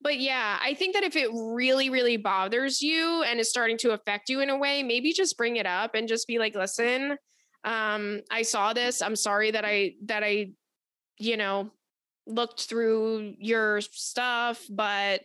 but 0.00 0.20
yeah, 0.20 0.58
I 0.62 0.74
think 0.74 0.94
that 0.94 1.02
if 1.02 1.16
it 1.16 1.28
really, 1.32 1.90
really 1.90 2.16
bothers 2.16 2.80
you 2.80 3.24
and 3.24 3.40
is 3.40 3.50
starting 3.50 3.76
to 3.78 3.90
affect 3.90 4.28
you 4.28 4.40
in 4.40 4.48
a 4.48 4.56
way, 4.56 4.82
maybe 4.82 5.12
just 5.12 5.36
bring 5.36 5.56
it 5.56 5.66
up 5.66 5.94
and 5.94 6.06
just 6.06 6.28
be 6.28 6.38
like, 6.38 6.54
listen, 6.54 7.16
um, 7.64 8.20
I 8.30 8.42
saw 8.42 8.72
this. 8.72 9.02
I'm 9.02 9.16
sorry 9.16 9.50
that 9.50 9.64
I, 9.64 9.94
that 10.04 10.22
I, 10.22 10.52
you 11.18 11.36
know, 11.36 11.72
looked 12.26 12.68
through 12.68 13.34
your 13.38 13.80
stuff, 13.80 14.64
but 14.70 15.22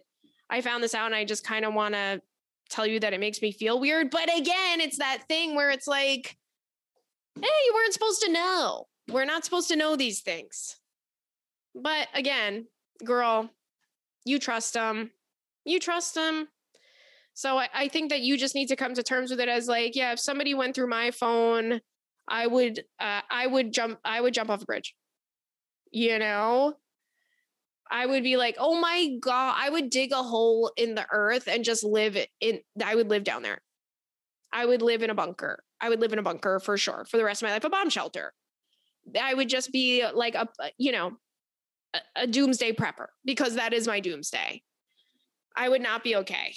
I 0.49 0.61
found 0.61 0.83
this 0.83 0.95
out 0.95 1.05
and 1.05 1.15
I 1.15 1.25
just 1.25 1.45
kind 1.45 1.65
of 1.65 1.75
want 1.75 1.93
to 1.93 2.21
tell 2.69 2.87
you 2.87 2.99
that 3.01 3.13
it 3.13 3.19
makes 3.19 3.41
me 3.41 3.51
feel 3.51 3.79
weird. 3.79 4.09
But 4.09 4.35
again, 4.35 4.81
it's 4.81 4.97
that 4.97 5.23
thing 5.27 5.55
where 5.55 5.69
it's 5.69 5.87
like, 5.87 6.35
hey, 7.35 7.47
you 7.47 7.73
weren't 7.75 7.93
supposed 7.93 8.21
to 8.23 8.31
know. 8.31 8.87
We're 9.09 9.25
not 9.25 9.45
supposed 9.45 9.67
to 9.69 9.75
know 9.75 9.95
these 9.95 10.21
things. 10.21 10.77
But 11.75 12.07
again, 12.13 12.67
girl, 13.03 13.49
you 14.25 14.39
trust 14.39 14.73
them. 14.73 15.12
You 15.65 15.79
trust 15.79 16.15
them. 16.15 16.49
So 17.33 17.58
I, 17.58 17.67
I, 17.73 17.87
think 17.87 18.12
that 18.12 18.21
you 18.21 18.37
just 18.37 18.54
need 18.54 18.67
to 18.67 18.75
come 18.75 18.93
to 18.93 19.01
terms 19.01 19.31
with 19.31 19.39
it 19.39 19.49
as 19.49 19.67
like, 19.67 19.95
yeah, 19.95 20.12
if 20.12 20.19
somebody 20.19 20.54
went 20.54 20.75
through 20.75 20.89
my 20.89 21.10
phone, 21.10 21.81
I 22.27 22.45
would, 22.45 22.83
uh, 22.99 23.21
I 23.29 23.47
would 23.47 23.73
jump, 23.73 23.99
I 24.06 24.21
would 24.21 24.35
jump 24.35 24.51
off 24.51 24.62
a 24.62 24.65
bridge. 24.65 24.95
You 25.91 26.19
know, 26.19 26.75
I 27.89 28.06
would 28.06 28.23
be 28.23 28.37
like, 28.37 28.56
oh 28.60 28.79
my 28.79 29.17
god, 29.19 29.56
I 29.58 29.69
would 29.69 29.89
dig 29.89 30.12
a 30.12 30.23
hole 30.23 30.71
in 30.77 30.95
the 30.95 31.06
earth 31.12 31.47
and 31.47 31.63
just 31.63 31.83
live 31.83 32.17
in. 32.39 32.60
I 32.83 32.95
would 32.95 33.10
live 33.10 33.23
down 33.23 33.41
there. 33.41 33.62
I 34.51 34.65
would 34.65 34.81
live 34.81 35.01
in 35.01 35.10
a 35.10 35.15
bunker. 35.15 35.63
I 35.81 35.89
would 35.89 35.99
live 35.99 36.13
in 36.13 36.19
a 36.19 36.23
bunker 36.23 36.60
for 36.60 36.77
sure 36.77 37.06
for 37.10 37.17
the 37.17 37.23
rest 37.23 37.41
of 37.41 37.47
my 37.47 37.54
life, 37.54 37.63
a 37.63 37.69
bomb 37.69 37.89
shelter. 37.89 38.33
I 39.19 39.33
would 39.33 39.49
just 39.49 39.71
be 39.71 40.01
uh, 40.01 40.13
like 40.13 40.35
a, 40.35 40.47
uh, 40.60 40.69
you 40.77 40.91
know, 40.91 41.13
a, 41.93 41.99
a 42.23 42.27
doomsday 42.27 42.73
prepper 42.73 43.08
because 43.25 43.56
that 43.56 43.73
is 43.73 43.87
my 43.87 43.99
doomsday. 43.99 44.62
I 45.56 45.69
would 45.69 45.81
not 45.81 46.04
be 46.04 46.15
okay. 46.17 46.56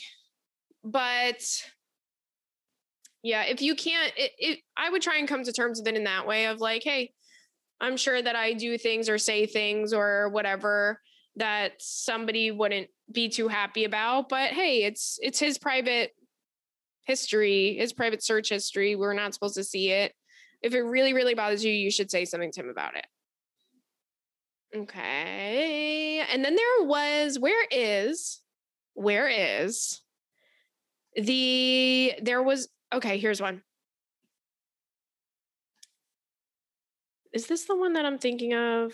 but 0.85 1.43
yeah, 3.23 3.43
if 3.43 3.61
you 3.61 3.75
can't, 3.75 4.13
it, 4.17 4.31
it, 4.39 4.59
I 4.77 4.89
would 4.89 5.03
try 5.03 5.19
and 5.19 5.27
come 5.27 5.43
to 5.43 5.53
terms 5.53 5.81
with 5.81 5.89
it 5.89 5.97
in 5.97 6.05
that 6.05 6.27
way 6.27 6.47
of 6.47 6.61
like, 6.61 6.85
hey, 6.85 7.13
I'm 7.81 7.97
sure 7.97 8.23
that 8.23 8.37
I 8.37 8.53
do 8.53 8.79
things 8.79 9.09
or 9.09 9.19
say 9.19 9.47
things 9.47 9.93
or 9.93 10.29
whatever 10.31 11.01
that 11.37 11.73
somebody 11.79 12.51
wouldn't 12.51 12.89
be 13.11 13.29
too 13.29 13.49
happy 13.49 13.85
about. 13.85 14.29
But 14.29 14.51
hey, 14.53 14.85
it's 14.85 15.19
it's 15.21 15.41
his 15.41 15.59
private 15.59 16.13
history, 17.05 17.77
his 17.79 17.93
private 17.93 18.23
search 18.23 18.49
history. 18.49 18.95
We're 18.97 19.13
not 19.13 19.35
supposed 19.35 19.57
to 19.57 19.65
see 19.65 19.91
it. 19.91 20.13
If 20.63 20.75
it 20.75 20.83
really, 20.83 21.13
really 21.13 21.35
bothers 21.35 21.65
you, 21.65 21.73
you 21.73 21.91
should 21.91 22.11
say 22.11 22.25
something 22.25 22.51
to 22.53 22.61
him 22.61 22.69
about 22.69 22.97
it. 22.97 23.07
Okay. 24.75 26.21
And 26.31 26.45
then 26.45 26.57
there 26.57 26.87
was, 26.87 27.39
where 27.39 27.67
is, 27.71 28.41
where 28.95 29.29
is 29.29 30.01
the, 31.15 32.15
there 32.21 32.43
was, 32.43 32.69
okay, 32.93 33.19
here's 33.19 33.41
one. 33.41 33.63
Is 37.33 37.47
this 37.47 37.65
the 37.67 37.77
one 37.77 37.93
that 37.93 38.05
I'm 38.07 38.19
thinking 38.19 38.55
of? 38.55 38.93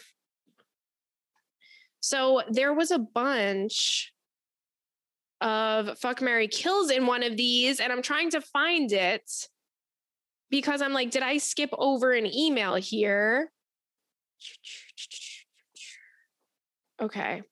So 2.00 2.42
there 2.50 2.74
was 2.74 2.90
a 2.90 2.98
bunch 2.98 4.12
of 5.40 5.98
fuck 5.98 6.20
Marry 6.20 6.48
kills 6.48 6.90
in 6.90 7.06
one 7.06 7.22
of 7.22 7.36
these, 7.36 7.80
and 7.80 7.92
I'm 7.92 8.02
trying 8.02 8.30
to 8.30 8.40
find 8.40 8.92
it 8.92 9.30
because 10.52 10.82
I'm 10.82 10.92
like, 10.92 11.10
did 11.10 11.22
I 11.22 11.38
skip 11.38 11.70
over 11.72 12.12
an 12.12 12.26
email 12.26 12.74
here? 12.74 13.50
Okay. 17.00 17.42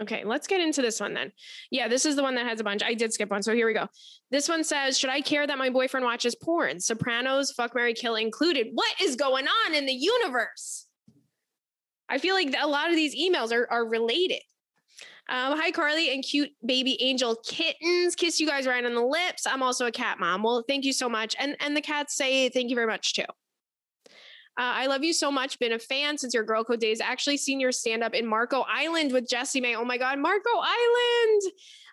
Okay, 0.00 0.24
let's 0.24 0.48
get 0.48 0.60
into 0.60 0.82
this 0.82 0.98
one 0.98 1.14
then. 1.14 1.30
Yeah, 1.70 1.86
this 1.86 2.04
is 2.04 2.16
the 2.16 2.22
one 2.24 2.34
that 2.34 2.46
has 2.46 2.58
a 2.58 2.64
bunch. 2.64 2.82
I 2.82 2.94
did 2.94 3.12
skip 3.12 3.30
one, 3.30 3.44
so 3.44 3.54
here 3.54 3.66
we 3.66 3.74
go. 3.74 3.86
This 4.32 4.48
one 4.48 4.64
says, 4.64 4.98
"Should 4.98 5.10
I 5.10 5.20
care 5.20 5.46
that 5.46 5.56
my 5.56 5.70
boyfriend 5.70 6.04
watches 6.04 6.34
porn? 6.34 6.80
Sopranos, 6.80 7.52
fuck 7.52 7.72
Marry 7.72 7.94
Kill 7.94 8.16
included. 8.16 8.68
What 8.72 8.92
is 9.00 9.14
going 9.14 9.46
on 9.46 9.74
in 9.74 9.86
the 9.86 9.92
universe?" 9.92 10.88
I 12.08 12.18
feel 12.18 12.34
like 12.34 12.52
a 12.58 12.66
lot 12.66 12.90
of 12.90 12.96
these 12.96 13.14
emails 13.14 13.52
are 13.52 13.70
are 13.70 13.86
related. 13.86 14.42
Um, 15.28 15.58
hi, 15.58 15.70
Carly 15.70 16.12
and 16.12 16.22
cute 16.22 16.50
baby 16.64 17.00
angel 17.00 17.36
kittens. 17.46 18.14
Kiss 18.14 18.40
you 18.40 18.46
guys 18.46 18.66
right 18.66 18.84
on 18.84 18.94
the 18.94 19.02
lips. 19.02 19.46
I'm 19.46 19.62
also 19.62 19.86
a 19.86 19.92
cat 19.92 20.18
mom. 20.18 20.42
Well, 20.42 20.64
thank 20.68 20.84
you 20.84 20.92
so 20.92 21.08
much. 21.08 21.36
And 21.38 21.56
and 21.60 21.76
the 21.76 21.80
cats 21.80 22.16
say 22.16 22.48
thank 22.48 22.70
you 22.70 22.76
very 22.76 22.88
much 22.88 23.14
too. 23.14 23.24
Uh, 24.58 24.84
I 24.84 24.86
love 24.86 25.02
you 25.02 25.14
so 25.14 25.30
much. 25.30 25.58
Been 25.58 25.72
a 25.72 25.78
fan 25.78 26.18
since 26.18 26.34
your 26.34 26.42
girl 26.42 26.62
code 26.64 26.80
days. 26.80 27.00
Actually, 27.00 27.38
seen 27.38 27.58
your 27.60 27.72
stand 27.72 28.02
up 28.02 28.14
in 28.14 28.26
Marco 28.26 28.64
Island 28.68 29.12
with 29.12 29.26
Jessimae. 29.26 29.76
Oh 29.76 29.84
my 29.84 29.96
God, 29.96 30.18
Marco 30.18 30.50
Island. 30.54 31.42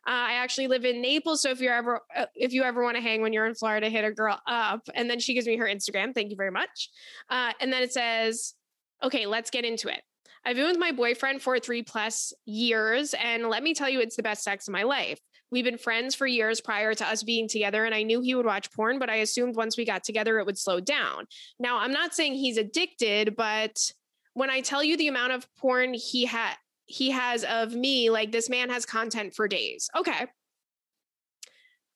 Uh, 0.07 0.11
I 0.11 0.33
actually 0.33 0.67
live 0.67 0.83
in 0.83 1.01
Naples, 1.01 1.41
so 1.41 1.51
if 1.51 1.61
you're 1.61 1.73
ever 1.73 2.01
uh, 2.15 2.25
if 2.35 2.51
you 2.51 2.63
ever 2.63 2.83
want 2.83 2.97
to 2.97 3.01
hang 3.01 3.21
when 3.21 3.31
you're 3.31 3.45
in 3.45 3.55
Florida, 3.55 3.89
hit 3.89 4.03
a 4.03 4.11
girl 4.11 4.39
up. 4.47 4.81
And 4.93 5.09
then 5.09 5.19
she 5.19 5.33
gives 5.33 5.47
me 5.47 5.55
her 5.57 5.65
Instagram. 5.65 6.13
Thank 6.13 6.31
you 6.31 6.35
very 6.35 6.51
much. 6.51 6.89
Uh, 7.29 7.53
and 7.61 7.71
then 7.71 7.83
it 7.83 7.93
says, 7.93 8.55
"Okay, 9.03 9.25
let's 9.25 9.51
get 9.51 9.63
into 9.63 9.87
it." 9.87 10.01
I've 10.45 10.55
been 10.55 10.67
with 10.67 10.79
my 10.79 10.91
boyfriend 10.91 11.41
for 11.41 11.59
three 11.59 11.83
plus 11.83 12.33
years, 12.45 13.13
and 13.13 13.49
let 13.49 13.63
me 13.63 13.73
tell 13.73 13.89
you, 13.89 13.99
it's 13.99 14.15
the 14.15 14.23
best 14.23 14.43
sex 14.43 14.67
of 14.67 14.73
my 14.73 14.83
life. 14.83 15.19
We've 15.51 15.65
been 15.65 15.77
friends 15.77 16.15
for 16.15 16.27
years 16.27 16.61
prior 16.61 16.93
to 16.93 17.07
us 17.07 17.23
being 17.23 17.47
together, 17.47 17.85
and 17.85 17.93
I 17.93 18.03
knew 18.03 18.21
he 18.21 18.35
would 18.35 18.45
watch 18.45 18.71
porn, 18.71 18.99
but 18.99 19.09
I 19.09 19.17
assumed 19.17 19.55
once 19.55 19.77
we 19.77 19.85
got 19.85 20.03
together, 20.03 20.39
it 20.39 20.45
would 20.45 20.57
slow 20.57 20.79
down. 20.79 21.25
Now, 21.59 21.79
I'm 21.79 21.91
not 21.91 22.13
saying 22.13 22.35
he's 22.35 22.57
addicted, 22.57 23.35
but 23.35 23.91
when 24.33 24.49
I 24.49 24.61
tell 24.61 24.83
you 24.83 24.95
the 24.95 25.07
amount 25.07 25.33
of 25.33 25.47
porn 25.55 25.93
he 25.93 26.25
had, 26.25 26.55
he 26.85 27.11
has 27.11 27.43
of 27.43 27.73
me, 27.73 28.09
like 28.09 28.31
this 28.31 28.49
man 28.49 28.69
has 28.69 28.85
content 28.85 29.33
for 29.33 29.47
days. 29.47 29.89
Okay. 29.97 30.27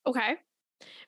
Okay 0.06 0.36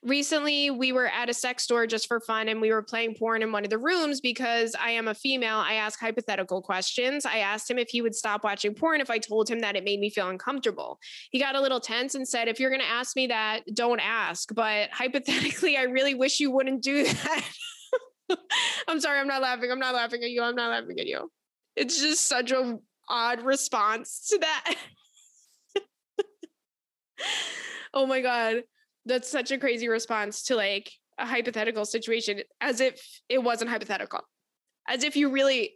recently 0.06 0.70
we 0.70 0.92
were 0.92 1.08
at 1.08 1.30
a 1.30 1.34
sex 1.34 1.64
store 1.64 1.88
just 1.88 2.08
for 2.08 2.20
fun 2.20 2.48
and 2.48 2.62
we 2.62 2.72
were 2.72 2.82
playing 2.82 3.16
porn 3.16 3.42
in 3.42 3.52
one 3.52 3.64
of 3.64 3.70
the 3.70 3.78
rooms 3.78 4.22
because 4.22 4.76
I 4.80 4.92
am 4.92 5.08
a 5.08 5.16
female. 5.16 5.58
I 5.58 5.74
ask 5.74 6.00
hypothetical 6.00 6.62
questions. 6.62 7.26
I 7.26 7.40
asked 7.40 7.70
him 7.70 7.80
if 7.80 7.90
he 7.90 8.02
would 8.02 8.16
stop 8.16 8.44
watching 8.44 8.76
porn 8.76 9.02
if 9.02 9.10
I 9.10 9.18
told 9.18 9.50
him 9.50 9.60
that 9.60 9.76
it 9.76 9.84
made 9.84 10.00
me 10.00 10.10
feel 10.10 10.30
uncomfortable. 10.30 11.00
He 11.32 11.40
got 11.40 11.56
a 11.56 11.62
little 11.62 11.80
tense 11.80 12.16
and 12.16 12.28
said, 12.28 12.48
If 12.48 12.60
you're 12.60 12.70
going 12.70 12.82
to 12.82 12.88
ask 12.88 13.16
me 13.16 13.28
that, 13.28 13.62
don't 13.74 14.00
ask. 14.00 14.54
But 14.54 14.92
hypothetically, 14.92 15.76
I 15.78 15.84
really 15.84 16.14
wish 16.14 16.40
you 16.40 16.52
wouldn't 16.52 16.84
do 16.84 17.04
that. 18.28 18.38
I'm 18.88 19.00
sorry, 19.00 19.20
I'm 19.20 19.28
not 19.28 19.42
laughing. 19.42 19.72
I'm 19.72 19.80
not 19.80 19.96
laughing 19.96 20.24
at 20.24 20.30
you. 20.30 20.44
I'm 20.44 20.56
not 20.56 20.70
laughing 20.70 21.00
at 21.00 21.08
you. 21.08 21.32
It's 21.76 22.00
just 22.00 22.28
such 22.28 22.52
a 22.52 22.78
odd 23.10 23.42
response 23.42 24.28
to 24.30 24.40
that. 24.40 24.76
oh 27.94 28.06
my 28.06 28.22
god 28.22 28.64
that's 29.06 29.30
such 29.30 29.52
a 29.52 29.58
crazy 29.58 29.88
response 29.88 30.44
to 30.44 30.56
like 30.56 30.92
a 31.18 31.26
hypothetical 31.26 31.86
situation 31.86 32.42
as 32.62 32.82
if 32.82 33.22
it 33.30 33.42
wasn't 33.42 33.70
hypothetical 33.70 34.22
as 34.88 35.04
if 35.04 35.16
you 35.16 35.30
really 35.30 35.74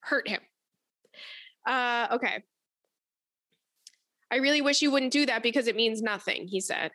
hurt 0.00 0.28
him. 0.28 0.40
Uh 1.66 2.08
okay. 2.12 2.42
I 4.30 4.36
really 4.36 4.62
wish 4.62 4.82
you 4.82 4.90
wouldn't 4.90 5.12
do 5.12 5.26
that 5.26 5.42
because 5.42 5.66
it 5.66 5.76
means 5.76 6.00
nothing 6.00 6.48
he 6.48 6.60
said 6.60 6.90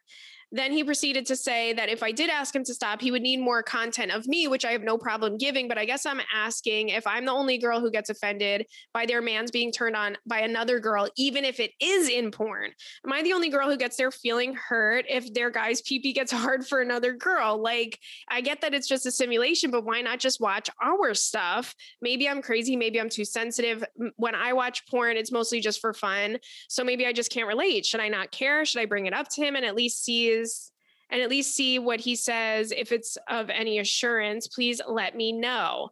then 0.51 0.71
he 0.71 0.83
proceeded 0.83 1.25
to 1.25 1.35
say 1.35 1.73
that 1.73 1.89
if 1.89 2.01
I 2.01 2.11
did 2.11 2.29
ask 2.29 2.55
him 2.55 2.63
to 2.63 2.73
stop, 2.73 3.01
he 3.01 3.11
would 3.11 3.21
need 3.21 3.37
more 3.37 3.61
content 3.61 4.11
of 4.11 4.27
me, 4.27 4.47
which 4.47 4.63
I 4.63 4.71
have 4.71 4.83
no 4.83 4.97
problem 4.97 5.37
giving. 5.37 5.67
But 5.67 5.77
I 5.77 5.85
guess 5.85 6.05
I'm 6.05 6.21
asking 6.33 6.89
if 6.89 7.05
I'm 7.05 7.25
the 7.25 7.33
only 7.33 7.57
girl 7.57 7.81
who 7.81 7.91
gets 7.91 8.09
offended 8.09 8.65
by 8.93 9.05
their 9.05 9.21
man's 9.21 9.51
being 9.51 9.71
turned 9.71 9.95
on 9.95 10.17
by 10.25 10.39
another 10.39 10.79
girl, 10.79 11.09
even 11.17 11.43
if 11.43 11.59
it 11.59 11.71
is 11.81 12.07
in 12.07 12.31
porn. 12.31 12.71
Am 13.05 13.11
I 13.11 13.23
the 13.23 13.33
only 13.33 13.49
girl 13.49 13.69
who 13.69 13.75
gets 13.75 13.97
their 13.97 14.11
feeling 14.11 14.55
hurt 14.55 15.05
if 15.09 15.33
their 15.33 15.49
guy's 15.49 15.81
pee 15.81 16.13
gets 16.13 16.31
hard 16.31 16.65
for 16.65 16.81
another 16.81 17.13
girl? 17.13 17.61
Like, 17.61 17.99
I 18.29 18.39
get 18.39 18.61
that 18.61 18.73
it's 18.73 18.87
just 18.87 19.05
a 19.05 19.11
simulation, 19.11 19.69
but 19.69 19.83
why 19.83 20.01
not 20.01 20.19
just 20.19 20.39
watch 20.39 20.69
our 20.81 21.13
stuff? 21.13 21.75
Maybe 22.01 22.29
I'm 22.29 22.41
crazy. 22.41 22.77
Maybe 22.77 23.01
I'm 23.01 23.09
too 23.09 23.25
sensitive. 23.25 23.83
When 24.15 24.35
I 24.35 24.53
watch 24.53 24.87
porn, 24.87 25.17
it's 25.17 25.31
mostly 25.31 25.59
just 25.59 25.81
for 25.81 25.93
fun. 25.93 26.37
So 26.69 26.85
maybe 26.85 27.05
I 27.05 27.11
just 27.11 27.31
can't 27.31 27.47
relate. 27.47 27.85
Should 27.85 27.99
I 27.99 28.07
not 28.07 28.31
care? 28.31 28.63
Should 28.63 28.79
I 28.81 28.85
bring 28.85 29.07
it 29.07 29.13
up 29.13 29.27
to 29.29 29.41
him 29.41 29.55
and 29.55 29.65
at 29.65 29.75
least 29.75 30.05
see 30.05 30.36
is 30.38 30.71
and 31.09 31.21
at 31.21 31.29
least 31.29 31.55
see 31.55 31.79
what 31.79 31.99
he 31.99 32.15
says. 32.15 32.71
If 32.75 32.91
it's 32.91 33.17
of 33.29 33.49
any 33.49 33.79
assurance, 33.79 34.47
please 34.47 34.81
let 34.88 35.15
me 35.15 35.31
know. 35.31 35.89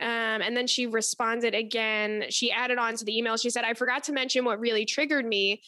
Um, 0.00 0.42
and 0.42 0.56
then 0.56 0.66
she 0.66 0.86
responded 0.86 1.54
again. 1.54 2.24
She 2.28 2.50
added 2.50 2.78
on 2.78 2.96
to 2.96 3.04
the 3.04 3.16
email. 3.16 3.36
She 3.36 3.50
said, 3.50 3.64
I 3.64 3.74
forgot 3.74 4.04
to 4.04 4.12
mention 4.12 4.44
what 4.44 4.60
really 4.60 4.84
triggered 4.84 5.24
me 5.24 5.62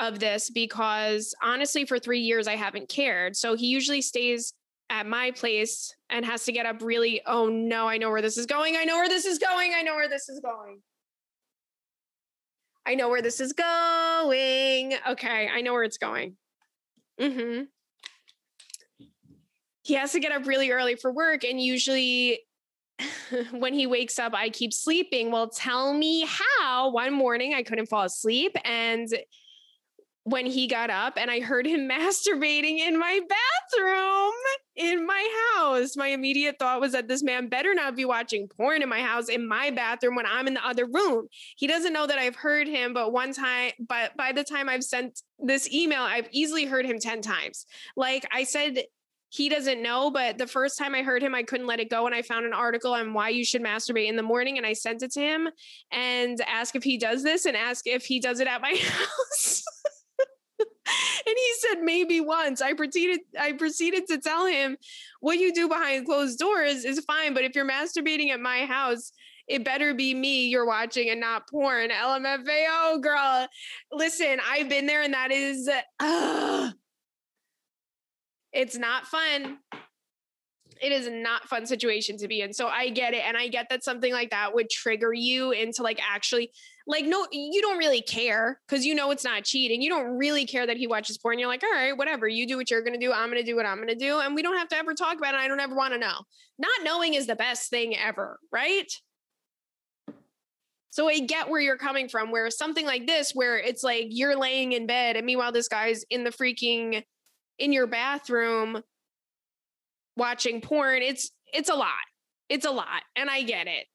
of 0.00 0.18
this 0.18 0.50
because 0.50 1.34
honestly, 1.42 1.84
for 1.84 1.98
three 1.98 2.20
years, 2.20 2.48
I 2.48 2.56
haven't 2.56 2.88
cared. 2.88 3.36
So 3.36 3.54
he 3.54 3.66
usually 3.66 4.02
stays 4.02 4.54
at 4.90 5.06
my 5.06 5.30
place 5.32 5.94
and 6.08 6.24
has 6.24 6.44
to 6.44 6.52
get 6.52 6.66
up 6.66 6.82
really, 6.82 7.20
oh 7.26 7.48
no, 7.48 7.88
I 7.88 7.98
know 7.98 8.10
where 8.10 8.22
this 8.22 8.38
is 8.38 8.46
going. 8.46 8.76
I 8.76 8.84
know 8.84 8.96
where 8.96 9.08
this 9.08 9.26
is 9.26 9.38
going. 9.38 9.72
I 9.76 9.82
know 9.82 9.94
where 9.94 10.08
this 10.08 10.28
is 10.28 10.40
going. 10.40 10.80
I 12.86 12.94
know 12.94 13.10
where 13.10 13.20
this 13.20 13.38
is 13.38 13.52
going. 13.52 14.94
Okay, 15.10 15.48
I 15.52 15.60
know 15.60 15.74
where 15.74 15.82
it's 15.82 15.98
going. 15.98 16.36
Mm-hmm. 17.20 17.64
He 19.82 19.94
has 19.94 20.12
to 20.12 20.20
get 20.20 20.32
up 20.32 20.46
really 20.46 20.70
early 20.70 20.96
for 20.96 21.10
work, 21.10 21.44
and 21.44 21.60
usually 21.60 22.40
when 23.52 23.72
he 23.72 23.86
wakes 23.86 24.18
up, 24.18 24.34
I 24.34 24.50
keep 24.50 24.72
sleeping. 24.72 25.30
Well, 25.30 25.48
tell 25.48 25.94
me 25.94 26.26
how. 26.60 26.90
One 26.90 27.12
morning 27.12 27.54
I 27.54 27.62
couldn't 27.62 27.86
fall 27.86 28.04
asleep, 28.04 28.56
and 28.64 29.08
when 30.30 30.46
he 30.46 30.66
got 30.66 30.90
up 30.90 31.14
and 31.16 31.30
I 31.30 31.40
heard 31.40 31.66
him 31.66 31.88
masturbating 31.90 32.78
in 32.78 32.98
my 32.98 33.20
bathroom 33.20 34.32
in 34.76 35.06
my 35.06 35.52
house. 35.56 35.96
My 35.96 36.08
immediate 36.08 36.56
thought 36.58 36.80
was 36.80 36.92
that 36.92 37.08
this 37.08 37.22
man 37.22 37.48
better 37.48 37.74
not 37.74 37.96
be 37.96 38.04
watching 38.04 38.48
porn 38.48 38.82
in 38.82 38.88
my 38.88 39.00
house 39.00 39.28
in 39.28 39.46
my 39.46 39.70
bathroom 39.70 40.14
when 40.14 40.26
I'm 40.26 40.46
in 40.46 40.54
the 40.54 40.66
other 40.66 40.86
room. 40.86 41.26
He 41.56 41.66
doesn't 41.66 41.92
know 41.92 42.06
that 42.06 42.18
I've 42.18 42.36
heard 42.36 42.68
him, 42.68 42.94
but 42.94 43.12
one 43.12 43.32
time, 43.32 43.72
but 43.80 44.16
by 44.16 44.32
the 44.32 44.44
time 44.44 44.68
I've 44.68 44.84
sent 44.84 45.20
this 45.38 45.72
email, 45.72 46.02
I've 46.02 46.28
easily 46.30 46.64
heard 46.64 46.86
him 46.86 46.98
10 47.00 47.22
times. 47.22 47.66
Like 47.96 48.26
I 48.32 48.44
said, 48.44 48.78
he 49.30 49.48
doesn't 49.48 49.82
know, 49.82 50.10
but 50.10 50.38
the 50.38 50.46
first 50.46 50.78
time 50.78 50.94
I 50.94 51.02
heard 51.02 51.22
him, 51.22 51.34
I 51.34 51.42
couldn't 51.42 51.66
let 51.66 51.80
it 51.80 51.90
go. 51.90 52.06
And 52.06 52.14
I 52.14 52.22
found 52.22 52.46
an 52.46 52.54
article 52.54 52.94
on 52.94 53.12
why 53.12 53.28
you 53.28 53.44
should 53.44 53.62
masturbate 53.62 54.08
in 54.08 54.16
the 54.16 54.22
morning. 54.22 54.56
And 54.56 54.66
I 54.66 54.72
sent 54.72 55.02
it 55.02 55.12
to 55.12 55.20
him 55.20 55.48
and 55.92 56.40
ask 56.46 56.74
if 56.74 56.82
he 56.82 56.96
does 56.96 57.22
this 57.22 57.44
and 57.44 57.56
ask 57.56 57.86
if 57.86 58.06
he 58.06 58.20
does 58.20 58.40
it 58.40 58.48
at 58.48 58.62
my 58.62 58.74
house. 58.82 59.64
He 61.38 61.52
said 61.68 61.82
maybe 61.82 62.20
once. 62.20 62.60
I 62.60 62.74
proceeded 62.74 63.20
I 63.38 63.52
proceeded 63.52 64.06
to 64.08 64.18
tell 64.18 64.46
him 64.46 64.76
what 65.20 65.38
you 65.38 65.52
do 65.52 65.68
behind 65.68 66.06
closed 66.06 66.38
doors 66.38 66.84
is 66.84 67.00
fine, 67.00 67.34
but 67.34 67.44
if 67.44 67.54
you're 67.54 67.68
masturbating 67.68 68.30
at 68.30 68.40
my 68.40 68.64
house, 68.66 69.12
it 69.46 69.64
better 69.64 69.94
be 69.94 70.14
me 70.14 70.46
you're 70.46 70.66
watching 70.66 71.10
and 71.10 71.20
not 71.20 71.48
porn. 71.48 71.90
LMFAO 71.90 73.00
girl. 73.00 73.48
Listen, 73.92 74.38
I've 74.46 74.68
been 74.68 74.86
there 74.86 75.02
and 75.02 75.14
that 75.14 75.32
is 75.32 75.68
uh, 76.00 76.70
it's 78.52 78.76
not 78.76 79.06
fun. 79.06 79.58
It 80.80 80.92
is 80.92 81.08
not 81.10 81.48
fun 81.48 81.66
situation 81.66 82.16
to 82.18 82.28
be 82.28 82.40
in. 82.40 82.52
So 82.52 82.68
I 82.68 82.90
get 82.90 83.14
it. 83.14 83.22
And 83.26 83.36
I 83.36 83.48
get 83.48 83.66
that 83.70 83.84
something 83.84 84.12
like 84.12 84.30
that 84.30 84.54
would 84.54 84.70
trigger 84.70 85.12
you 85.12 85.52
into 85.52 85.82
like 85.82 86.00
actually 86.02 86.50
like 86.86 87.04
no, 87.04 87.26
you 87.30 87.60
don't 87.60 87.78
really 87.78 88.00
care 88.00 88.60
because 88.66 88.86
you 88.86 88.94
know 88.94 89.10
it's 89.10 89.24
not 89.24 89.44
cheating. 89.44 89.82
You 89.82 89.90
don't 89.90 90.16
really 90.16 90.46
care 90.46 90.66
that 90.66 90.76
he 90.76 90.86
watches 90.86 91.18
porn. 91.18 91.38
You're 91.38 91.48
like, 91.48 91.62
all 91.62 91.70
right, 91.70 91.96
whatever. 91.96 92.26
You 92.26 92.46
do 92.46 92.56
what 92.56 92.70
you're 92.70 92.82
gonna 92.82 92.98
do. 92.98 93.12
I'm 93.12 93.28
gonna 93.28 93.42
do 93.42 93.56
what 93.56 93.66
I'm 93.66 93.78
gonna 93.78 93.94
do. 93.94 94.20
And 94.20 94.34
we 94.34 94.42
don't 94.42 94.56
have 94.56 94.68
to 94.68 94.76
ever 94.76 94.94
talk 94.94 95.18
about 95.18 95.34
it. 95.34 95.38
I 95.38 95.48
don't 95.48 95.60
ever 95.60 95.74
want 95.74 95.92
to 95.92 95.98
know. 95.98 96.20
Not 96.58 96.82
knowing 96.82 97.14
is 97.14 97.26
the 97.26 97.36
best 97.36 97.68
thing 97.70 97.96
ever, 97.96 98.38
right? 98.50 98.90
So 100.90 101.08
I 101.08 101.20
get 101.20 101.48
where 101.48 101.60
you're 101.60 101.76
coming 101.76 102.08
from, 102.08 102.30
where 102.30 102.50
something 102.50 102.86
like 102.86 103.06
this, 103.06 103.32
where 103.32 103.58
it's 103.58 103.84
like 103.84 104.06
you're 104.08 104.36
laying 104.36 104.72
in 104.72 104.86
bed, 104.86 105.16
and 105.16 105.26
meanwhile, 105.26 105.52
this 105.52 105.68
guy's 105.68 106.04
in 106.10 106.24
the 106.24 106.30
freaking 106.30 107.04
in 107.58 107.72
your 107.72 107.86
bathroom 107.86 108.82
watching 110.18 110.60
porn 110.60 111.02
it's 111.02 111.30
it's 111.52 111.70
a 111.70 111.74
lot. 111.74 111.88
It's 112.48 112.66
a 112.66 112.70
lot 112.70 113.02
and 113.16 113.30
i 113.30 113.42
get 113.42 113.66
it. 113.66 113.86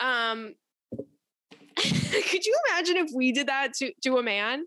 Um 0.00 0.54
could 1.76 2.44
you 2.44 2.54
imagine 2.68 2.96
if 2.98 3.10
we 3.14 3.32
did 3.32 3.46
that 3.46 3.72
to 3.74 3.92
to 4.02 4.18
a 4.18 4.22
man? 4.22 4.64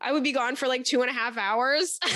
I 0.00 0.12
would 0.12 0.22
be 0.22 0.32
gone 0.32 0.54
for 0.54 0.68
like 0.68 0.84
two 0.84 1.02
and 1.02 1.10
a 1.10 1.14
half 1.14 1.36
hours. 1.36 1.98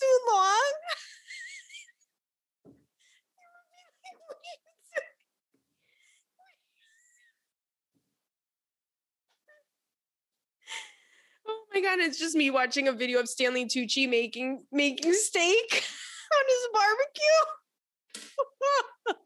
Too 0.00 0.18
long 0.32 0.72
my 11.78 11.96
god, 11.96 12.00
it's 12.00 12.18
just 12.18 12.34
me 12.34 12.50
watching 12.50 12.88
a 12.88 12.92
video 12.92 13.20
of 13.20 13.28
Stanley 13.28 13.64
Tucci 13.64 14.08
making 14.08 14.64
making 14.72 15.12
steak 15.12 15.84
on 16.34 16.44
his 16.48 16.68
barbecue. 16.72 17.44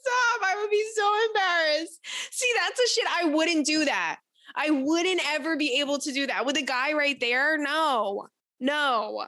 Stop, 0.00 0.40
I 0.44 0.56
would 0.60 0.70
be 0.70 0.84
so 0.94 1.12
embarrassed. 1.26 2.00
See, 2.30 2.50
that's 2.56 2.80
a 2.80 2.88
shit 2.88 3.04
I 3.10 3.24
wouldn't 3.24 3.66
do 3.66 3.84
that. 3.84 4.18
I 4.54 4.70
wouldn't 4.70 5.20
ever 5.32 5.56
be 5.56 5.80
able 5.80 5.98
to 5.98 6.12
do 6.12 6.26
that 6.28 6.46
with 6.46 6.56
a 6.56 6.62
guy 6.62 6.92
right 6.92 7.18
there. 7.18 7.58
No. 7.58 8.28
No. 8.60 9.26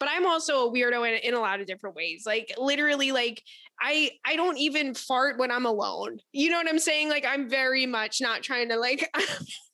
But 0.00 0.08
I'm 0.10 0.26
also 0.26 0.66
a 0.66 0.72
weirdo 0.72 1.08
in, 1.08 1.14
in 1.22 1.34
a 1.34 1.40
lot 1.40 1.60
of 1.60 1.66
different 1.66 1.96
ways. 1.96 2.24
Like 2.26 2.52
literally 2.58 3.12
like 3.12 3.42
I 3.80 4.10
I 4.24 4.36
don't 4.36 4.58
even 4.58 4.94
fart 4.94 5.38
when 5.38 5.50
I'm 5.50 5.66
alone. 5.66 6.18
You 6.32 6.50
know 6.50 6.58
what 6.58 6.68
I'm 6.68 6.78
saying? 6.78 7.08
Like 7.08 7.24
I'm 7.26 7.48
very 7.48 7.86
much 7.86 8.20
not 8.20 8.42
trying 8.42 8.68
to 8.70 8.76
like 8.76 9.08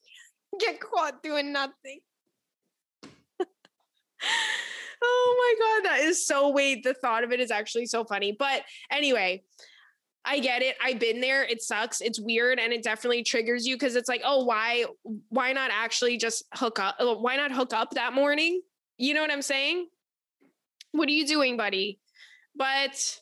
get 0.60 0.80
caught 0.80 1.22
doing 1.22 1.52
nothing. 1.52 2.00
oh 5.02 5.56
my 5.58 5.82
god, 5.82 5.90
that 5.90 6.00
is 6.00 6.26
so 6.26 6.50
wait, 6.50 6.82
the 6.82 6.94
thought 6.94 7.24
of 7.24 7.32
it 7.32 7.40
is 7.40 7.50
actually 7.50 7.86
so 7.86 8.04
funny. 8.04 8.34
But 8.38 8.62
anyway, 8.90 9.42
I 10.24 10.40
get 10.40 10.62
it. 10.62 10.76
I've 10.82 10.98
been 10.98 11.20
there. 11.20 11.44
It 11.44 11.62
sucks. 11.62 12.00
It's 12.00 12.18
weird 12.18 12.58
and 12.58 12.72
it 12.72 12.82
definitely 12.82 13.22
triggers 13.22 13.66
you 13.66 13.76
because 13.76 13.94
it's 13.94 14.08
like, 14.08 14.22
"Oh, 14.24 14.44
why 14.44 14.86
why 15.28 15.52
not 15.52 15.70
actually 15.72 16.16
just 16.16 16.44
hook 16.54 16.78
up? 16.78 16.96
Uh, 16.98 17.14
why 17.14 17.36
not 17.36 17.52
hook 17.52 17.72
up 17.72 17.90
that 17.90 18.14
morning?" 18.14 18.62
You 18.96 19.14
know 19.14 19.20
what 19.20 19.30
I'm 19.30 19.42
saying? 19.42 19.88
What 20.92 21.08
are 21.08 21.12
you 21.12 21.26
doing, 21.26 21.56
buddy? 21.56 21.98
But 22.56 23.20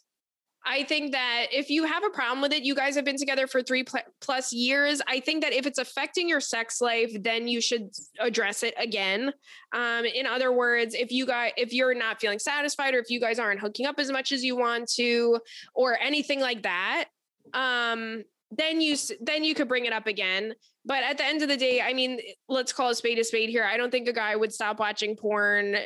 I 0.65 0.85
think 0.85 1.13
that 1.13 1.47
if 1.51 1.71
you 1.71 1.85
have 1.85 2.05
a 2.05 2.11
problem 2.11 2.41
with 2.41 2.53
it, 2.53 2.63
you 2.63 2.75
guys 2.75 2.95
have 2.95 3.05
been 3.05 3.17
together 3.17 3.47
for 3.49 3.63
three 3.63 3.83
pl- 3.83 4.01
plus 4.21 4.53
years. 4.53 5.03
I 5.09 5.19
think 5.19 5.43
that 5.43 5.53
if 5.53 5.67
it's 5.67 5.79
affecting 5.79 6.29
your 6.29 6.41
sex 6.41 6.81
life, 6.81 7.11
then 7.21 7.49
you 7.49 7.61
should 7.61 7.91
address 8.21 8.63
it 8.63 8.75
again. 8.79 9.33
Um, 9.73 10.05
in 10.05 10.25
other 10.25 10.53
words, 10.53 10.95
if 10.95 11.11
you 11.11 11.27
guys, 11.27 11.53
if 11.57 11.73
you're 11.73 11.95
not 11.95 12.21
feeling 12.21 12.39
satisfied, 12.39 12.95
or 12.95 12.99
if 12.99 13.11
you 13.11 13.19
guys 13.19 13.41
aren't 13.41 13.61
hooking 13.61 13.87
up 13.87 13.99
as 13.99 14.11
much 14.13 14.31
as 14.31 14.45
you 14.45 14.57
want 14.57 14.89
to, 14.93 15.41
or 15.75 15.99
anything 15.99 16.41
like 16.41 16.63
that, 16.63 17.07
um, 17.55 18.23
then 18.53 18.81
you 18.81 18.97
then 19.21 19.43
you 19.43 19.55
could 19.55 19.69
bring 19.69 19.87
it 19.87 19.93
up 19.93 20.07
again. 20.07 20.55
But 20.85 21.03
at 21.03 21.19
the 21.19 21.25
end 21.25 21.43
of 21.43 21.49
the 21.49 21.57
day, 21.57 21.81
I 21.81 21.93
mean, 21.93 22.21
let's 22.49 22.73
call 22.73 22.91
a 22.91 22.95
spade 22.95 23.19
a 23.19 23.25
spade 23.25 23.51
here. 23.51 23.65
I 23.65 23.77
don't 23.77 23.91
think 23.91 24.09
a 24.09 24.13
guy 24.13 24.37
would 24.37 24.53
stop 24.53 24.79
watching 24.79 25.17
porn 25.17 25.77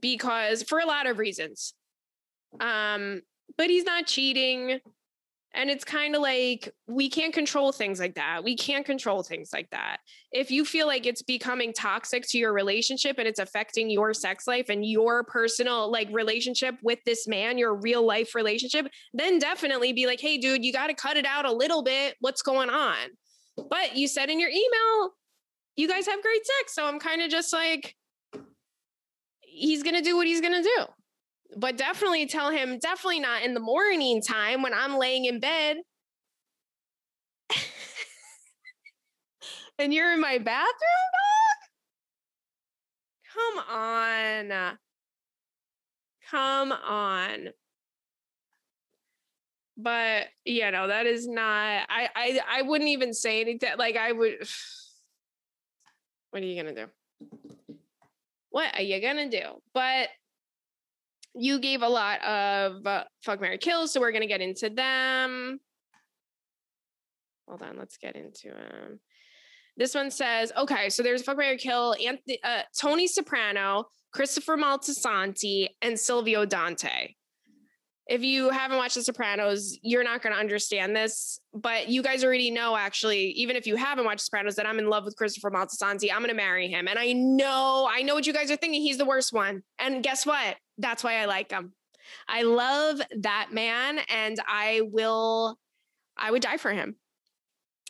because 0.00 0.64
for 0.64 0.80
a 0.80 0.86
lot 0.86 1.06
of 1.06 1.18
reasons. 1.18 1.74
Um, 2.58 3.22
but 3.56 3.70
he's 3.70 3.84
not 3.84 4.06
cheating. 4.06 4.80
And 5.52 5.68
it's 5.68 5.82
kind 5.82 6.14
of 6.14 6.22
like 6.22 6.72
we 6.86 7.08
can't 7.08 7.34
control 7.34 7.72
things 7.72 7.98
like 7.98 8.14
that. 8.14 8.44
We 8.44 8.54
can't 8.54 8.86
control 8.86 9.24
things 9.24 9.50
like 9.52 9.68
that. 9.70 9.96
If 10.30 10.52
you 10.52 10.64
feel 10.64 10.86
like 10.86 11.06
it's 11.06 11.22
becoming 11.22 11.72
toxic 11.72 12.24
to 12.28 12.38
your 12.38 12.52
relationship 12.52 13.18
and 13.18 13.26
it's 13.26 13.40
affecting 13.40 13.90
your 13.90 14.14
sex 14.14 14.46
life 14.46 14.68
and 14.68 14.86
your 14.86 15.24
personal 15.24 15.90
like 15.90 16.08
relationship 16.12 16.76
with 16.84 17.00
this 17.04 17.26
man, 17.26 17.58
your 17.58 17.74
real 17.74 18.06
life 18.06 18.36
relationship, 18.36 18.86
then 19.12 19.40
definitely 19.40 19.92
be 19.92 20.06
like, 20.06 20.20
"Hey 20.20 20.38
dude, 20.38 20.64
you 20.64 20.72
got 20.72 20.86
to 20.86 20.94
cut 20.94 21.16
it 21.16 21.26
out 21.26 21.46
a 21.46 21.52
little 21.52 21.82
bit. 21.82 22.14
What's 22.20 22.42
going 22.42 22.70
on?" 22.70 22.96
But 23.68 23.96
you 23.96 24.06
said 24.06 24.30
in 24.30 24.38
your 24.38 24.50
email, 24.50 25.14
you 25.74 25.88
guys 25.88 26.06
have 26.06 26.22
great 26.22 26.46
sex, 26.46 26.74
so 26.76 26.86
I'm 26.86 27.00
kind 27.00 27.22
of 27.22 27.28
just 27.28 27.52
like 27.52 27.96
he's 29.40 29.82
going 29.82 29.96
to 29.96 30.02
do 30.02 30.16
what 30.16 30.28
he's 30.28 30.40
going 30.40 30.62
to 30.62 30.62
do 30.62 30.86
but 31.56 31.76
definitely 31.76 32.26
tell 32.26 32.50
him 32.50 32.78
definitely 32.78 33.20
not 33.20 33.42
in 33.42 33.54
the 33.54 33.60
morning 33.60 34.22
time 34.22 34.62
when 34.62 34.74
I'm 34.74 34.96
laying 34.96 35.24
in 35.24 35.40
bed. 35.40 35.78
and 39.78 39.92
you're 39.92 40.12
in 40.12 40.20
my 40.20 40.38
bathroom, 40.38 40.70
dog? 41.16 41.70
Come 43.34 43.58
on. 43.76 44.78
Come 46.30 46.72
on. 46.72 47.48
But 49.76 50.26
you 50.44 50.70
know, 50.70 50.88
that 50.88 51.06
is 51.06 51.26
not 51.26 51.86
I 51.88 52.08
I 52.14 52.40
I 52.48 52.62
wouldn't 52.62 52.90
even 52.90 53.14
say 53.14 53.40
anything 53.40 53.70
like 53.78 53.96
I 53.96 54.12
would 54.12 54.34
what 56.30 56.42
are 56.42 56.46
you 56.46 56.62
gonna 56.62 56.74
do? 56.74 56.86
What 58.50 58.74
are 58.76 58.82
you 58.82 59.00
gonna 59.00 59.30
do? 59.30 59.62
But 59.72 60.08
you 61.34 61.58
gave 61.58 61.82
a 61.82 61.88
lot 61.88 62.22
of 62.22 62.86
uh, 62.86 63.04
fuck 63.24 63.40
Marry 63.40 63.58
kills, 63.58 63.92
so 63.92 64.00
we're 64.00 64.12
gonna 64.12 64.26
get 64.26 64.40
into 64.40 64.70
them. 64.70 65.60
Hold 67.48 67.62
on, 67.62 67.78
let's 67.78 67.96
get 67.96 68.16
into 68.16 68.48
them. 68.48 69.00
This 69.76 69.94
one 69.94 70.10
says, 70.10 70.52
okay, 70.56 70.90
so 70.90 71.02
there's 71.02 71.22
fuck 71.22 71.38
Mary 71.38 71.56
kill 71.56 71.94
Anthony, 71.94 72.38
uh, 72.44 72.62
Tony 72.78 73.06
Soprano, 73.06 73.86
Christopher 74.12 74.56
Moltisanti, 74.56 75.68
and 75.80 75.98
Silvio 75.98 76.44
Dante. 76.44 77.14
If 78.06 78.22
you 78.22 78.50
haven't 78.50 78.76
watched 78.76 78.96
The 78.96 79.04
Sopranos, 79.04 79.78
you're 79.82 80.02
not 80.02 80.20
going 80.20 80.34
to 80.34 80.38
understand 80.38 80.96
this. 80.96 81.40
But 81.54 81.88
you 81.88 82.02
guys 82.02 82.24
already 82.24 82.50
know, 82.50 82.76
actually, 82.76 83.26
even 83.30 83.54
if 83.54 83.66
you 83.66 83.76
haven't 83.76 84.04
watched 84.04 84.22
Sopranos, 84.22 84.56
that 84.56 84.66
I'm 84.66 84.80
in 84.80 84.88
love 84.88 85.04
with 85.04 85.16
Christopher 85.16 85.50
Moltisanti. 85.50 86.10
I'm 86.12 86.18
going 86.18 86.28
to 86.28 86.34
marry 86.34 86.68
him, 86.68 86.88
and 86.88 86.98
I 86.98 87.12
know, 87.12 87.88
I 87.90 88.02
know 88.02 88.14
what 88.14 88.26
you 88.26 88.32
guys 88.32 88.50
are 88.50 88.56
thinking. 88.56 88.82
He's 88.82 88.98
the 88.98 89.04
worst 89.04 89.32
one, 89.32 89.62
and 89.78 90.02
guess 90.02 90.26
what? 90.26 90.56
That's 90.80 91.04
why 91.04 91.16
I 91.16 91.26
like 91.26 91.50
him. 91.50 91.72
I 92.28 92.42
love 92.42 93.00
that 93.20 93.48
man 93.52 94.00
and 94.08 94.38
I 94.46 94.82
will, 94.84 95.58
I 96.16 96.30
would 96.30 96.42
die 96.42 96.56
for 96.56 96.72
him. 96.72 96.96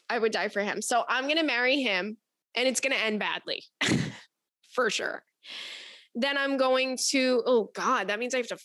I 0.09 0.18
would 0.18 0.32
die 0.32 0.49
for 0.49 0.61
him. 0.61 0.82
So 0.82 1.05
I'm 1.09 1.24
going 1.24 1.36
to 1.36 1.45
marry 1.45 1.80
him 1.80 2.16
and 2.55 2.68
it's 2.68 2.80
going 2.80 2.93
to 2.93 3.03
end 3.03 3.20
badly 3.20 3.62
for 4.72 4.91
sure. 4.91 5.22
Then 6.14 6.36
I'm 6.36 6.57
going 6.57 6.99
to, 7.11 7.43
oh 7.47 7.70
God, 7.74 8.09
that 8.09 8.18
means 8.18 8.34
I 8.34 8.38
have 8.38 8.49
to. 8.49 8.59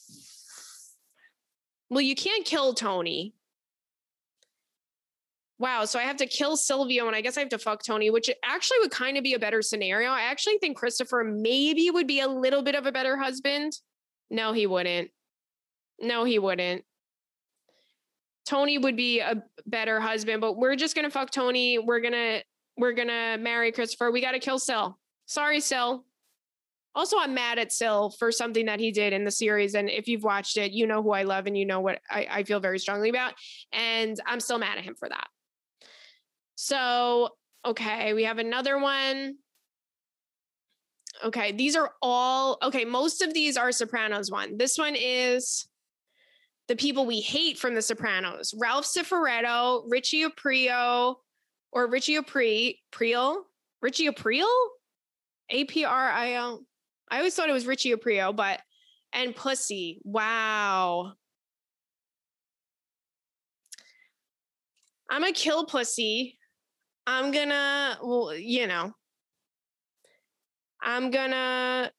Well, 1.89 2.01
you 2.01 2.15
can't 2.15 2.45
kill 2.45 2.73
Tony. 2.73 3.36
Wow. 5.59 5.86
So 5.86 5.99
I 5.99 6.03
have 6.03 6.17
to 6.17 6.26
kill 6.26 6.57
Silvio 6.57 7.07
and 7.07 7.15
I 7.15 7.21
guess 7.21 7.38
I 7.38 7.41
have 7.41 7.49
to 7.49 7.59
fuck 7.59 7.84
Tony, 7.84 8.09
which 8.09 8.30
actually 8.43 8.80
would 8.80 8.91
kind 8.91 9.15
of 9.15 9.23
be 9.23 9.36
a 9.36 9.39
better 9.39 9.61
scenario. 9.61 10.09
I 10.09 10.23
actually 10.23 10.57
think 10.57 10.76
Christopher 10.76 11.23
maybe 11.23 11.89
would 11.91 12.07
be 12.07 12.19
a 12.19 12.28
little 12.28 12.63
bit 12.63 12.76
of 12.76 12.88
a 12.88 12.91
better 12.91 13.17
husband. 13.17 13.73
No, 14.30 14.53
he 14.53 14.67
wouldn't. 14.67 15.11
No, 15.99 16.23
he 16.23 16.39
wouldn't. 16.39 16.84
Tony 18.45 18.78
would 18.78 18.95
be 18.95 19.19
a 19.19 19.43
better 19.65 19.99
husband, 19.99 20.41
but 20.41 20.57
we're 20.57 20.76
just 20.76 20.95
gonna 20.95 21.09
fuck 21.09 21.32
Tony. 21.32 21.80
We're 21.80 21.99
gonna 21.99 22.41
we're 22.78 22.93
gonna 22.93 23.38
marry 23.39 23.71
Christopher. 23.71 24.11
We 24.11 24.21
gotta 24.21 24.39
kill 24.39 24.59
Sil. 24.59 24.97
Sorry, 25.26 25.59
Sil. 25.63 26.05
Also, 26.93 27.17
I'm 27.19 27.34
mad 27.34 27.59
at 27.59 27.73
Sil 27.73 28.15
for 28.17 28.32
something 28.32 28.67
that 28.67 28.80
he 28.80 28.91
did 28.91 29.11
in 29.11 29.26
the 29.26 29.32
series. 29.32 29.76
And 29.76 29.89
if 29.89 30.07
you've 30.07 30.23
watched 30.23 30.57
it, 30.57 30.71
you 30.71 30.88
know 30.88 31.03
who 31.03 31.11
I 31.11 31.23
love 31.23 31.45
and 31.45 31.57
you 31.57 31.65
know 31.65 31.82
what 31.82 31.99
I, 32.09 32.28
I 32.30 32.43
feel 32.43 32.61
very 32.61 32.80
strongly 32.80 33.09
about. 33.09 33.34
And 33.73 34.17
I'm 34.26 34.39
still 34.39 34.59
mad 34.59 34.78
at 34.78 34.86
him 34.86 34.95
for 34.95 35.09
that. 35.09 35.28
So, 36.55 37.30
okay, 37.65 38.13
we 38.13 38.23
have 38.23 38.38
another 38.38 38.80
one. 38.80 39.36
Okay, 41.24 41.51
these 41.53 41.76
are 41.76 41.91
all 42.01 42.57
okay. 42.61 42.86
Most 42.86 43.22
of 43.22 43.34
these 43.34 43.57
are 43.57 43.72
Sopranos 43.72 44.30
one. 44.30 44.57
This 44.57 44.78
one 44.78 44.95
is 44.95 45.68
the 46.68 46.76
people 46.76 47.05
we 47.05 47.22
hate 47.22 47.57
from 47.57 47.74
The 47.74 47.82
Sopranos: 47.82 48.53
Ralph 48.57 48.86
Cifaretto, 48.86 49.84
Richie 49.88 50.26
Aprio, 50.26 51.16
or 51.72 51.88
Richie 51.89 52.18
Aprile, 52.18 52.76
Priel, 52.91 53.43
Richie 53.82 54.09
Aprile, 54.09 54.45
A 55.51 55.63
P 55.66 55.86
R 55.86 56.09
I 56.09 56.34
L. 56.34 56.66
I 57.09 57.18
always 57.18 57.36
thought 57.36 57.49
it 57.49 57.53
was 57.53 57.68
Richie 57.68 57.93
Aprio, 57.93 58.36
but 58.36 58.61
and 59.13 59.36
Pussy. 59.36 60.01
Wow. 60.03 61.13
I'm 65.09 65.22
gonna 65.22 65.34
kill 65.34 65.66
Pussy. 65.66 66.38
I'm 67.07 67.32
gonna, 67.32 67.99
well, 68.01 68.36
you 68.36 68.66
know, 68.66 68.93
I'm 70.86 71.09
gonna. 71.09 71.91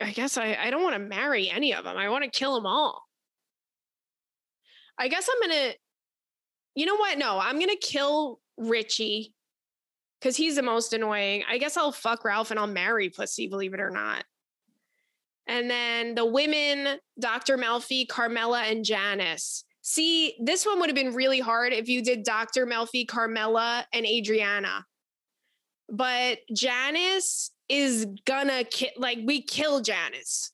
I 0.00 0.12
guess 0.12 0.36
I, 0.36 0.58
I 0.60 0.68
don't 0.68 0.82
want 0.82 0.94
to 0.94 1.00
marry 1.00 1.48
any 1.48 1.72
of 1.72 1.84
them. 1.84 1.96
I 1.96 2.10
want 2.10 2.22
to 2.24 2.30
kill 2.30 2.54
them 2.54 2.66
all. 2.66 3.02
I 4.98 5.08
guess 5.08 5.26
I'm 5.28 5.48
gonna. 5.48 5.72
You 6.74 6.84
know 6.84 6.96
what? 6.96 7.16
No, 7.16 7.38
I'm 7.40 7.58
gonna 7.58 7.76
kill 7.80 8.40
Richie 8.58 9.32
because 10.20 10.36
he's 10.36 10.56
the 10.56 10.62
most 10.62 10.92
annoying. 10.92 11.44
I 11.48 11.56
guess 11.56 11.78
I'll 11.78 11.92
fuck 11.92 12.24
Ralph 12.24 12.50
and 12.50 12.60
I'll 12.60 12.66
marry 12.66 13.08
Pussy, 13.08 13.48
believe 13.48 13.72
it 13.72 13.80
or 13.80 13.90
not. 13.90 14.24
And 15.46 15.70
then 15.70 16.14
the 16.14 16.26
women, 16.26 16.98
Dr. 17.18 17.56
Melfi, 17.56 18.06
Carmela, 18.06 18.62
and 18.62 18.84
Janice. 18.84 19.64
See, 19.80 20.34
this 20.40 20.66
one 20.66 20.80
would 20.80 20.88
have 20.88 20.96
been 20.96 21.14
really 21.14 21.38
hard 21.38 21.72
if 21.72 21.88
you 21.88 22.02
did 22.02 22.24
Dr. 22.24 22.66
Melfi, 22.66 23.06
Carmela, 23.06 23.86
and 23.92 24.04
Adriana. 24.04 24.84
But 25.88 26.38
Janice 26.52 27.50
is 27.68 28.06
gonna 28.24 28.64
ki- 28.64 28.92
like 28.96 29.18
we 29.24 29.42
kill 29.42 29.80
Janice 29.80 30.52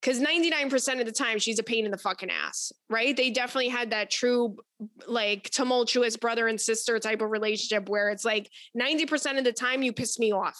because 0.00 0.20
99% 0.20 1.00
of 1.00 1.06
the 1.06 1.12
time 1.12 1.38
she's 1.38 1.58
a 1.58 1.62
pain 1.62 1.84
in 1.84 1.90
the 1.90 1.98
fucking 1.98 2.30
ass, 2.30 2.72
right? 2.88 3.16
They 3.16 3.30
definitely 3.30 3.68
had 3.68 3.90
that 3.90 4.10
true, 4.10 4.56
like, 5.08 5.50
tumultuous 5.50 6.16
brother 6.16 6.46
and 6.46 6.60
sister 6.60 6.98
type 7.00 7.20
of 7.20 7.30
relationship 7.30 7.88
where 7.88 8.10
it's 8.10 8.24
like 8.24 8.48
90% 8.80 9.38
of 9.38 9.44
the 9.44 9.52
time 9.52 9.82
you 9.82 9.92
piss 9.92 10.18
me 10.18 10.32
off. 10.32 10.58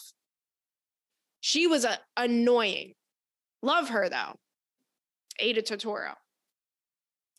She 1.41 1.69
was 1.69 1.85
a, 1.85 1.99
annoying. 2.17 2.95
Love 3.63 3.91
her 3.91 4.09
though. 4.09 4.35
Aida 5.41 5.63
Turturro. 5.63 6.15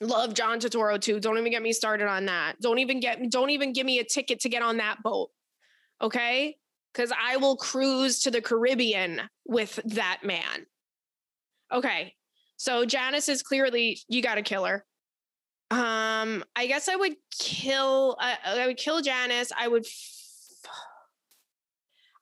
Love 0.02 0.34
John 0.34 0.60
Turturro 0.60 1.00
too. 1.00 1.20
Don't 1.20 1.38
even 1.38 1.52
get 1.52 1.62
me 1.62 1.74
started 1.74 2.08
on 2.08 2.26
that. 2.28 2.56
Don't 2.62 2.80
even 2.80 3.02
get 3.02 3.30
don't 3.30 3.50
even 3.50 3.74
give 3.74 3.86
me 3.86 4.00
a 4.00 4.06
ticket 4.06 4.40
to 4.42 4.50
get 4.50 4.62
on 4.62 4.78
that 4.78 5.04
boat. 5.04 5.30
Okay? 6.02 6.56
Cuz 6.94 7.12
I 7.18 7.38
will 7.38 7.56
cruise 7.56 8.20
to 8.22 8.32
the 8.32 8.42
Caribbean 8.42 9.30
with 9.46 9.80
that 9.86 10.20
man. 10.24 10.66
Okay. 11.72 12.16
So 12.58 12.86
Janice 12.86 13.30
is 13.30 13.42
clearly 13.44 14.00
you 14.08 14.22
got 14.22 14.36
to 14.36 14.42
kill 14.42 14.66
her. 14.66 14.86
Um 15.72 16.44
I 16.56 16.66
guess 16.68 16.90
I 16.90 16.96
would 16.96 17.16
kill 17.38 18.18
uh, 18.20 18.36
I 18.44 18.68
would 18.68 18.78
kill 18.78 19.02
Janice. 19.02 19.52
I 19.56 19.68
would 19.68 19.86
f- 19.86 20.16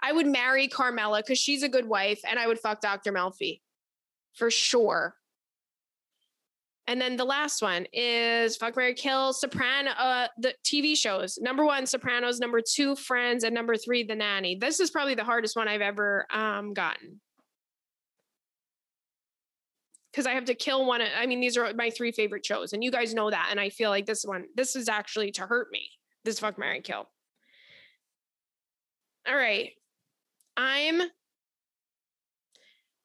I 0.02 0.12
would 0.12 0.28
marry 0.28 0.68
Carmela 0.68 1.24
cuz 1.24 1.40
she's 1.40 1.64
a 1.64 1.70
good 1.70 1.88
wife 1.88 2.20
and 2.26 2.38
I 2.38 2.48
would 2.48 2.60
fuck 2.60 2.82
Dr. 2.82 3.12
Melfi. 3.12 3.62
For 4.34 4.52
sure. 4.52 5.16
And 6.88 7.02
then 7.02 7.18
the 7.18 7.26
last 7.26 7.62
one 7.62 7.86
is 7.92 8.56
Fuck 8.56 8.78
Marry 8.78 8.94
Kill 8.94 9.34
Soprano 9.34 9.92
uh 9.92 10.28
the 10.38 10.54
TV 10.64 10.96
shows. 10.96 11.38
Number 11.42 11.66
1 11.66 11.86
Sopranos, 11.86 12.40
number 12.40 12.62
2 12.62 12.96
Friends 12.96 13.44
and 13.44 13.54
number 13.54 13.76
3 13.76 14.04
The 14.04 14.16
Nanny. 14.16 14.56
This 14.56 14.80
is 14.80 14.90
probably 14.90 15.16
the 15.16 15.26
hardest 15.26 15.56
one 15.56 15.68
I've 15.68 15.82
ever 15.82 16.26
um 16.32 16.74
gotten. 16.74 17.20
Cuz 20.14 20.26
I 20.26 20.32
have 20.32 20.46
to 20.46 20.56
kill 20.56 20.86
one 20.86 21.02
I 21.02 21.26
mean 21.26 21.42
these 21.42 21.58
are 21.58 21.74
my 21.74 21.90
three 21.90 22.14
favorite 22.14 22.46
shows 22.46 22.72
and 22.72 22.84
you 22.84 22.90
guys 22.90 23.14
know 23.14 23.30
that 23.30 23.50
and 23.52 23.60
I 23.60 23.70
feel 23.70 23.90
like 23.90 24.06
this 24.06 24.24
one 24.24 24.46
this 24.56 24.76
is 24.76 24.88
actually 24.88 25.32
to 25.34 25.42
hurt 25.42 25.68
me. 25.72 25.90
This 26.24 26.40
Fuck 26.40 26.58
Marry 26.58 26.82
Kill. 26.82 27.08
All 29.28 29.36
right. 29.36 29.72
I'm 30.56 31.02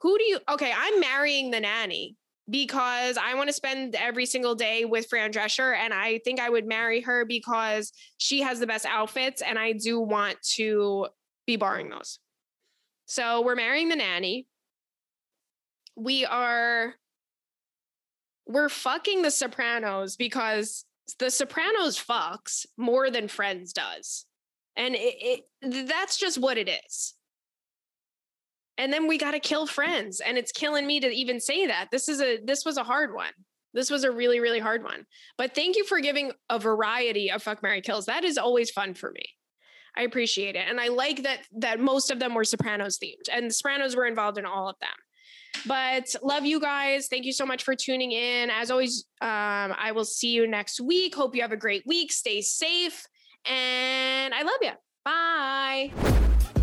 who 0.01 0.19
do 0.19 0.25
you 0.25 0.39
okay, 0.49 0.73
I'm 0.75 1.01
marrying 1.01 1.51
the 1.51 1.61
nanny 1.61 2.17
because 2.51 3.17
I 3.17 3.35
want 3.35 3.49
to 3.49 3.53
spend 3.53 3.95
every 3.95 4.27
single 4.27 4.55
day 4.55 4.85
with 4.85 5.07
Fran 5.09 5.33
Drescher. 5.33 5.77
And 5.77 5.95
I 5.95 6.19
think 6.25 6.41
I 6.41 6.51
would 6.51 6.67
marry 6.67 7.01
her 7.03 7.25
because 7.25 7.93
she 8.19 8.43
has 8.43 8.61
the 8.61 8.67
best 8.67 8.87
outfits 8.87 9.43
and 9.43 9.59
I 9.59 9.73
do 9.73 10.01
want 10.01 10.41
to 10.55 11.07
be 11.47 11.57
borrowing 11.57 11.89
those. 11.89 12.19
So 13.07 13.43
we're 13.43 13.57
marrying 13.57 13.89
the 13.89 13.97
nanny. 13.97 14.47
We 15.97 16.25
are 16.25 16.95
we're 18.47 18.69
fucking 18.69 19.23
the 19.23 19.31
Sopranos 19.31 20.17
because 20.17 20.85
the 21.19 21.31
Sopranos 21.31 22.03
fucks 22.03 22.67
more 22.77 23.11
than 23.11 23.29
Friends 23.29 23.73
does. 23.73 24.27
And 24.77 24.95
it, 24.95 25.45
it 25.63 25.87
that's 25.87 26.17
just 26.17 26.39
what 26.39 26.59
it 26.59 26.69
is 26.69 27.15
and 28.79 28.93
then 28.93 29.07
we 29.07 29.19
got 29.19 29.33
to 29.33 29.41
kill 29.41 29.67
friends 29.67 30.21
and 30.21 30.39
it's 30.39 30.53
killing 30.53 30.87
me 30.87 31.01
to 31.01 31.09
even 31.09 31.41
say 31.41 31.67
that. 31.67 31.89
This 31.91 32.09
is 32.09 32.21
a 32.21 32.39
this 32.45 32.65
was 32.65 32.77
a 32.77 32.85
hard 32.85 33.15
one. 33.15 33.33
This 33.75 33.91
was 33.91 34.05
a 34.05 34.11
really 34.11 34.41
really 34.41 34.61
hard 34.61 34.83
one. 34.83 35.07
But 35.37 35.55
thank 35.55 35.77
you 35.77 35.85
for 35.85 36.01
giving 36.01 36.33
a 36.49 36.59
variety 36.59 37.31
of 37.31 37.43
fuck 37.43 37.63
marry 37.63 37.81
kills. 37.81 38.07
That 38.07 38.25
is 38.25 38.39
always 38.39 38.71
fun 38.71 38.95
for 38.95 39.11
me. 39.13 39.25
I 39.97 40.03
appreciate 40.03 40.57
it. 40.57 40.67
And 40.69 40.81
i 40.81 40.89
like 40.89 41.23
that 41.23 41.41
that 41.59 41.81
most 41.81 42.11
of 42.11 42.19
them 42.19 42.35
were 42.35 42.45
sopranos 42.45 42.99
themed 42.99 43.29
and 43.33 43.51
the 43.51 43.55
sopranos 43.55 43.95
were 43.95 44.07
involved 44.07 44.39
in 44.39 44.47
all 44.47 44.69
of 44.69 44.77
them. 44.81 44.91
But 45.67 46.15
love 46.23 46.47
you 46.47 46.59
guys. 46.61 47.09
Thank 47.09 47.27
you 47.27 47.33
so 47.33 47.45
much 47.45 47.63
for 47.63 47.75
tuning 47.75 48.13
in. 48.13 48.49
As 48.49 48.71
always 48.71 49.05
um, 49.21 49.29
i 49.79 49.93
will 49.95 50.07
see 50.07 50.31
you 50.31 50.47
next 50.47 50.81
week. 50.81 51.15
Hope 51.15 51.35
you 51.35 51.43
have 51.43 51.53
a 51.53 51.57
great 51.57 51.85
week. 51.87 52.11
Stay 52.11 52.41
safe. 52.41 53.07
And 53.45 54.33
i 54.33 54.43
love 54.43 54.59
you 54.63 54.73
bye 55.05 56.62